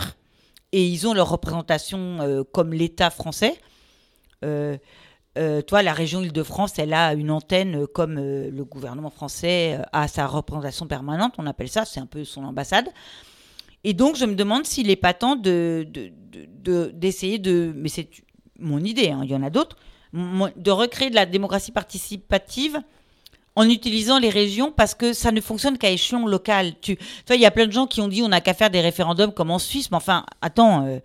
[0.71, 3.55] et ils ont leur représentation euh, comme l'État français.
[4.45, 4.77] Euh,
[5.39, 10.27] euh, toi, la région Île-de-France, elle a une antenne comme le gouvernement français a sa
[10.27, 12.89] représentation permanente, on appelle ça, c'est un peu son ambassade.
[13.83, 17.73] Et donc, je me demande s'il n'est pas temps de, de- de- de- d'essayer de,
[17.75, 18.07] mais c'est
[18.59, 19.77] mon idée, hein, il y en a d'autres,
[20.13, 22.79] de recréer de la démocratie participative
[23.55, 26.73] en utilisant les régions parce que ça ne fonctionne qu'à échelon local.
[26.81, 26.97] Tu,
[27.29, 29.33] il y a plein de gens qui ont dit on n'a qu'à faire des référendums
[29.33, 30.99] comme en Suisse, mais enfin, attends, euh,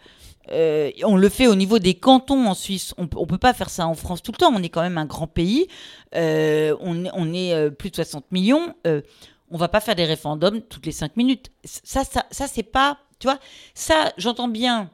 [0.51, 2.95] euh, on le fait au niveau des cantons en Suisse.
[2.97, 4.53] On ne peut pas faire ça en France tout le temps.
[4.55, 5.69] On est quand même un grand pays.
[6.15, 8.75] Euh, on, on est euh, plus de 60 millions.
[8.87, 9.03] Euh,
[9.51, 11.51] on va pas faire des référendums toutes les 5 minutes.
[11.65, 12.99] Ça, ça, ça c'est pas.
[13.19, 13.39] Tu vois,
[13.75, 14.91] ça, j'entends bien.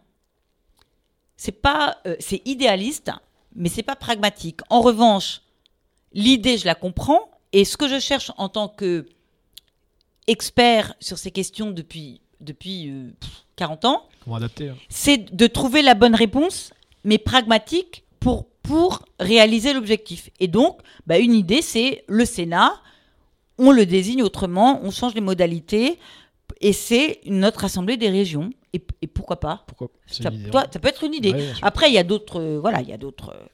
[1.36, 3.10] C'est pas, euh, c'est idéaliste,
[3.55, 4.60] mais c'est pas pragmatique.
[4.70, 5.43] En revanche,
[6.12, 7.31] l'idée, je la comprends.
[7.55, 9.06] Et ce que je cherche en tant que
[10.26, 14.76] expert sur ces questions depuis, depuis euh, pff, 40 ans, Comment adapter hein.
[14.89, 16.72] c'est de trouver la bonne réponse,
[17.05, 20.31] mais pragmatique pour, pour réaliser l'objectif.
[20.40, 22.72] Et donc, bah, une idée, c'est le Sénat,
[23.59, 25.98] on le désigne autrement, on change les modalités,
[26.60, 28.51] et c'est notre assemblée des régions.
[28.72, 29.62] Et, et pourquoi pas?
[29.68, 31.32] Pourquoi ça, toi, peut être une idée.
[31.32, 31.52] Ouais.
[31.62, 32.40] Après, il y a d'autres.
[32.40, 33.31] euh, voilà, il y a d'autres.
[33.31, 33.47] euh,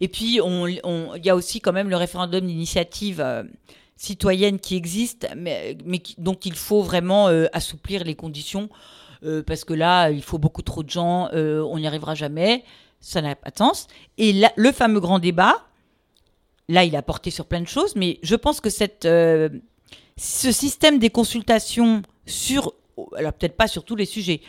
[0.00, 3.44] et puis, il y a aussi quand même le référendum d'initiative euh,
[3.96, 8.68] citoyenne qui existe, mais, mais dont il faut vraiment euh, assouplir les conditions,
[9.24, 12.62] euh, parce que là, il faut beaucoup trop de gens, on n'y arrivera jamais,
[13.00, 13.86] ça n'a pas de sens.
[14.18, 15.66] Et le fameux grand débat,
[16.68, 19.50] là, il a porté sur plein de choses, mais je pense que ce
[20.18, 22.74] système des consultations sur,
[23.16, 24.42] alors peut-être pas sur tous les sujets,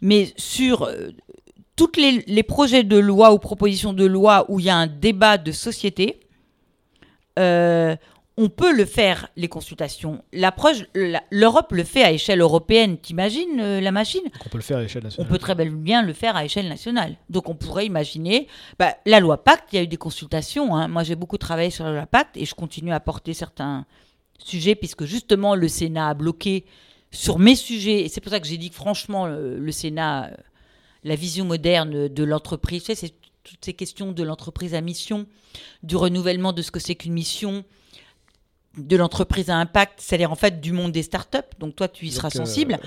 [0.00, 0.88] mais sur
[1.76, 4.86] toutes les, les projets de loi ou propositions de loi où il y a un
[4.86, 6.20] débat de société,
[7.38, 7.96] euh,
[8.36, 10.22] on peut le faire, les consultations.
[10.32, 10.84] L'approche,
[11.30, 12.98] l'Europe le fait à échelle européenne.
[12.98, 14.22] T'imagines euh, la machine?
[14.44, 15.30] On peut le faire à l'échelle On nationale.
[15.30, 17.16] peut très bien le faire à échelle nationale.
[17.30, 18.48] Donc on pourrait imaginer,
[18.78, 20.74] bah, la loi Pacte, il y a eu des consultations.
[20.74, 20.88] hein.
[20.88, 23.86] Moi j'ai beaucoup travaillé sur la loi Pacte et je continue à porter certains
[24.38, 26.64] sujets puisque justement le Sénat a bloqué
[27.12, 28.00] sur mes sujets.
[28.04, 30.34] Et c'est pour ça que j'ai dit que franchement le, le Sénat, euh,
[31.04, 33.14] la vision moderne de l'entreprise, tu sais, c'est
[33.44, 35.26] toutes ces questions de l'entreprise à mission,
[35.82, 37.64] du renouvellement de ce que c'est qu'une mission
[38.78, 41.38] de l'entreprise à impact, c'est-à-dire en fait du monde des startups.
[41.60, 42.78] Donc toi, tu y seras Donc, euh, sensible.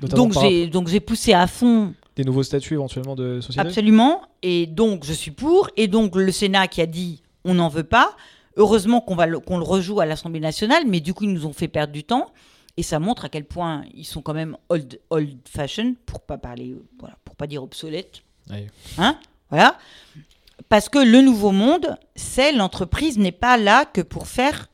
[0.00, 4.22] Donc j'ai donc j'ai poussé à fond Des nouveaux statuts éventuellement de société Absolument.
[4.42, 5.70] Et donc, je suis pour.
[5.76, 8.16] Et donc, le Sénat qui a dit on n'en veut pas.
[8.56, 11.46] Heureusement qu'on va le, qu'on le rejoue à l'Assemblée nationale, mais du coup, ils nous
[11.46, 12.32] ont fait perdre du temps.
[12.78, 16.38] Et ça montre à quel point ils sont quand même old, old fashion, pour pas
[16.38, 18.22] parler, euh, voilà, pour pas dire obsolète.
[18.98, 19.18] Hein?
[19.50, 19.76] Voilà.
[20.70, 24.68] Parce que le nouveau monde, c'est l'entreprise n'est pas là que pour faire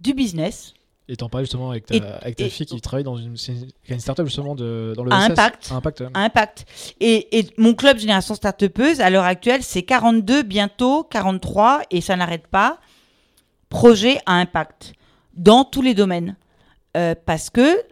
[0.00, 0.74] du business.
[1.08, 3.34] Et t'en parlais justement avec ta, Et- avec ta et- fille qui travaille dans une,
[3.88, 5.70] une startup justement de, dans le À impact.
[5.72, 6.00] À impact.
[6.00, 6.06] ouais.
[6.14, 6.66] à impact.
[7.00, 12.14] Et, et mon club Génération Startupeuse, à l'heure actuelle, c'est 42, bientôt 43, et ça
[12.16, 12.78] n'arrête pas.
[13.68, 14.92] Projets à impact
[15.34, 16.36] dans tous les domaines.
[16.96, 17.82] Euh, parce que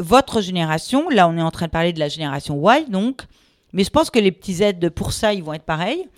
[0.00, 3.22] votre génération, là on est en train de parler de la génération Y, donc,
[3.72, 6.08] mais je pense que les petits aides pour ça, ils vont être pareils.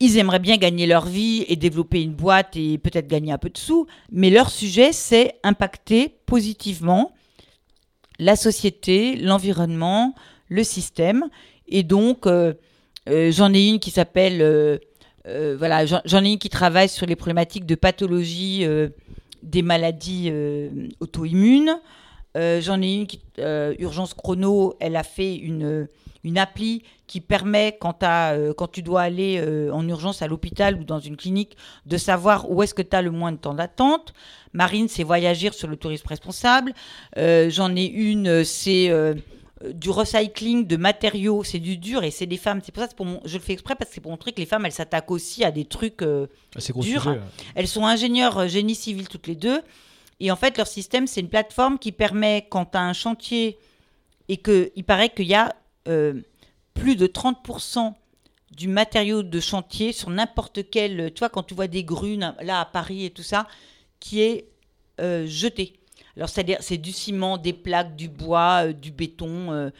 [0.00, 3.50] Ils aimeraient bien gagner leur vie et développer une boîte et peut-être gagner un peu
[3.50, 7.12] de sous, mais leur sujet, c'est impacter positivement
[8.18, 10.14] la société, l'environnement,
[10.48, 11.28] le système.
[11.68, 12.54] Et donc, euh,
[13.08, 14.78] euh, j'en ai une qui s'appelle, euh,
[15.58, 18.66] voilà, j'en ai une qui travaille sur les problématiques de pathologie
[19.42, 20.32] des maladies
[21.00, 21.80] auto-immunes.
[22.36, 25.88] Euh, j'en ai une qui, euh, Urgence Chrono, elle a fait une,
[26.24, 29.40] une appli qui permet, quand, euh, quand tu dois aller
[29.72, 31.56] en urgence à l'hôpital ou dans une clinique,
[31.86, 34.14] de savoir où est-ce que tu as le moins de temps d'attente.
[34.52, 36.72] Marine, c'est Voyagir sur le tourisme responsable.
[37.16, 38.90] J'en ai une, c'est
[39.72, 42.60] du recycling de matériaux, c'est du dur et c'est des femmes.
[42.64, 44.40] C'est pour ça, pour mon- je le fais exprès parce que c'est pour montrer que
[44.40, 46.02] les femmes, elles s'attaquent aussi à des trucs.
[46.02, 47.02] euh, Assez gros dur.
[47.02, 47.20] sujet.
[47.54, 49.60] elles sont ingénieures génie civil toutes les deux.
[50.20, 53.58] Et en fait, leur système, c'est une plateforme qui permet, quand tu as un chantier
[54.28, 55.54] et qu'il paraît qu'il y a
[55.88, 56.20] euh,
[56.72, 57.94] plus de 30%
[58.52, 61.12] du matériau de chantier sur n'importe quel.
[61.12, 63.46] Tu vois, quand tu vois des grues, là à Paris et tout ça,
[64.00, 64.48] qui est
[65.00, 65.74] euh, jeté.
[66.16, 69.70] Alors, c'est-à-dire, c'est du ciment, des plaques, du bois, euh, du béton.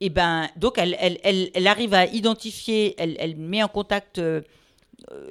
[0.00, 4.20] et ben, donc, elle, elle, elle, elle arrive à identifier, elle, elle met en contact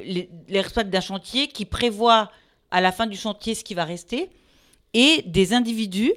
[0.04, 2.30] les, les responsables d'un chantier qui prévoit
[2.70, 4.30] à la fin du chantier ce qui va rester
[4.94, 6.14] et des individus,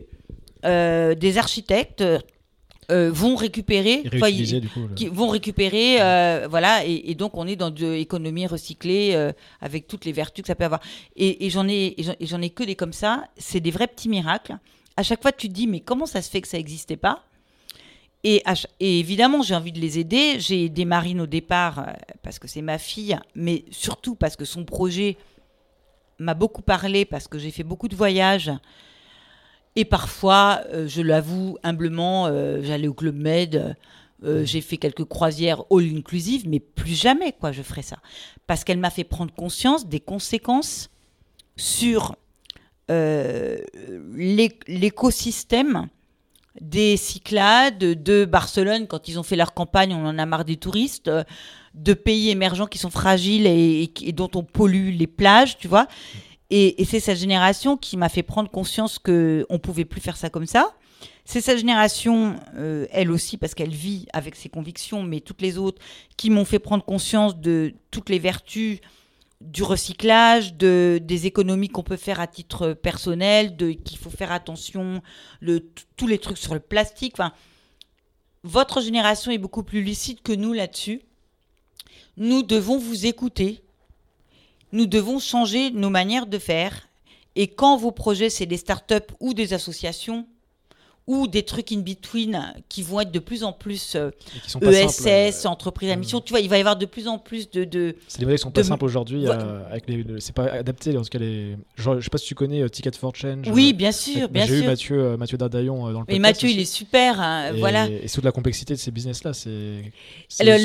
[0.64, 2.04] euh, des architectes
[2.90, 4.02] euh, vont récupérer,
[4.60, 4.80] du coup.
[4.88, 9.12] le- qui vont récupérer, euh, voilà, et, et donc on est dans de l'économie recyclée
[9.14, 10.80] euh, avec toutes les vertus que ça peut avoir.
[11.16, 13.24] Et, et j'en ai, j'en- ai que des comme ça.
[13.38, 14.58] C'est des vrais petits miracles.
[14.96, 17.24] À chaque fois, tu te dis, mais comment ça se fait que ça n'existait pas?
[18.22, 18.42] Et,
[18.80, 20.38] et évidemment, j'ai envie de les aider.
[20.38, 21.92] J'ai aidé Marine au départ euh,
[22.22, 25.16] parce que c'est ma fille, mais surtout parce que son projet
[26.18, 28.52] m'a beaucoup parlé, parce que j'ai fait beaucoup de voyages.
[29.76, 33.76] Et parfois, euh, je l'avoue humblement, euh, j'allais au Club Med,
[34.24, 37.98] euh, j'ai fait quelques croisières all inclusive, mais plus jamais quoi je ferai ça.
[38.46, 40.90] Parce qu'elle m'a fait prendre conscience des conséquences
[41.56, 42.16] sur
[42.88, 45.88] l'é- l'écosystème
[46.60, 50.56] des Cyclades, de Barcelone, quand ils ont fait leur campagne, on en a marre des
[50.56, 51.10] touristes,
[51.74, 55.86] de pays émergents qui sont fragiles et, dont on pollue les plages, tu vois.
[56.50, 60.30] Et, c'est cette génération qui m'a fait prendre conscience qu'on ne pouvait plus faire ça
[60.30, 60.74] comme ça.
[61.24, 65.58] C'est cette génération, euh, elle aussi, parce qu'elle vit avec ses convictions, mais toutes les
[65.58, 65.82] autres,
[66.16, 68.80] qui m'ont fait prendre conscience de toutes les vertus
[69.40, 75.02] du recyclage, de, des économies qu'on peut faire à titre personnel, qu'il faut faire attention,
[75.40, 77.14] le, tous les trucs sur le plastique.
[77.14, 77.32] Enfin,
[78.42, 81.02] votre génération est beaucoup plus lucide que nous là-dessus.
[82.16, 83.62] Nous devons vous écouter.
[84.72, 86.88] Nous devons changer nos manières de faire.
[87.36, 90.26] Et quand vos projets, c'est des startups ou des associations,
[91.06, 94.10] ou des trucs in between qui vont être de plus en plus euh,
[94.56, 95.98] Et pas ESS, simples, euh, entreprise à mm.
[95.98, 96.20] mission.
[96.20, 97.64] Tu vois, il va y avoir de plus en plus de.
[97.64, 97.96] de...
[98.08, 99.26] C'est des modèles qui sont pas de- simples aujourd'hui.
[99.26, 100.96] Voi- euh, c'est pas adapté.
[100.96, 103.48] En tout cas, les, genre, je sais pas si tu connais euh, Ticket for Change.
[103.50, 104.66] Oui, euh, bien sûr, bien J'ai eu.
[104.66, 106.20] Mathieu, euh, Mathieu Dardaillon dans le Et podcast.
[106.20, 106.56] Mathieu, aussi.
[106.56, 107.20] il est super.
[107.20, 107.86] hein, Et, voilà.
[107.86, 109.34] Et toute la complexité de ces business-là.
[109.34, 109.92] C'est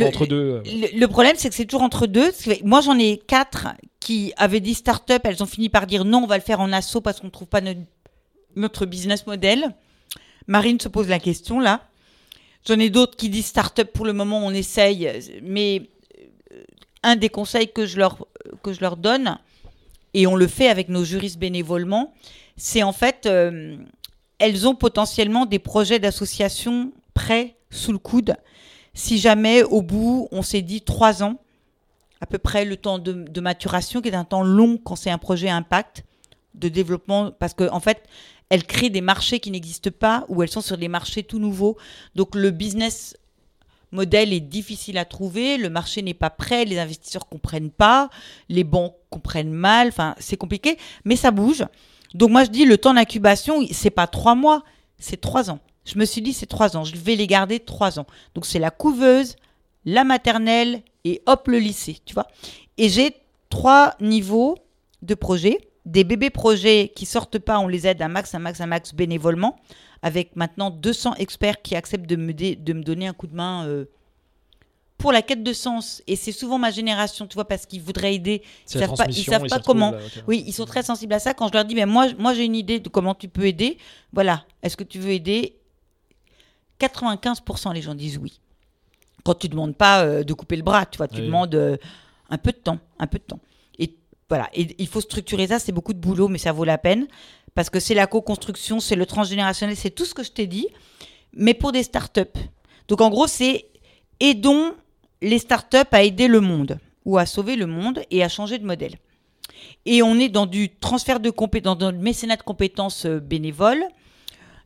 [0.06, 0.64] entre deux.
[0.66, 2.32] Le, le problème, c'est que c'est toujours entre deux.
[2.64, 3.68] Moi, j'en ai quatre
[4.00, 5.22] qui avaient dit start-up.
[5.26, 7.32] Elles ont fini par dire non, on va le faire en assaut parce qu'on ne
[7.32, 7.82] trouve pas notre,
[8.56, 9.76] notre business model.
[10.50, 11.84] Marine se pose la question là.
[12.68, 15.10] J'en ai d'autres qui disent start-up pour le moment, on essaye.
[15.44, 15.90] Mais
[16.52, 16.64] euh,
[17.04, 18.28] un des conseils que je leur,
[18.64, 19.38] que je leur donne,
[20.16, 22.14] et on le fait avec nos juristes bénévolement,
[22.58, 23.78] c'est en fait, euh,
[24.40, 28.36] elles ont potentiellement des projets d'association prêts sous le coude.
[28.96, 31.36] Si jamais au bout, on s'est dit trois ans,
[32.22, 35.20] à peu près le temps de, maturation, qui est un temps long quand c'est un
[35.20, 36.04] projet impact
[36.56, 38.02] de développement, parce qu'en en fait,
[38.50, 41.78] elles créent des marchés qui n'existent pas ou elles sont sur des marchés tout nouveaux.
[42.16, 43.16] Donc le business
[43.92, 48.10] modèle est difficile à trouver, le marché n'est pas prêt, les investisseurs comprennent pas,
[48.48, 51.66] les banques comprennent mal, enfin c'est compliqué, mais ça bouge.
[52.14, 54.64] Donc moi je dis le temps d'incubation, c'est pas trois mois,
[54.98, 55.60] c'est trois ans.
[55.86, 58.06] Je me suis dit c'est trois ans, je vais les garder trois ans.
[58.36, 59.36] Donc c'est la couveuse,
[59.86, 62.28] la maternelle et hop le lycée, tu vois.
[62.78, 63.16] Et j'ai
[63.50, 64.58] trois niveaux
[65.02, 65.58] de projets.
[65.90, 68.94] Des bébés projets qui sortent pas, on les aide un max, un max, un max
[68.94, 69.56] bénévolement,
[70.04, 73.36] avec maintenant 200 experts qui acceptent de me, dé- de me donner un coup de
[73.36, 73.86] main euh,
[75.00, 76.04] pour la quête de sens.
[76.06, 78.44] Et c'est souvent ma génération, tu vois, parce qu'ils voudraient aider.
[78.68, 79.92] Ils savent pas, ils savent pas comment.
[79.92, 79.98] là.
[80.28, 81.34] Oui, ils sont très sensibles à ça.
[81.34, 83.78] Quand je leur dis, mais moi, moi j'ai une idée de comment tu peux aider,
[84.14, 85.56] voilà, est-ce que tu veux aider?
[86.80, 88.40] 95% les gens disent oui.
[89.24, 91.26] Quand tu demandes pas euh, de couper le bras, tu vois, tu Oui.
[91.28, 91.78] demandes euh,
[92.30, 93.40] un peu de temps, un peu de temps.
[94.30, 97.08] Voilà, il faut structurer ça, c'est beaucoup de boulot, mais ça vaut la peine
[97.56, 100.68] parce que c'est la co-construction, c'est le transgénérationnel, c'est tout ce que je t'ai dit,
[101.34, 102.22] mais pour des startups.
[102.88, 103.66] Donc en gros, c'est
[104.20, 104.74] aidons
[105.22, 108.66] les startups à aider le monde ou à sauver le monde et à changer de
[108.66, 108.96] modèle.
[109.86, 113.84] Et on est dans du transfert de compétences, dans le mécénat de compétences euh, bénévoles.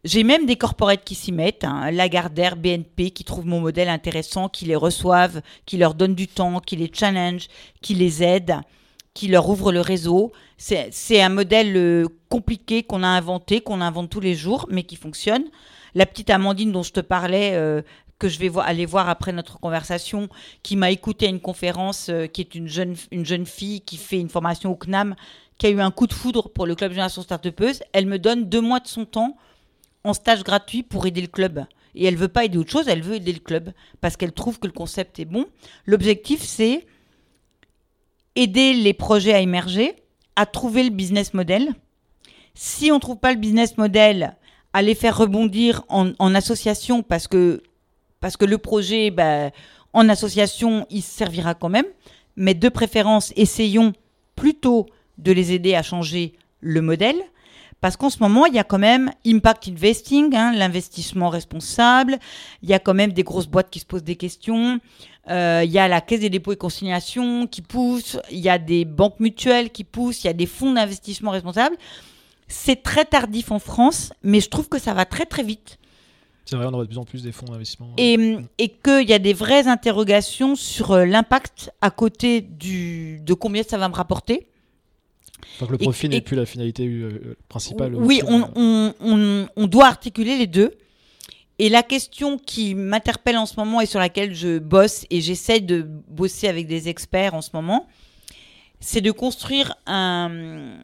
[0.04, 4.50] J'ai même des corporates qui s'y mettent, hein, Lagardère, BNP, qui trouvent mon modèle intéressant,
[4.50, 7.48] qui les reçoivent, qui leur donnent du temps, qui les challenge,
[7.82, 8.58] qui les aident,
[9.14, 10.32] qui leur ouvrent le réseau.
[10.58, 14.96] C'est un modèle euh, compliqué qu'on a inventé, qu'on invente tous les jours, mais qui
[14.96, 15.46] fonctionne.
[15.94, 17.82] La petite Amandine dont je te parlais, euh,
[18.18, 20.30] que je vais aller voir après notre conversation,
[20.64, 23.98] qui m'a écouté à une conférence, euh, qui est une jeune, une jeune fille qui
[23.98, 25.16] fait une formation au CNAM,
[25.58, 27.84] qui a eu un coup de foudre pour le club Génération Startupeuse.
[27.92, 29.38] Elle me donne deux mois de son temps
[30.04, 31.66] en stage gratuit pour aider le club.
[31.96, 33.72] Et elle veut pas aider autre chose, elle veut aider le club
[34.02, 35.46] parce qu'elle trouve que le concept est bon.
[35.86, 36.88] L'objectif, c'est
[38.36, 39.96] aider les projets à émerger,
[40.36, 41.74] à trouver le business model.
[42.56, 44.36] Si on trouve pas le business model,
[44.74, 47.62] à les faire rebondir en, association parce que,
[48.20, 49.52] parce que le projet, ben,
[49.94, 51.86] en association, il servira quand même.
[52.36, 53.94] Mais de préférence, essayons
[54.36, 54.88] plutôt
[55.20, 57.22] de les aider à changer le modèle.
[57.82, 62.18] Parce qu'en ce moment, il y a quand même impact investing, hein, l'investissement responsable.
[62.64, 64.80] Il y a quand même des grosses boîtes qui se posent des questions.
[65.30, 68.18] Euh, il y a la Caisse des dépôts et consignations qui pousse.
[68.32, 70.24] Il y a des banques mutuelles qui poussent.
[70.24, 71.78] Il y a des fonds d'investissement responsables.
[72.48, 75.78] C'est très tardif en France, mais je trouve que ça va très très vite.
[76.46, 77.88] C'est vrai, on aura de plus en plus des fonds d'investissement.
[77.98, 83.34] Et, et qu'il y a des vraies interrogations sur euh, l'impact à côté du, de
[83.34, 84.48] combien ça va me rapporter.
[85.62, 87.96] Donc le profit n'est plus la finalité euh, principale.
[87.96, 88.48] Oui, ultime.
[88.56, 90.74] on, on- on- on doit articuler les deux.
[91.60, 95.60] Et la question qui m'interpelle en ce moment et sur laquelle je bosse et j'essaie
[95.60, 97.88] de bosser avec des experts en ce moment,
[98.80, 100.76] c'est de construire un,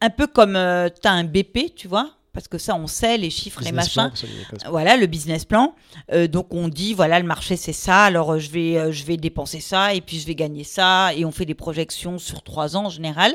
[0.00, 3.30] un peu comme tu as un BP, tu vois, parce que ça on sait, les
[3.30, 4.28] chiffres, les Business plan, machins.
[4.62, 5.74] pas- Voilà le business plan.
[6.12, 8.04] Euh, donc on dit voilà le marché c'est ça.
[8.04, 11.12] Alors euh, je vais euh, je vais dépenser ça et puis je vais gagner ça
[11.14, 13.34] et on fait des projections sur trois ans en général.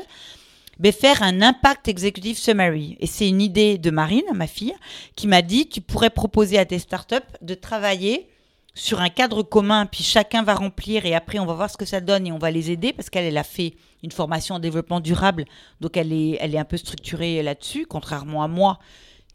[0.90, 4.74] Faire un impact executive summary et c'est une idée de Marine, ma fille,
[5.14, 8.28] qui m'a dit tu pourrais proposer à tes startups de travailler
[8.74, 11.84] sur un cadre commun puis chacun va remplir et après on va voir ce que
[11.84, 14.58] ça donne et on va les aider parce qu'elle elle a fait une formation en
[14.58, 15.44] développement durable
[15.80, 18.78] donc elle est elle est un peu structurée là-dessus contrairement à moi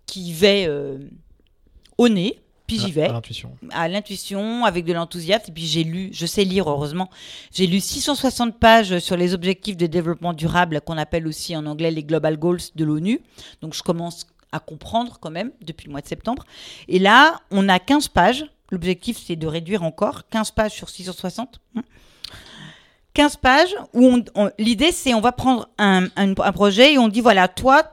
[0.08, 0.98] qui vais euh,
[1.98, 3.58] au nez puis j'y à- vais À l'intuition.
[3.72, 5.46] à l'intuition, avec de l'enthousiasme.
[5.50, 7.10] Et puis j'ai lu, je sais lire heureusement,
[7.54, 11.90] j'ai lu 660 pages sur les objectifs de développement durable qu'on appelle aussi en anglais
[11.92, 13.22] les Global Goals de l'ONU.
[13.62, 16.44] Donc je commence à comprendre quand même depuis le mois de septembre.
[16.88, 18.46] Et là, on a 15 pages.
[18.70, 21.60] L'objectif, c'est de réduire encore 15 pages sur 660.
[23.14, 26.98] 15 pages où on, on- l'idée, c'est on va prendre un, un- un projet et
[26.98, 27.84] on dit voilà, toi,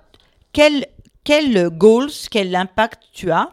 [0.53, 0.87] quel,
[1.25, 3.51] quels goals, quel impact tu as,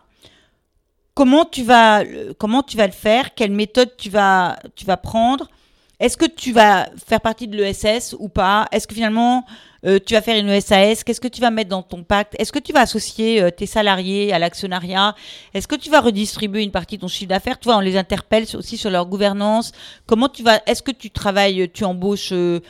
[1.21, 2.03] comment tu vas,
[2.39, 5.51] comment tu vas le faire, quelle méthode tu vas, tu vas prendre.
[5.99, 8.67] Est-ce que tu vas faire partie de l'ESS ou pas?
[8.71, 9.45] Est-ce que finalement
[9.85, 12.35] euh, tu vas faire une SAS Qu'est-ce que tu vas mettre dans ton pacte?
[12.39, 15.13] Est-ce que tu vas associer euh, tes salariés à l'actionnariat?
[15.53, 17.59] Est-ce que tu vas redistribuer une partie de ton chiffre d'affaires?
[17.59, 19.73] Tu vois, on les interpelle aussi sur leur gouvernance.
[20.07, 22.61] Comment tu vas Est-ce que tu travailles, tu embauches euh,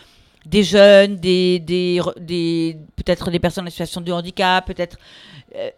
[0.46, 4.98] des jeunes, des, des, des peut-être des personnes en situation de handicap, peut-être.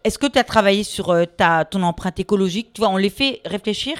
[0.04, 2.72] Est-ce que tu as travaillé sur ta, ton empreinte écologique?
[2.72, 3.96] Tu vois, on les fait réfléchir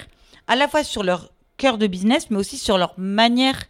[0.46, 3.60] à la fois sur leur cœur de business, mais aussi sur leur manière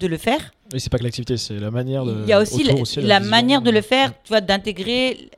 [0.00, 0.52] de le faire.
[0.72, 2.22] Oui, c'est pas que l'activité, c'est la manière de.
[2.22, 2.64] Il y a aussi,
[2.96, 5.30] la, manière de le faire, tu vois, d'intégrer,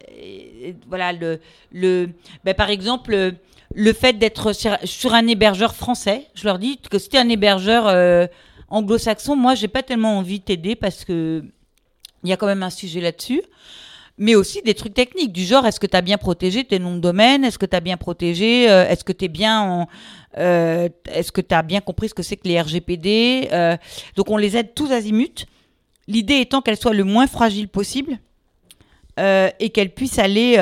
[0.88, 1.40] voilà, le,
[1.72, 2.10] le,
[2.44, 3.34] ben, par exemple,
[3.74, 6.26] le fait d'être sur, un hébergeur français.
[6.34, 8.26] Je leur dis que si tu es un hébergeur euh,
[8.68, 11.44] anglo-saxon, moi, j'ai pas tellement envie de t'aider parce que
[12.24, 13.42] il y a quand même un sujet là-dessus
[14.18, 16.96] mais aussi des trucs techniques du genre est-ce que tu as bien protégé tes noms
[16.96, 17.44] de domaine?
[17.44, 19.88] Est-ce que tu as bien protégé euh, Est-ce que tu bien en,
[20.38, 23.76] euh, Est-ce que tu as bien compris ce que c'est que les RGPD euh,
[24.16, 25.46] Donc on les aide tous azimuts.
[26.08, 28.18] L'idée étant qu'elles soient le moins fragiles possible
[29.20, 30.54] et qu'elles puissent aller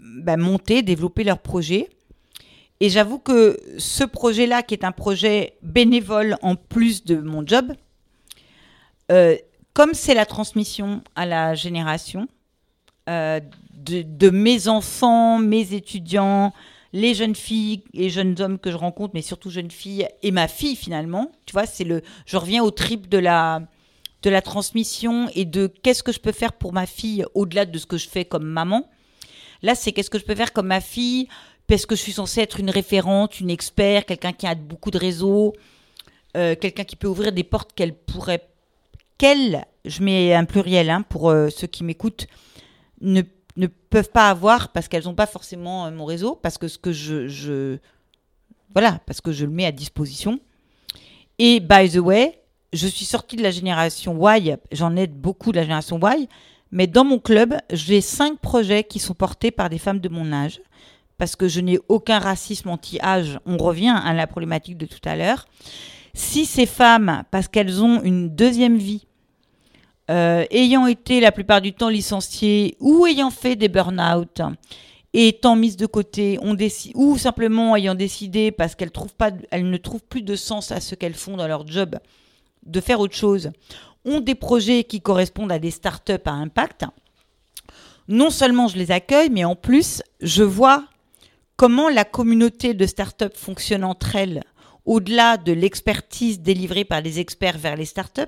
[0.00, 1.88] bah, monter, développer leur projet.
[2.80, 7.72] Et j'avoue que ce projet-là, qui est un projet bénévole en plus de mon job,
[9.74, 12.28] comme c'est la transmission à la génération
[13.10, 13.40] euh,
[13.76, 16.54] de, mes enfants, mes étudiants,
[16.94, 20.48] les jeunes filles et jeunes hommes que je rencontre, mais surtout jeunes filles et ma
[20.48, 23.60] fille finalement, tu vois, c'est le, je reviens au trip de la
[24.22, 27.76] de la transmission et de qu'est-ce que je peux faire pour ma fille au-delà de
[27.76, 28.88] ce que je fais comme maman.
[29.60, 31.28] Là, c'est qu'est-ce que je peux faire comme ma fille
[31.66, 34.98] parce que je suis censée être une référente, une expert, quelqu'un qui a beaucoup de
[34.98, 35.54] réseaux,
[36.36, 38.46] euh, quelqu'un qui peut ouvrir des portes qu'elle pourrait
[39.18, 42.26] qu'elles, je mets un pluriel hein, pour euh, ceux qui m'écoutent,
[43.00, 43.22] ne,
[43.56, 46.78] ne, peuvent pas avoir parce qu'elles n'ont pas forcément euh, mon réseau, parce que ce
[46.78, 47.78] que je, je,
[48.72, 50.40] Voilà, parce que je le mets à disposition.
[51.38, 52.40] Et by the way,
[52.72, 56.28] je suis sortie de la génération Y, j'en aide beaucoup de la génération Y,
[56.72, 60.32] mais dans mon club, j'ai cinq projets qui sont portés par des femmes de mon
[60.32, 60.60] âge,
[61.18, 63.38] parce que je n'ai aucun racisme anti-âge.
[63.46, 65.46] On revient à la problématique de tout à l'heure.
[66.14, 69.06] Si ces femmes, parce qu'elles ont une deuxième vie,
[70.10, 74.42] euh, ayant été la plupart du temps licenciées ou ayant fait des burn-out,
[75.14, 76.38] et étant mises de côté,
[76.94, 81.36] ou simplement ayant décidé parce qu'elles ne trouvent plus de sens à ce qu'elles font
[81.36, 81.96] dans leur job,
[82.66, 83.52] de faire autre chose,
[84.04, 86.84] ont des projets qui correspondent à des startups à impact.
[88.08, 90.84] Non seulement je les accueille, mais en plus, je vois
[91.56, 94.42] comment la communauté de startups fonctionne entre elles
[94.86, 98.22] au-delà de l'expertise délivrée par les experts vers les startups,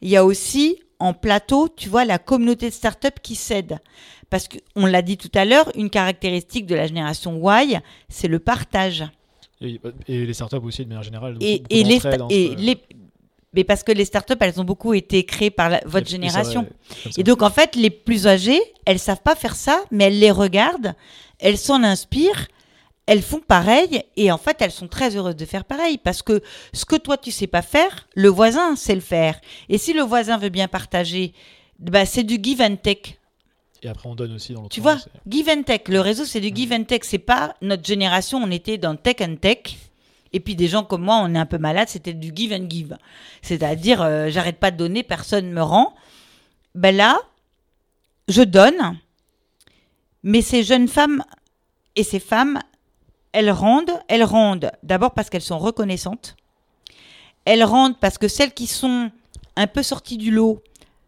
[0.00, 3.78] il y a aussi en plateau, tu vois, la communauté de startups qui cède.
[4.28, 8.38] Parce qu'on l'a dit tout à l'heure, une caractéristique de la génération Y, c'est le
[8.38, 9.04] partage.
[9.60, 9.78] Et,
[10.08, 11.36] les startups aussi, de manière générale.
[11.40, 12.78] Et, les, et les,
[13.52, 16.66] mais parce que les startups, elles ont beaucoup été créées par votre génération.
[17.16, 20.30] et donc, en fait, les plus âgées, elles savent pas faire ça, mais elles les
[20.30, 20.94] regardent,
[21.38, 22.46] elles s'en inspirent,
[23.10, 26.42] elles font pareil et en fait elles sont très heureuses de faire pareil parce que
[26.72, 29.40] ce que toi tu sais pas faire, le voisin sait le faire.
[29.68, 31.32] Et si le voisin veut bien partager,
[31.80, 33.18] bah, c'est du give and take.
[33.82, 34.96] Et après on donne aussi dans l'autre Tu vois,
[35.28, 35.90] give and take.
[35.90, 37.04] Le réseau c'est du give and take.
[37.04, 39.76] C'est pas notre génération, on était dans tech and tech.
[40.32, 42.70] Et puis des gens comme moi, on est un peu malade, c'était du give and
[42.70, 42.96] give.
[43.42, 45.96] C'est-à-dire, euh, j'arrête pas de donner, personne me rend.
[46.76, 47.18] Ben là,
[48.28, 48.96] je donne,
[50.22, 51.24] mais ces jeunes femmes
[51.96, 52.60] et ces femmes
[53.32, 56.36] elles rendent, elles rendent d'abord parce qu'elles sont reconnaissantes.
[57.44, 59.10] Elles rendent parce que celles qui sont
[59.56, 60.62] un peu sorties du lot,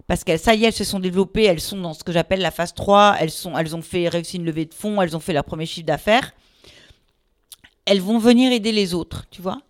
[0.06, 2.40] parce qu'elles, ça y est, elles se sont développées, elles sont dans ce que j'appelle
[2.40, 5.44] la phase 3, elles, ont fait réussi une levée de fonds, elles ont fait leur
[5.44, 6.32] premier chiffre d'affaires.
[7.84, 9.60] Elles vont venir aider les autres, tu vois.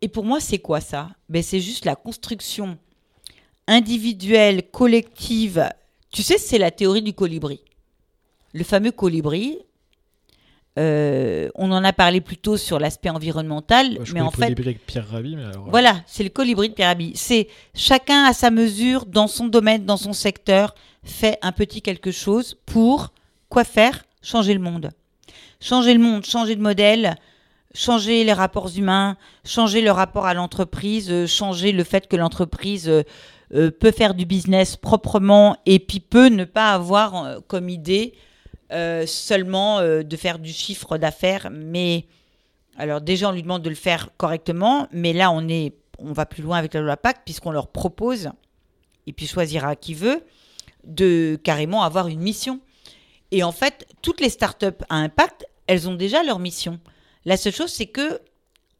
[0.00, 1.10] Et pour moi, c'est quoi ça?
[1.28, 2.78] Ben, C'est juste la construction
[3.66, 5.68] individuelle, collective.
[6.10, 7.60] Tu sais, c'est la théorie du colibri.
[8.52, 9.58] Le fameux colibri,
[10.78, 14.54] euh, on en a parlé plus tôt sur l'aspect environnemental, mais en fait,
[14.86, 17.12] Pierre Rabhi, mais alors, voilà, c'est le colibri de Pierre Rabhi.
[17.14, 22.10] C'est chacun à sa mesure, dans son domaine, dans son secteur, fait un petit quelque
[22.10, 23.12] chose pour
[23.48, 24.04] quoi faire?
[24.20, 24.90] Changer le monde.
[25.60, 27.14] Changer le monde, changer de modèle,
[27.72, 32.86] changer les rapports humains, changer le rapport à l'entreprise, euh, changer le fait que l'entreprise
[32.88, 38.12] euh, peut faire du business proprement et puis peut ne pas avoir comme idée
[38.72, 42.06] euh, seulement euh, de faire du chiffre d'affaires, mais
[42.76, 46.26] alors déjà on lui demande de le faire correctement, mais là on est, on va
[46.26, 48.30] plus loin avec la loi PAC puisqu'on leur propose,
[49.06, 50.24] et puis choisira qui veut,
[50.84, 52.60] de carrément avoir une mission.
[53.30, 56.80] Et en fait, toutes les startups à impact, elles ont déjà leur mission.
[57.24, 58.20] La seule chose, c'est que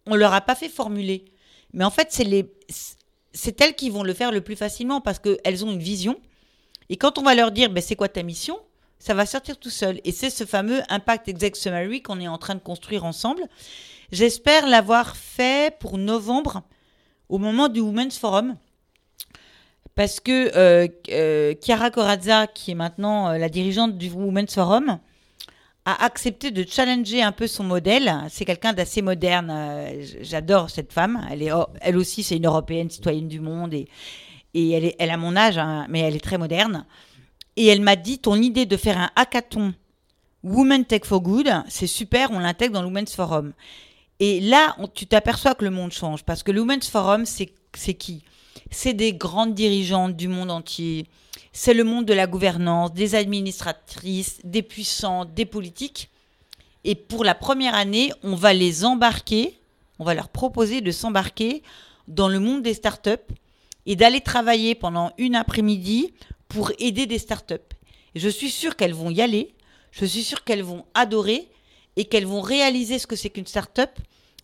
[0.07, 1.25] on leur a pas fait formuler.
[1.73, 2.53] Mais en fait, c'est les,
[3.33, 6.21] c'est elles qui vont le faire le plus facilement parce qu'elles ont une vision.
[6.89, 8.59] Et quand on va leur dire, ben, c'est quoi ta mission?
[8.99, 10.01] Ça va sortir tout seul.
[10.05, 13.43] Et c'est ce fameux Impact Exec Summary qu'on est en train de construire ensemble.
[14.13, 16.63] J'espère l'avoir fait pour novembre,
[17.29, 18.57] au moment du Women's Forum.
[19.95, 24.99] Parce que euh, euh, Chiara Corazza, qui est maintenant euh, la dirigeante du Women's Forum,
[25.85, 28.13] a accepté de challenger un peu son modèle.
[28.29, 29.51] C'est quelqu'un d'assez moderne.
[29.51, 31.27] euh, J'adore cette femme.
[31.31, 33.73] Elle, est, oh, elle aussi, c'est une européenne, citoyenne du monde.
[33.73, 33.87] Et,
[34.99, 36.87] elle a mon âge, hein, mais elle est très moderne.
[37.57, 39.75] Et elle m'a dit ton idée de faire un hackathon
[40.43, 43.53] Women Tech for Good, c'est super, on l'intègre dans le Women's Forum.
[44.21, 46.25] Et là, tu t'aperçois que le monde change.
[46.25, 48.23] Parce que le Women's Forum, c'est qui?
[48.71, 51.07] C'est des grandes dirigeantes du monde entier.
[51.53, 56.11] C'est le monde de la gouvernance, des administratrices, des puissants, des politiques.
[56.85, 59.59] Et pour la première année, on va les embarquer,
[59.99, 61.63] on va leur proposer de s'embarquer
[62.07, 63.11] dans le monde des startups
[63.87, 66.13] et d'aller travailler pendant une après-midi
[66.49, 67.55] pour aider des startups.
[68.15, 69.55] Et je suis sûre qu'elles vont y aller,
[69.91, 71.49] je suis sûre qu'elles vont adorer
[71.97, 73.91] et qu'elles vont réaliser ce que c'est qu'une startup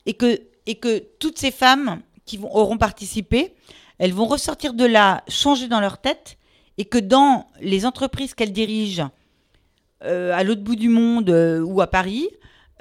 [0.07, 3.55] et que, et que toutes ces femmes qui vont, auront participé,
[3.99, 6.39] elles vont ressortir de là, changer dans leur tête
[6.79, 9.11] et que dans les entreprises qu'elles dirigent,
[10.05, 12.29] euh, à l'autre bout du monde euh, ou à Paris,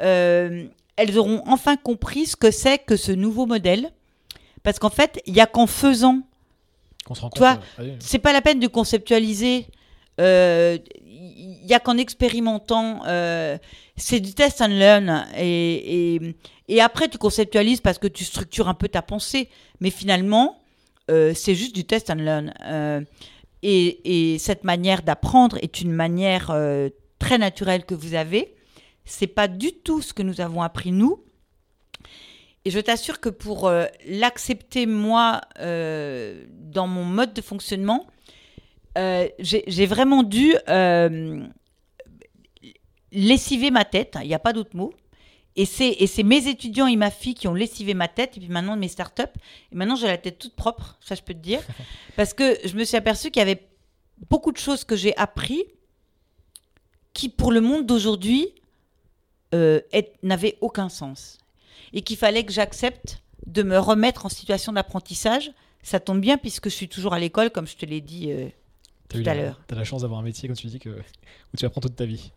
[0.02, 0.66] euh,
[0.96, 3.92] elles auront enfin compris ce que c'est que ce nouveau modèle.
[4.64, 6.22] Parce qu'en fait, il n'y a qu'en faisant
[7.06, 7.38] Qu'on se rend compte.
[7.38, 9.68] Toi, euh, c'est pas la peine de conceptualiser.
[10.20, 13.02] Euh, Il y a qu'en expérimentant.
[13.08, 13.58] euh,
[13.98, 15.28] c'est du test and learn.
[15.38, 16.36] Et, et,
[16.68, 19.50] et après, tu conceptualises parce que tu structures un peu ta pensée.
[19.80, 20.62] Mais finalement,
[21.10, 22.54] euh, c'est juste du test and learn.
[22.66, 23.02] Euh,
[23.64, 28.56] et, et cette manière d'apprendre est une manière euh, très naturelle que vous avez.
[29.06, 31.24] C'est pas du tout ce que nous avons appris nous.
[32.64, 38.06] Et je t'assure que pour euh, l'accepter moi euh, dans mon mode de fonctionnement,
[38.98, 40.56] euh, j'ai vraiment dû
[43.12, 44.18] lessiver ma tête.
[44.22, 44.94] Il n'y a pas d'autre mot.
[45.58, 48.78] Et c'est mes étudiants et ma fille qui ont lessivé ma tête, et puis maintenant
[48.78, 49.24] mes startups.
[49.72, 51.62] Et maintenant j'ai la tête toute propre, ça je peux te dire.
[52.16, 53.68] Parce que je me suis aperçue qu'il y avait
[54.30, 55.66] beaucoup de choses que j'ai appris
[57.14, 58.54] qui, pour le monde d'aujourd'hui,
[60.24, 61.41] n'avaient aucun sens.
[61.94, 65.52] Et qu'il fallait que j'accepte de me remettre en situation d'apprentissage.
[65.84, 68.32] Ça tombe bien puisque je suis toujours à l'école, comme je te l'ai dit.
[68.32, 68.48] euh,
[69.10, 69.62] tout à l'heure.
[69.68, 72.06] T'as la chance d'avoir un métier, comme tu dis, que, où tu apprends toute ta
[72.06, 72.32] vie.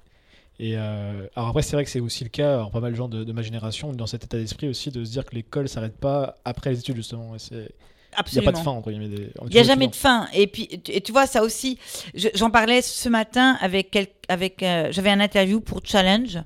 [0.58, 2.96] Et euh, alors après, c'est vrai que c'est aussi le cas, alors pas mal de
[2.96, 5.68] gens de, de ma génération, dans cet état d'esprit aussi, de se dire que l'école
[5.68, 7.34] s'arrête pas après les études, justement.
[7.50, 9.08] Il n'y a pas de fin, entre guillemets.
[9.08, 10.28] des- Il n'y a jamais de fin.
[10.34, 11.78] Et puis, tu- et tu vois, ça aussi,
[12.14, 16.38] je- j'en parlais ce matin avec, quel- avec euh, j'avais un interview pour Challenge.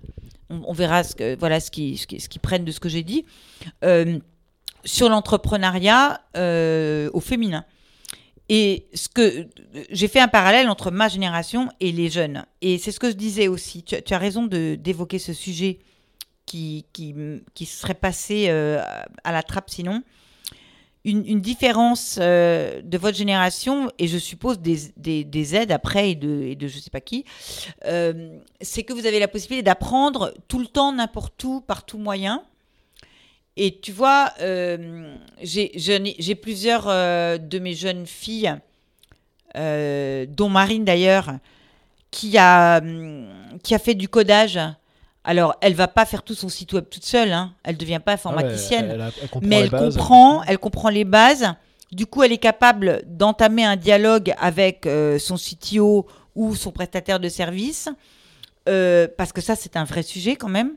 [0.51, 2.89] On, verra ce que, voilà, ce qu'ils ce qui, ce qu'ils prennent de ce que
[2.89, 3.27] j'ai dit.
[3.85, 4.19] Euh,
[4.85, 7.65] sur l'entrepreneuriat euh, au féminin.
[8.49, 9.47] Et ce que
[9.91, 12.47] j'ai fait un parallèle entre ma génération et les jeunes.
[12.63, 13.83] Et c'est ce que je disais aussi.
[13.83, 15.81] Tu, as raison d'évoquer ce sujet
[16.47, 17.15] qui, qui,
[17.53, 18.83] qui serait passé euh,
[19.25, 20.03] à la trappe sinon.
[21.11, 26.15] Une, différence euh, de votre génération, et je suppose des, des, des aides après et
[26.15, 27.25] de, je sais pas qui,
[27.87, 31.97] euh, c'est que vous avez la possibilité d'apprendre tout le temps, n'importe où, par tout
[31.97, 32.43] moyen.
[33.57, 38.55] Et tu vois, euh, j'ai plusieurs de mes jeunes filles,
[39.55, 41.39] dont Marine d'ailleurs,
[42.11, 42.83] qui a,
[43.63, 44.61] qui a fait du codage.
[45.25, 47.53] Alors, elle va pas faire tout son site web toute seule, hein.
[47.65, 49.95] elle ne devient pas Ah ouais, informaticienne elle, elle mais elle bases.
[49.97, 51.53] comprend, elle comprend les bases.
[51.93, 57.19] Du coup, elle est capable d'entamer un dialogue avec euh, son CTO ou son prestataire
[57.21, 57.89] de service,
[58.69, 60.73] euh, parce que ça, c'est un vrai sujet quand même.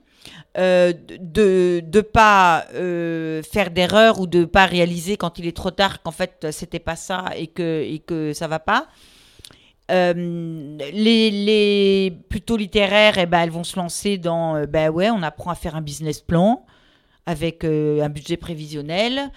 [0.57, 6.01] Euh, de ne pas faire d'erreur ou de pas réaliser quand il est trop tard
[6.03, 8.87] qu'en fait c'était pas ça et que, et que ça va pas.
[9.91, 15.21] Euh, les, plutôt littéraires, eh ben, elles vont se lancer dans, euh, ben ouais, on
[15.21, 16.65] apprend à faire un business plan
[17.25, 19.31] avec euh, un budget prévisionnel.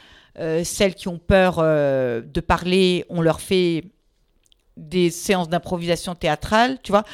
[0.65, 3.85] Celles qui ont peur de parler, on leur fait
[4.77, 7.05] des séances d'improvisation théâtrale, tu vois.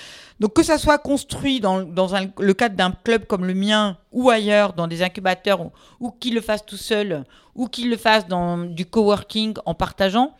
[0.40, 2.08] Donc que ça soit construit dans, dans
[2.38, 6.34] le cadre d'un club comme le mien ou ailleurs, dans des incubateurs, ou, ou qu'ils
[6.34, 10.34] le fassent tout seul, ou qu'ils le fassent dans du coworking en partageant,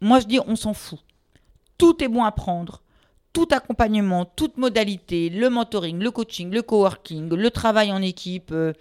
[0.00, 0.98] moi je dis on s'en fout.
[1.78, 2.82] Tout est bon à prendre.
[3.32, 8.72] Tout accompagnement, toute modalité, le mentoring, le coaching, le coworking, le travail en équipe, euh,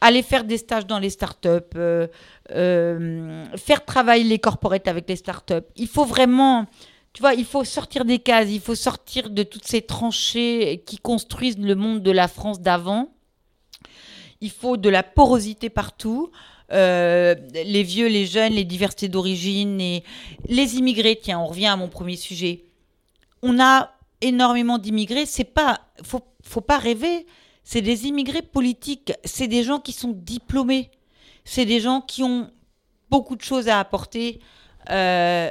[0.00, 2.06] aller faire des stages dans les startups, euh,
[2.52, 5.66] euh, faire travailler les corporates avec les startups.
[5.76, 6.66] Il faut vraiment,
[7.14, 10.98] Tu vois, il faut sortir des cases, il faut sortir de toutes ces tranchées qui
[10.98, 13.08] construisent le monde de la France d'avant.
[14.40, 16.30] Il faut de la porosité partout.
[16.70, 20.04] Euh, les vieux, les jeunes, les diversités d'origine, et
[20.48, 21.18] les immigrés.
[21.20, 22.64] Tiens, on revient à mon premier sujet.
[23.42, 25.26] On a énormément d'immigrés.
[25.26, 27.26] C'est pas, faut, faut pas rêver.
[27.64, 29.12] C'est des immigrés politiques.
[29.24, 30.90] C'est des gens qui sont diplômés.
[31.44, 32.50] C'est des gens qui ont
[33.10, 34.40] beaucoup de choses à apporter
[34.90, 35.50] euh,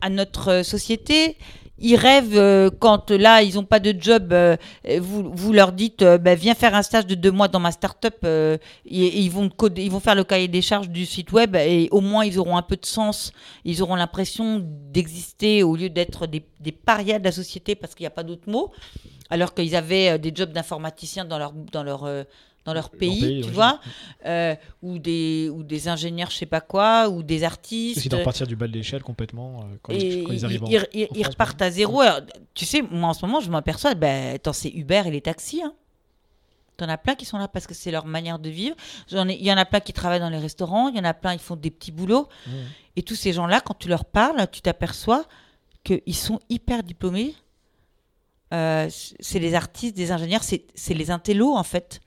[0.00, 1.36] à, notre société.
[1.86, 4.56] Ils rêvent euh, quand là, ils n'ont pas de job, euh,
[5.00, 8.24] vous, vous, leur dites bah, viens faire un stage de deux mois dans ma start-up
[8.24, 12.00] et, ils, vont ils vont faire le cahier des charges du site web et au
[12.00, 13.32] moins ils auront un peu de sens.
[13.66, 18.04] Ils auront l'impression d'exister au lieu d'être des, des, parias de la société parce qu'il
[18.04, 18.72] n'y a pas d'autre mot.
[19.28, 22.08] Alors qu'ils avaient des jobs d'informaticiens dans leur, dans leur
[22.64, 23.78] dans leur pays, tu vois,
[24.24, 28.04] euh, ou, des, ou des ingénieurs, je sais pas quoi, ou des artistes.
[28.04, 31.26] Ils doivent partir du bas de l'échelle complètement euh, quand, ils, arrivent ils, en, ils,
[31.26, 32.02] repartent à zéro.
[32.54, 35.62] tu sais, moi en ce moment, je m'aperçois, ben, c'est Uber et les taxis.
[35.62, 35.74] Hein.
[36.76, 38.74] T'en as plein qui sont là parce que c'est leur manière de vivre.
[39.12, 41.36] Il y en a plein qui travaillent dans les restaurants, il y en a plein
[41.36, 42.28] qui font des petits boulots.
[42.46, 42.50] Mmh.
[42.96, 45.24] Et tous ces gens-là, quand tu leur parles, tu t'aperçois
[45.84, 47.34] qu'ils sont hyper diplômés.
[48.52, 52.00] Euh, c'est les artistes, des ingénieurs, c'est les intellos en fait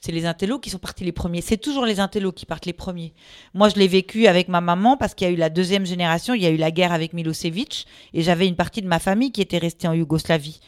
[0.00, 1.40] c'est les intellos qui sont partis les premiers.
[1.40, 3.12] C'est toujours les intellos qui partent les premiers.
[3.54, 6.34] Moi, je l'ai vécu avec ma maman parce qu'il y a eu la deuxième génération,
[6.34, 9.32] il y a eu la guerre avec Milosevic, et j'avais une partie de ma famille
[9.32, 10.60] qui était restée en Yougoslavie.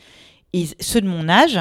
[0.53, 1.61] Et ceux de mon âge,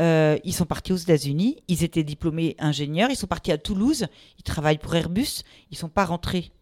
[0.00, 4.06] euh, ils sont partis aux États-Unis, ils étaient diplômés ingénieurs, ils sont partis à Toulouse,
[4.38, 6.52] ils travaillent pour Airbus, ils sont pas rentrés.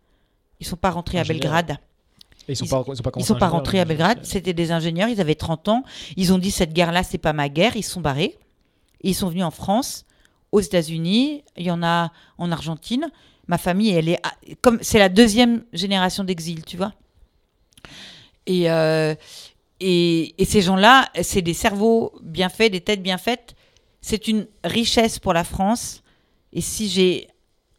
[0.59, 1.77] Ils sont pas rentrés à Belgrade.
[2.49, 5.37] ils sont pas, sont pas, sont pas rentrés à Belgrade, c'était des ingénieurs, ils avaient
[5.37, 5.85] 30 ans,
[6.17, 8.37] ils ont dit cette guerre-là, c'est pas ma guerre, ils sont barrés.
[9.03, 10.05] Ils sont venus en France
[10.53, 13.11] aux États-Unis, il y en a en Argentine.
[13.47, 14.21] Ma famille, elle est
[14.61, 16.93] comme c'est la deuxième génération d'exil, tu vois.
[18.47, 19.15] Et, euh,
[19.81, 23.55] et, ces gens-là, c'est des cerveaux bien faits, des têtes bien faites.
[24.01, 26.03] C'est une richesse pour la France.
[26.53, 27.29] Et si j'ai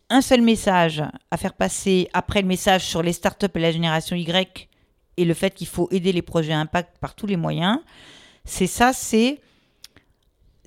[0.10, 4.16] un seul message à faire passer après le message sur les startups et la génération
[4.16, 4.70] Y
[5.18, 7.80] et le fait qu'il faut aider les projets à impact par tous les moyens,
[8.46, 9.40] c'est ça, c'est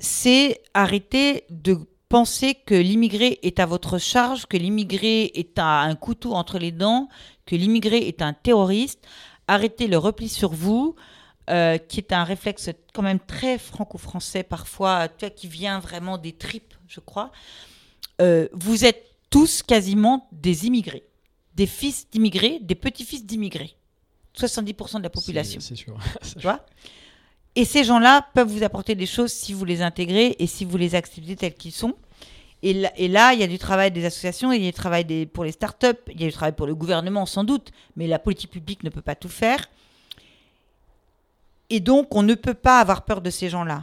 [0.02, 6.34] c'est arrêter de pensez que l'immigré est à votre charge, que l'immigré est un couteau
[6.34, 7.08] entre les dents,
[7.46, 9.06] que l'immigré est un terroriste,
[9.46, 10.96] arrêtez le repli sur vous,
[11.50, 16.74] euh, qui est un réflexe quand même très franco-français parfois, qui vient vraiment des tripes,
[16.88, 17.30] je crois.
[18.20, 21.04] Euh, vous êtes tous quasiment des immigrés,
[21.54, 23.76] des fils d'immigrés, des petits-fils d'immigrés.
[24.36, 25.60] 70% de la population.
[25.60, 25.96] C'est sûr.
[26.32, 26.66] tu vois?
[27.54, 30.76] Et ces gens-là peuvent vous apporter des choses si vous les intégrez et si vous
[30.76, 31.94] les acceptez tels qu'ils sont.
[32.64, 35.26] Et là, il y a du travail des associations, il y a du travail des,
[35.26, 38.20] pour les startups, il y a du travail pour le gouvernement sans doute, mais la
[38.20, 39.68] politique publique ne peut pas tout faire.
[41.70, 43.82] Et donc, on ne peut pas avoir peur de ces gens-là.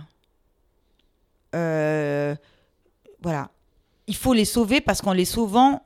[1.56, 2.36] Euh,
[3.22, 3.50] voilà.
[4.08, 5.84] Il faut les sauver parce qu'en les sauvant,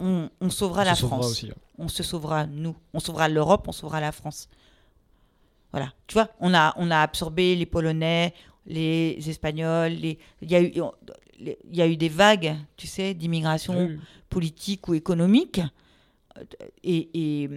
[0.00, 1.46] on, sauvera la France.
[1.78, 2.74] On se sauvera, nous.
[2.92, 4.48] On sauvera l'Europe, on sauvera la France.
[5.72, 5.92] Voilà.
[6.06, 8.34] Tu vois, on a, on a absorbé les Polonais,
[8.66, 10.18] les Espagnols, les...
[10.42, 10.72] il, y a eu,
[11.40, 13.96] il y a eu des vagues, tu sais, d'immigration
[14.28, 15.60] politique ou économique,
[16.38, 16.44] euh,
[16.82, 17.50] et, et,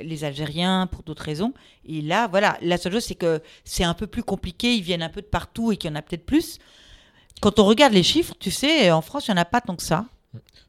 [0.00, 1.54] les Algériens pour d'autres raisons.
[1.84, 5.02] Et là, voilà, la seule chose, c'est que c'est un peu plus compliqué, ils viennent
[5.02, 6.58] un peu de partout et qu'il y en a peut-être plus.
[7.40, 9.76] Quand on regarde les chiffres, tu sais, en France, il n'y en a pas tant
[9.76, 10.06] que ça.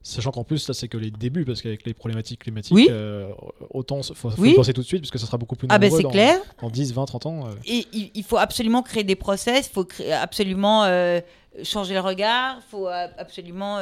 [0.04, 3.32] Sachant qu'en plus, ça c'est que les débuts, parce qu'avec les problématiques climatiques, euh,
[3.72, 5.80] autant il faut, faut penser tout de suite, parce que ça sera beaucoup plus ah
[5.80, 6.40] ben, nombreux ah dans, clair.
[6.62, 7.48] 10, 20, 30 ans.
[7.48, 7.52] Euh.
[7.66, 11.20] Et il, faut absolument créer des process, il faut absolument euh,
[11.64, 13.80] changer le regard, il faut absolument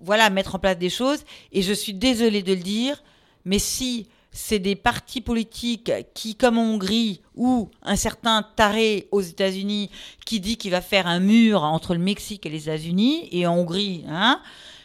[0.00, 1.24] voilà, mettre en place des choses.
[1.52, 3.02] Et je suis désolée de le dire,
[3.44, 9.20] mais si c'est des partis politiques qui, comme en Hongrie, ou un certain taré aux
[9.20, 9.90] États-Unis
[10.26, 13.54] qui dit qu'il va faire un mur entre le Mexique et les États-Unis, et en
[13.54, 14.42] Hongrie, hein,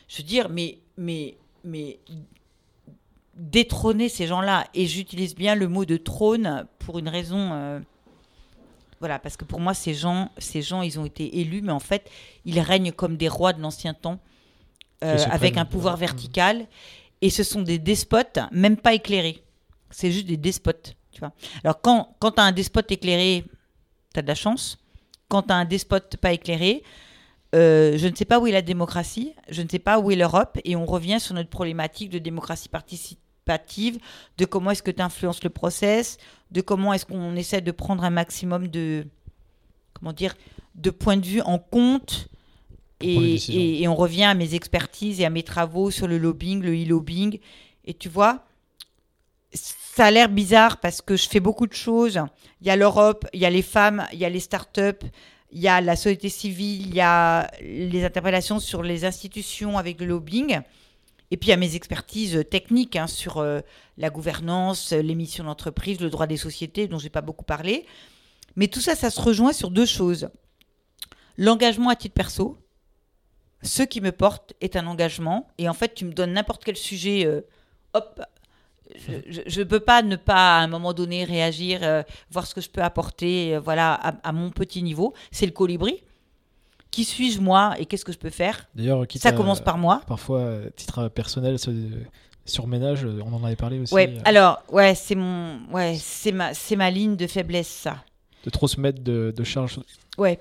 [0.07, 1.97] je veux dire, mais, mais, mais
[3.33, 7.49] détrôner ces gens-là, et j'utilise bien le mot de trône pour une raison.
[7.53, 7.79] Euh,
[8.99, 11.79] voilà, parce que pour moi, ces gens, ces gens, ils ont été élus, mais en
[11.79, 12.07] fait,
[12.45, 14.19] ils règnent comme des rois de l'ancien temps,
[15.03, 16.67] euh, avec un pouvoir vertical.
[17.21, 19.43] Et ce sont des despotes, même pas éclairés.
[19.91, 21.33] C'est juste des despotes, tu vois.
[21.63, 23.43] Alors, quand, quand tu as un despote éclairé,
[24.13, 24.77] tu as de la chance.
[25.27, 26.83] Quand tu as un despote pas éclairé,
[27.55, 30.15] euh, je ne sais pas où est la démocratie, je ne sais pas où est
[30.15, 33.99] l'Europe, et on revient sur notre problématique de démocratie participative,
[34.37, 36.17] de comment est-ce que tu influences le process,
[36.51, 39.07] de comment est-ce qu'on essaie de prendre un maximum de,
[39.93, 40.35] comment dire,
[40.75, 42.29] de points de vue en compte
[43.01, 47.39] et, on revient à mes expertises et à mes travaux sur le lobbying, le e-lobbying.
[47.85, 48.45] Et tu vois,
[49.53, 52.19] ça a l'air bizarre parce que je fais beaucoup de choses.
[52.61, 55.05] Il y a l'Europe, il y a les femmes, il y a les startups,
[55.51, 59.99] il y a la société civile, il y a les interpellations sur les institutions avec
[59.99, 60.59] le lobbying.
[61.31, 63.59] Et puis il y a mes expertises techniques hein, sur euh,
[63.97, 67.85] la gouvernance, les missions d'entreprise, le droit des sociétés, dont j'ai pas beaucoup parlé.
[68.55, 70.29] Mais tout ça, ça se rejoint sur deux choses.
[71.37, 72.57] L'engagement à titre perso.
[73.61, 75.47] Ce qui me porte est un engagement.
[75.57, 77.41] Et en fait, tu me donnes n'importe quel sujet, euh,
[77.93, 78.21] hop,
[78.95, 82.61] je ne peux pas ne pas à un moment donné réagir, euh, voir ce que
[82.61, 85.13] je peux apporter, euh, voilà, à, mon petit niveau.
[85.31, 86.03] C'est le colibri.
[86.89, 88.67] Qui suis-je moi et qu'est-ce que je peux faire?
[88.73, 90.01] D'ailleurs, ça commence par moi.
[90.07, 91.57] Parfois, titre personnel,
[92.45, 93.93] sur ménage, on en avait parlé aussi.
[93.93, 94.17] Ouais.
[94.25, 97.97] Alors, ouais, c'est mon, ouais, c'est ma, c'est ma ligne de faiblesse, ça.
[98.43, 99.79] De trop se mettre de, de charge.
[100.17, 100.39] Ouais,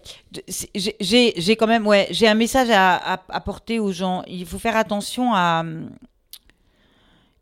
[0.71, 4.23] j'ai quand même, ouais, j'ai un message à apporter aux gens.
[4.27, 5.65] Il faut faire attention à,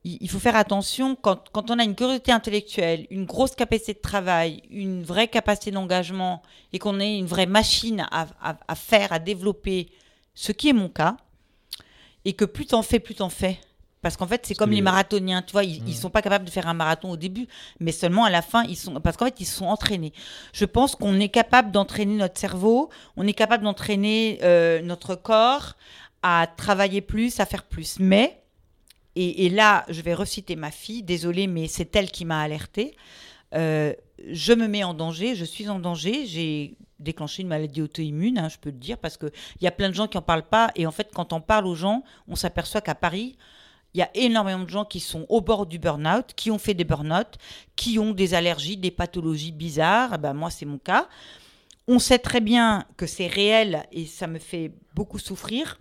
[0.06, 4.62] il faut faire attention quand, on a une curiosité intellectuelle, une grosse capacité de travail,
[4.70, 6.42] une vraie capacité d'engagement
[6.72, 9.88] et qu'on est une vraie machine à, faire, à développer,
[10.34, 11.16] ce qui est mon cas,
[12.24, 13.58] et que plus t'en fais, plus t'en fais.
[14.06, 16.50] Parce qu'en fait, c'est comme les marathoniens, tu vois, ils, ne sont pas capables de
[16.50, 17.48] faire un marathon au début,
[17.80, 20.12] mais seulement à la fin, ils sont, parce qu'en fait, ils sont entraînés.
[20.52, 25.74] Je pense qu'on est capable d'entraîner notre cerveau, on est capable d'entraîner euh, notre corps
[26.22, 27.98] à travailler plus, à faire plus.
[27.98, 28.40] Mais
[29.16, 32.94] et, là, je vais reciter ma fille, désolée, mais c'est elle qui m'a alertée.
[33.56, 33.92] Euh,
[34.30, 38.48] je me mets en danger, je suis en danger, j'ai déclenché une maladie auto-immune, hein,
[38.48, 40.70] je peux le dire, parce qu'il y a plein de gens qui n'en parlent pas.
[40.76, 43.36] Et en fait, quand on parle aux gens, on s'aperçoit qu'à Paris,
[43.94, 46.74] il y a énormément de gens qui sont au bord du burn-out, qui ont fait
[46.74, 47.38] des burn-out,
[47.76, 50.18] qui ont des allergies, des pathologies bizarres.
[50.18, 51.08] Ben, moi, c'est mon cas.
[51.88, 55.78] On sait très bien que c'est réel et ça me fait beaucoup souffrir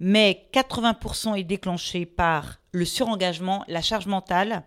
[0.00, 4.62] mais 80% est déclenché par le surengagement, la charge mentale,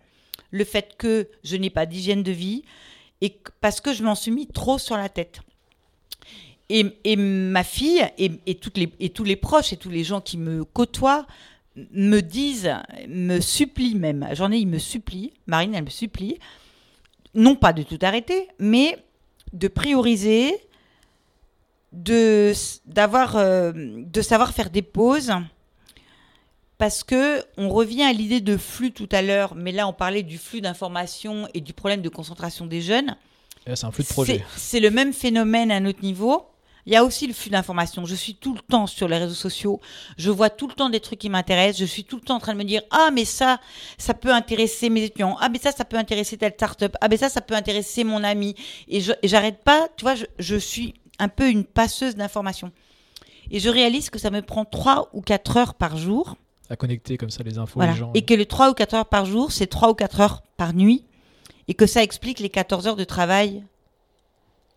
[0.51, 2.63] le fait que je n'ai pas d'hygiène de vie
[3.21, 5.41] et parce que je m'en suis mis trop sur la tête.
[6.69, 10.37] Et, ma fille et, toutes les, et tous les proches et tous les gens qui
[10.37, 11.25] me côtoient
[11.91, 12.73] me disent,
[13.07, 16.39] me supplient même, j'en ai, ils me supplient, Marine, elle me supplie,
[17.33, 18.97] non pas de tout arrêter, mais
[19.53, 20.55] de prioriser
[21.93, 22.53] de,
[22.85, 25.31] d'avoir, euh, de savoir faire des pauses
[26.77, 30.23] parce que on revient à l'idée de flux tout à l'heure, mais là on parlait
[30.23, 33.15] du flux d'informations et du problème de concentration des jeunes.
[33.65, 34.45] c'est un flux de projet.
[34.55, 36.45] C'est, le même phénomène à notre niveau.
[36.87, 38.05] Il y a aussi le flux d'informations.
[38.05, 39.81] Je suis tout le temps sur les réseaux sociaux.
[40.17, 41.81] Je vois tout le temps des trucs qui m'intéressent.
[41.81, 43.59] Je suis tout le temps en train de me dire Ah, mais ça,
[43.97, 45.35] ça peut intéresser mes étudiants.
[45.41, 46.95] Ah, mais ça, ça peut intéresser telle start-up.
[47.01, 48.55] Ah, mais ça, ça peut intéresser mon ami.
[48.87, 49.89] Et, j'arrête pas.
[49.97, 52.71] Tu vois, je, je suis un peu une passeuse d'informations.
[53.51, 56.37] Et je réalise que ça me prend 3 ou 4 heures par jour.
[56.69, 58.11] À connecter comme ça les infos, les gens.
[58.13, 60.73] Et que les 3 ou 4 heures par jour, c'est 3 ou 4 heures par
[60.73, 61.03] nuit.
[61.67, 63.65] Et que ça explique les 14 heures de travail,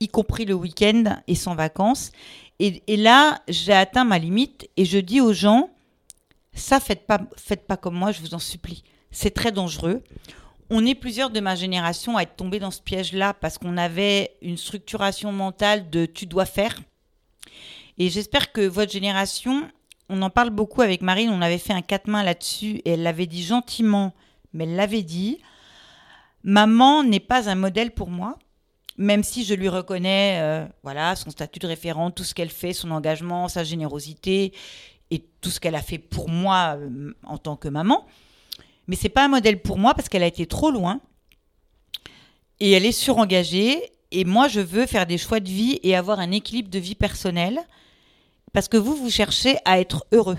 [0.00, 2.10] y compris le week-end et sans vacances.
[2.58, 5.70] Et, là, j'ai atteint ma limite et je dis aux gens,
[6.52, 8.82] ça, faites pas, faites pas comme moi, je vous en supplie.
[9.10, 10.02] C'est très dangereux
[10.70, 14.36] on est plusieurs de ma génération à être tombés dans ce piège-là parce qu'on avait
[14.40, 16.80] une structuration mentale de tu dois faire.
[17.98, 19.68] Et j'espère que votre génération,
[20.08, 23.02] on en parle beaucoup avec Marine, on avait fait un quatre mains là-dessus et elle
[23.02, 24.14] l'avait dit gentiment,
[24.54, 25.38] mais elle l'avait dit.
[26.44, 28.38] Maman n'est pas un modèle pour moi,
[29.00, 32.72] même si je lui reconnais euh, voilà, son statut de référent, tout ce qu'elle fait,
[32.72, 34.52] son engagement, sa générosité
[35.10, 38.06] et tout ce qu'elle a fait pour moi euh, en tant que maman
[38.90, 41.00] mais c'est pas un modèle pour moi parce qu'elle a été trop loin
[42.58, 43.80] et elle est surengagée.
[44.10, 46.96] Et moi, je veux faire des choix de vie et avoir un équilibre de vie
[46.96, 47.60] personnelle
[48.52, 50.38] parce que vous, vous cherchez à être heureux.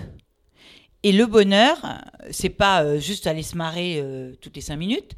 [1.02, 1.78] Et le bonheur,
[2.30, 4.04] c'est pas euh, juste aller se marrer
[4.42, 5.12] toutes les cinq minutes,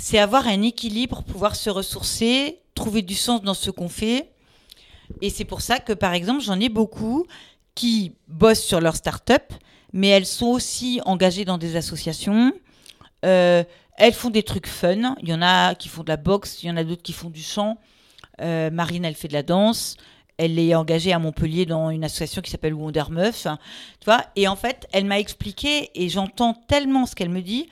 [0.00, 4.30] c'est avoir un équilibre, pouvoir se ressourcer, trouver du sens dans ce qu'on fait.
[5.20, 7.26] Et c'est pour ça que, par exemple, j'en ai beaucoup
[7.74, 9.52] qui bossent sur leur start-up,
[9.92, 12.52] mais elles sont aussi engagées dans des associations.
[13.26, 13.62] Euh,
[13.98, 15.16] elles font des trucs fun.
[15.20, 17.12] Il y en a qui font de la boxe, il y en a d'autres qui
[17.12, 17.76] font du chant.
[18.40, 19.98] Euh, Marine, elle fait de la danse.
[20.38, 23.42] Elle est engagée à Montpellier dans une association qui s'appelle Wonder Meuf.
[23.42, 24.24] Tu vois?
[24.34, 27.68] Et en fait, elle m'a expliqué, et j'entends tellement ce qu'elle me dit,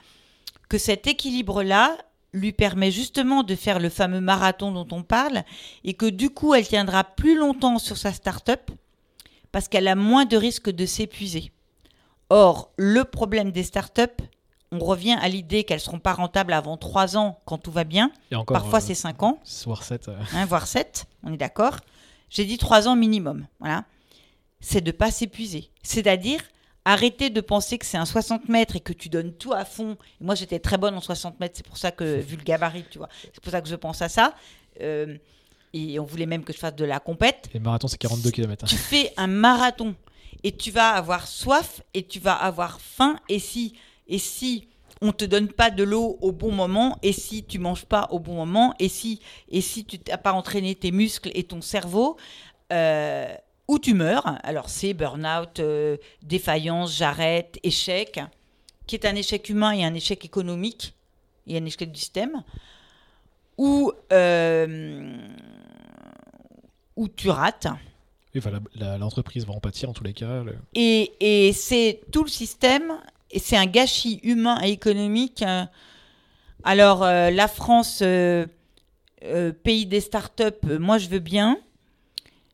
[0.68, 1.96] que cet équilibre-là
[2.32, 5.44] lui permet justement de faire le fameux marathon dont on parle,
[5.84, 8.70] et que du coup, elle tiendra plus longtemps sur sa start-up
[9.52, 11.52] parce qu'elle a moins de risques de s'épuiser.
[12.30, 14.02] Or, le problème des startups,
[14.70, 17.84] on revient à l'idée qu'elles ne seront pas rentables avant 3 ans quand tout va
[17.84, 18.12] bien.
[18.46, 19.40] Parfois, euh, c'est 5 ans.
[19.64, 20.08] Voire 7.
[20.08, 20.16] Euh.
[20.34, 21.76] Hein, voire 7, on est d'accord.
[22.28, 23.46] J'ai dit 3 ans minimum.
[23.60, 23.84] Voilà.
[24.60, 25.70] C'est de ne pas s'épuiser.
[25.82, 26.40] C'est-à-dire
[26.90, 29.98] Arrêtez de penser que c'est un 60 mètres et que tu donnes tout à fond.
[30.22, 32.96] Moi, j'étais très bonne en 60 mètres, c'est pour ça que, vu le gabarit, tu
[32.96, 34.34] vois, c'est pour ça que je pense à ça.
[34.80, 35.18] Euh,
[35.74, 37.50] et on voulait même que je fasse de la compète.
[37.52, 38.64] Et marathon, c'est 42 km.
[38.64, 39.94] Tu fais un marathon
[40.42, 43.18] et tu vas avoir soif et tu vas avoir faim.
[43.28, 43.74] Et si,
[44.06, 44.66] et si
[45.02, 48.18] on te donne pas de l'eau au bon moment, et si tu manges pas au
[48.18, 49.20] bon moment, et si,
[49.50, 52.16] et si tu n'as pas entraîné tes muscles et ton cerveau,
[52.72, 53.26] euh,
[53.68, 54.38] ou tu meurs.
[54.42, 58.20] Alors c'est burn-out, euh, défaillance, j'arrête, échec,
[58.86, 60.94] qui est un échec humain et un échec économique,
[61.46, 62.42] et un échec du système,
[63.58, 65.16] ou, euh,
[66.96, 67.66] ou tu rates.
[68.34, 68.60] Oui, enfin,
[68.98, 70.42] l'entreprise va en pâtir en tous les cas.
[70.42, 72.98] le- Et, et c'est tout le système,
[73.30, 75.42] et c'est un gâchis humain et économique.
[75.42, 75.64] euh.
[76.64, 78.46] Alors, euh, la France, euh,
[79.64, 81.58] pays des startups, moi je veux bien,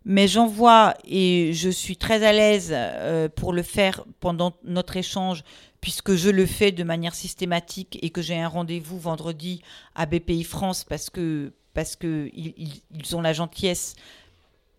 [0.04, 4.96] mais j'en vois, et je suis très à l'aise euh, pour le faire pendant notre
[4.96, 5.42] échange,
[5.80, 9.62] puisque je le fais de manière systématique et que j'ai un rendez-vous vendredi
[9.94, 12.54] à BPI France parce que, parce que ils,
[12.90, 13.94] ils- ont la gentillesse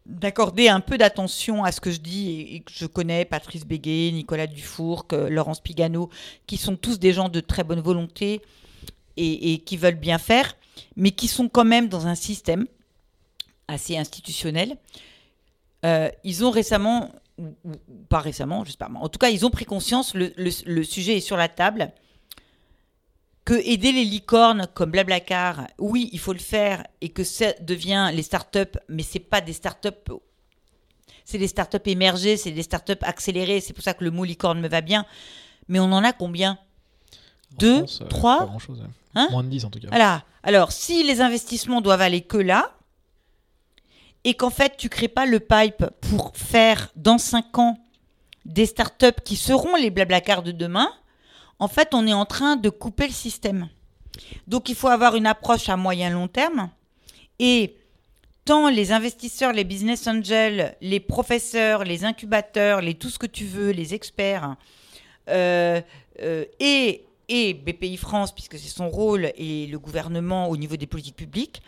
[0.06, 4.12] d'accorder un peu d'attention à ce que je dis et, que je connais Patrice Béguet,
[4.12, 6.10] Nicolas Dufourc, Laurence Pigano,
[6.46, 8.42] qui sont tous des gens de très bonne volonté
[9.18, 10.56] et qui veulent bien faire,
[10.96, 12.68] mais qui sont quand même dans un système
[13.68, 14.78] assez institutionnel.
[15.86, 17.54] Euh, ils ont récemment, ou,
[18.10, 20.52] pas récemment, je sais pas, mais en tout cas, ils ont pris conscience, le, le-
[20.66, 21.92] le sujet est sur la table,
[23.46, 28.10] que aider les licornes comme Blablacar, oui, il faut le faire et que ça devient
[28.14, 29.90] les startups, mais c'est pas des startups,
[31.24, 33.60] c'est des startups émergées, c'est des startups accélérées.
[33.62, 35.06] C'est pour ça que le mot licorne me va bien.
[35.68, 36.52] Mais on en a combien?
[37.54, 38.38] En Deux, France, euh, trois?
[38.40, 38.80] Pas grand-chose.
[38.82, 38.88] ouais.
[39.16, 39.28] Hein?
[39.32, 39.88] Moins de 10 en tout cas.
[39.90, 40.24] Voilà.
[40.44, 42.72] Alors, si les investissements doivent aller que là,
[44.26, 47.78] et qu'en fait, tu crées pas le pipe pour faire dans 5 ans
[48.44, 50.90] des startups qui seront les blablacar de demain,
[51.60, 53.70] en fait, on est en train de couper le système.
[54.48, 56.70] Donc, il faut avoir une approche à moyen long terme.
[57.38, 57.76] Et
[58.46, 63.46] tant les investisseurs, les business angels, les professeurs, les incubateurs, les tout ce que tu
[63.46, 64.56] veux, les experts,
[65.30, 65.82] euh,
[66.22, 70.88] euh, et, et BPI France, puisque c'est son rôle, et le gouvernement au niveau des
[70.88, 71.62] politiques publiques,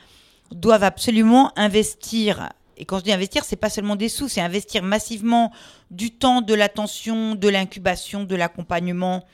[0.51, 2.49] doivent absolument investir.
[2.77, 5.51] Et quand je dis investir, c'est pas seulement des sous, c'est investir massivement
[5.89, 9.25] du temps, de l'attention, de l'incubation, de l'accompagnement,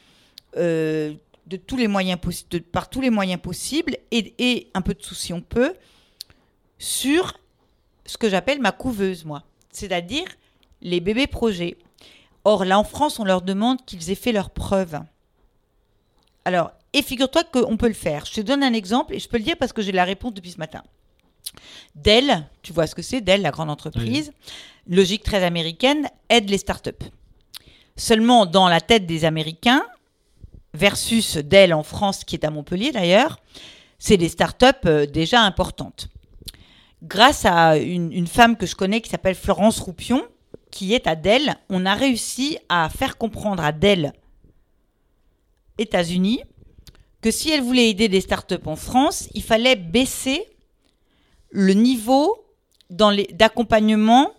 [0.57, 1.13] euh,
[1.47, 2.19] de tous les moyens
[2.71, 5.73] par tous les moyens possibles, et, et un peu de sous si on peut,
[6.77, 7.37] sur
[8.05, 9.43] ce que j'appelle ma couveuse, moi.
[9.71, 10.27] C'est-à-dire
[10.81, 11.77] les bébés projets.
[12.45, 14.99] Or, là, en France, on leur demande qu'ils aient fait leurs preuves.
[16.45, 18.25] Alors, et figure-toi qu'on peut le faire.
[18.25, 20.33] Je te donne un exemple, et je peux le dire parce que j'ai la réponse
[20.33, 20.83] depuis ce matin.
[21.95, 24.31] Dell, tu vois ce que c'est, Dell, la grande entreprise,
[24.87, 26.91] logique très américaine, aide les startups.
[27.95, 29.83] Seulement, dans la tête des Américains,
[30.73, 33.39] versus Dell en France, qui est à Montpellier d'ailleurs,
[33.99, 36.09] c'est des startups euh, déjà importantes.
[37.03, 40.23] Grâce à une, une femme que je connais qui s'appelle Florence Roupion,
[40.71, 44.13] qui est à Dell, on a réussi à faire comprendre à Dell,
[45.77, 46.41] États-Unis,
[47.21, 50.45] que si elle voulait aider des startups en France, il fallait baisser
[51.53, 52.43] le niveau
[52.89, 54.31] dans les- d'accompagnement,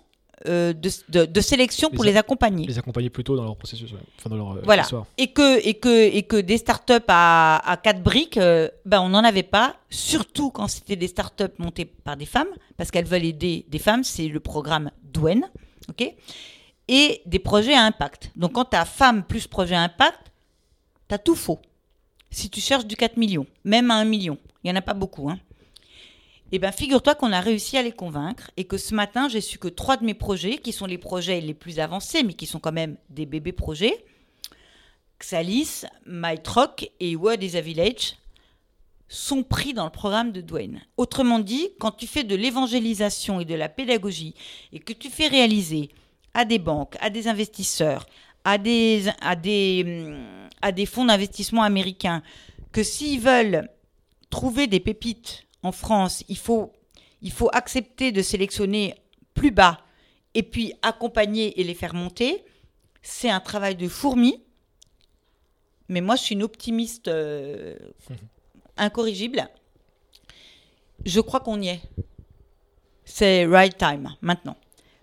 [0.47, 2.66] euh, de, de- de sélection pour Les accompagner.
[2.66, 3.99] Les accompagner plutôt dans leur processus, ouais.
[4.19, 4.82] enfin dans leur euh, Voilà.
[4.82, 5.07] histoire.
[5.16, 9.09] Et que, et, que, et que des startups à, à 4 briques, euh, ben on
[9.11, 13.24] n'en avait pas, surtout quand c'était des startups montées par des femmes, parce qu'elles veulent
[13.24, 15.45] aider des femmes, c'est le programme Douane,
[15.89, 16.12] ok
[16.86, 18.31] et des projets à impact.
[18.36, 20.20] Donc quand tu as femme plus projet à impact,
[21.09, 21.59] tu as tout faux.
[22.31, 24.93] Si tu cherches du 4 millions, même à 1 million, il n'y en a pas
[24.93, 25.31] beaucoup.
[25.31, 25.39] Hein.
[26.56, 29.59] Eh bien, figure-toi qu'on a réussi à les convaincre et que ce matin, j'ai su
[29.59, 32.60] que trois de mes projets, qui sont les projets les plus avancés, mais qui sont
[32.60, 34.05] quand même des bébés projets,
[35.18, 38.14] Xalis, MyTrock et Word is a Village,
[39.09, 40.81] sont pris dans le programme de Dwayne.
[40.97, 44.36] Autrement dit, quand tu fais de l'évangélisation et de la pédagogie
[44.72, 45.90] et que tu fais réaliser
[46.35, 48.06] à des banques, à des investisseurs,
[48.44, 50.14] à des, à des,
[50.62, 52.22] à des fonds d'investissement américains,
[52.70, 53.68] que s'ils veulent
[54.31, 56.73] trouver des pépites en France, il faut,
[57.23, 58.95] il faut accepter de sélectionner
[59.32, 59.81] plus bas
[60.35, 62.45] et puis accompagner et les faire monter.
[63.03, 64.43] C'est un travail de fourmi.
[65.89, 67.77] Mais moi, je suis une optimiste euh,
[68.77, 69.49] incorrigible.
[71.05, 71.81] Je crois qu'on y est.
[73.07, 74.57] C'est right time maintenant.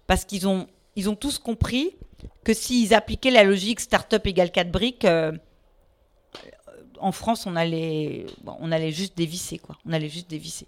[0.05, 1.95] Parce qu'ils ont, ils ont tous compris
[2.43, 5.31] que s'ils appliquaient la logique start-up égale 4 briques, euh,
[7.01, 9.77] en France, on allait, bon, on allait juste dévisser, quoi.
[9.85, 10.67] On allait juste dévisser.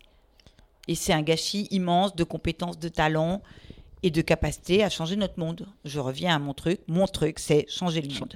[0.87, 3.41] Et c'est un gâchis immense de compétences, de talents
[4.03, 5.65] et de capacité à changer notre monde.
[5.85, 6.81] Je reviens à mon truc.
[6.87, 8.33] Mon truc, c'est changer le monde.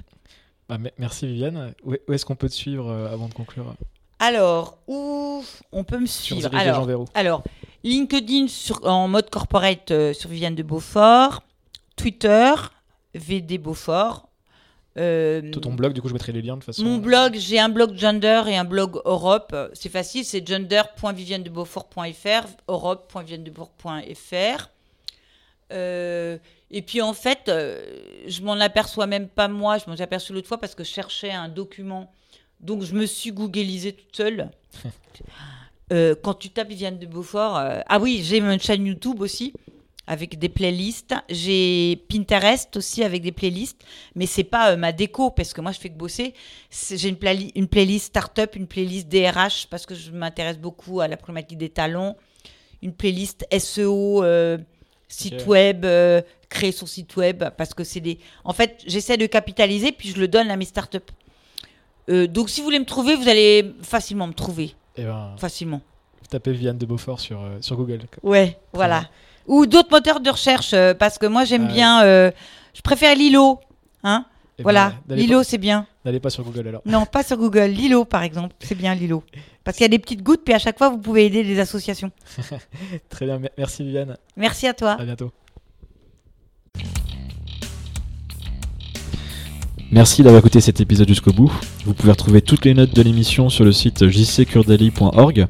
[0.68, 1.74] Bah, me- merci Viviane.
[1.84, 3.74] Où est-ce qu'on peut te suivre euh, avant de conclure?
[4.18, 5.42] Alors, où
[5.72, 6.48] on peut me suivre?
[7.14, 7.42] Alors,
[7.84, 11.42] LinkedIn sur- en mode corporate euh, sur Viviane de Beaufort,
[11.96, 12.52] Twitter,
[13.14, 14.27] VD Beaufort.
[14.98, 16.84] Euh, Ton blog, du coup, je mettrai les liens de toute façon.
[16.84, 19.50] mon blog, j'ai un blog gender et un blog Europe.
[19.54, 24.68] Euh, C'est facile, c'est gender.viviennedebeaufort.fr, europe.viviennedebeaufort.fr.
[25.72, 26.38] Euh,
[26.70, 27.80] et puis en fait, euh,
[28.26, 30.90] je m'en aperçois même pas moi, je m'en suis aperçu l'autre fois parce que je
[30.90, 32.12] cherchais un document.
[32.60, 34.50] Donc je me suis googlisée toute seule.
[35.90, 39.54] Euh, quand tu tapes Viviane de Beaufort, euh, ah oui, j'ai une chaîne YouTube aussi
[40.08, 41.14] avec des playlists.
[41.28, 43.80] J'ai Pinterest aussi avec des playlists,
[44.16, 46.34] mais c'est pas euh, ma déco parce que moi je fais que bosser.
[46.70, 51.06] J'ai une, plali- une playlist startup, une playlist DRH parce que je m'intéresse beaucoup à
[51.08, 52.16] la problématique des talents,
[52.82, 54.58] une playlist SEO, euh,
[55.08, 58.18] site web, euh, créer son site web parce que c'est des.
[58.44, 60.98] En fait, j'essaie de capitaliser puis je le donne à mes startups.
[62.08, 65.82] Donc si vous voulez me trouver, vous allez facilement me trouver, Et ben, facilement.
[66.30, 68.00] tapez Viviane de Beaufort sur, euh, sur Google.
[68.22, 69.10] Ouais, voilà.
[69.48, 72.02] Ou d'autres moteurs de recherche, euh, parce que moi j'aime Ah, bien.
[72.04, 72.30] euh,
[72.74, 73.58] je préfère Lilo.
[74.04, 74.24] Hein
[74.58, 75.86] Et ben, voilà, n'allez Lilo c'est bien.
[76.04, 76.82] N'allez pas sur Google alors.
[76.86, 77.66] Non, pas sur Google.
[77.70, 79.24] Lilo par exemple, c'est bien Lilo.
[79.64, 81.58] Parce qu'il y a des petites gouttes, puis à chaque fois vous pouvez aider des
[81.60, 82.10] associations.
[83.08, 84.16] Très bien, me- merci Viviane.
[84.36, 84.92] Merci à toi.
[84.92, 85.32] À bientôt.
[89.90, 91.50] Merci d'avoir écouté cet épisode jusqu'au bout.
[91.86, 95.46] Vous pouvez retrouver toutes les notes de l'émission sur le site jccurdali.org.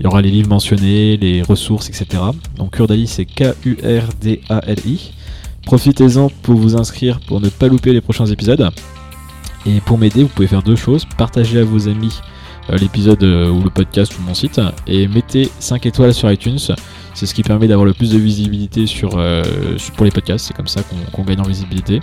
[0.00, 2.22] Il y aura les livres mentionnés, les ressources, etc.
[2.56, 5.12] Donc Kurdali, c'est K-U-R-D-A-L-I.
[5.66, 8.70] Profitez-en pour vous inscrire pour ne pas louper les prochains épisodes.
[9.66, 11.04] Et pour m'aider, vous pouvez faire deux choses.
[11.18, 12.18] Partagez à vos amis
[12.70, 14.58] euh, l'épisode euh, ou le podcast ou mon site.
[14.86, 16.58] Et mettez 5 étoiles sur iTunes.
[17.12, 20.46] C'est ce qui permet d'avoir le plus de visibilité euh, pour les podcasts.
[20.46, 20.80] C'est comme ça
[21.12, 22.00] qu'on gagne en visibilité.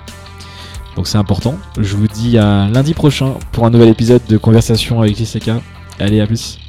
[0.95, 1.57] Donc c'est important.
[1.79, 5.49] Je vous dis à lundi prochain pour un nouvel épisode de Conversation avec JCK.
[5.99, 6.59] Allez, à plus.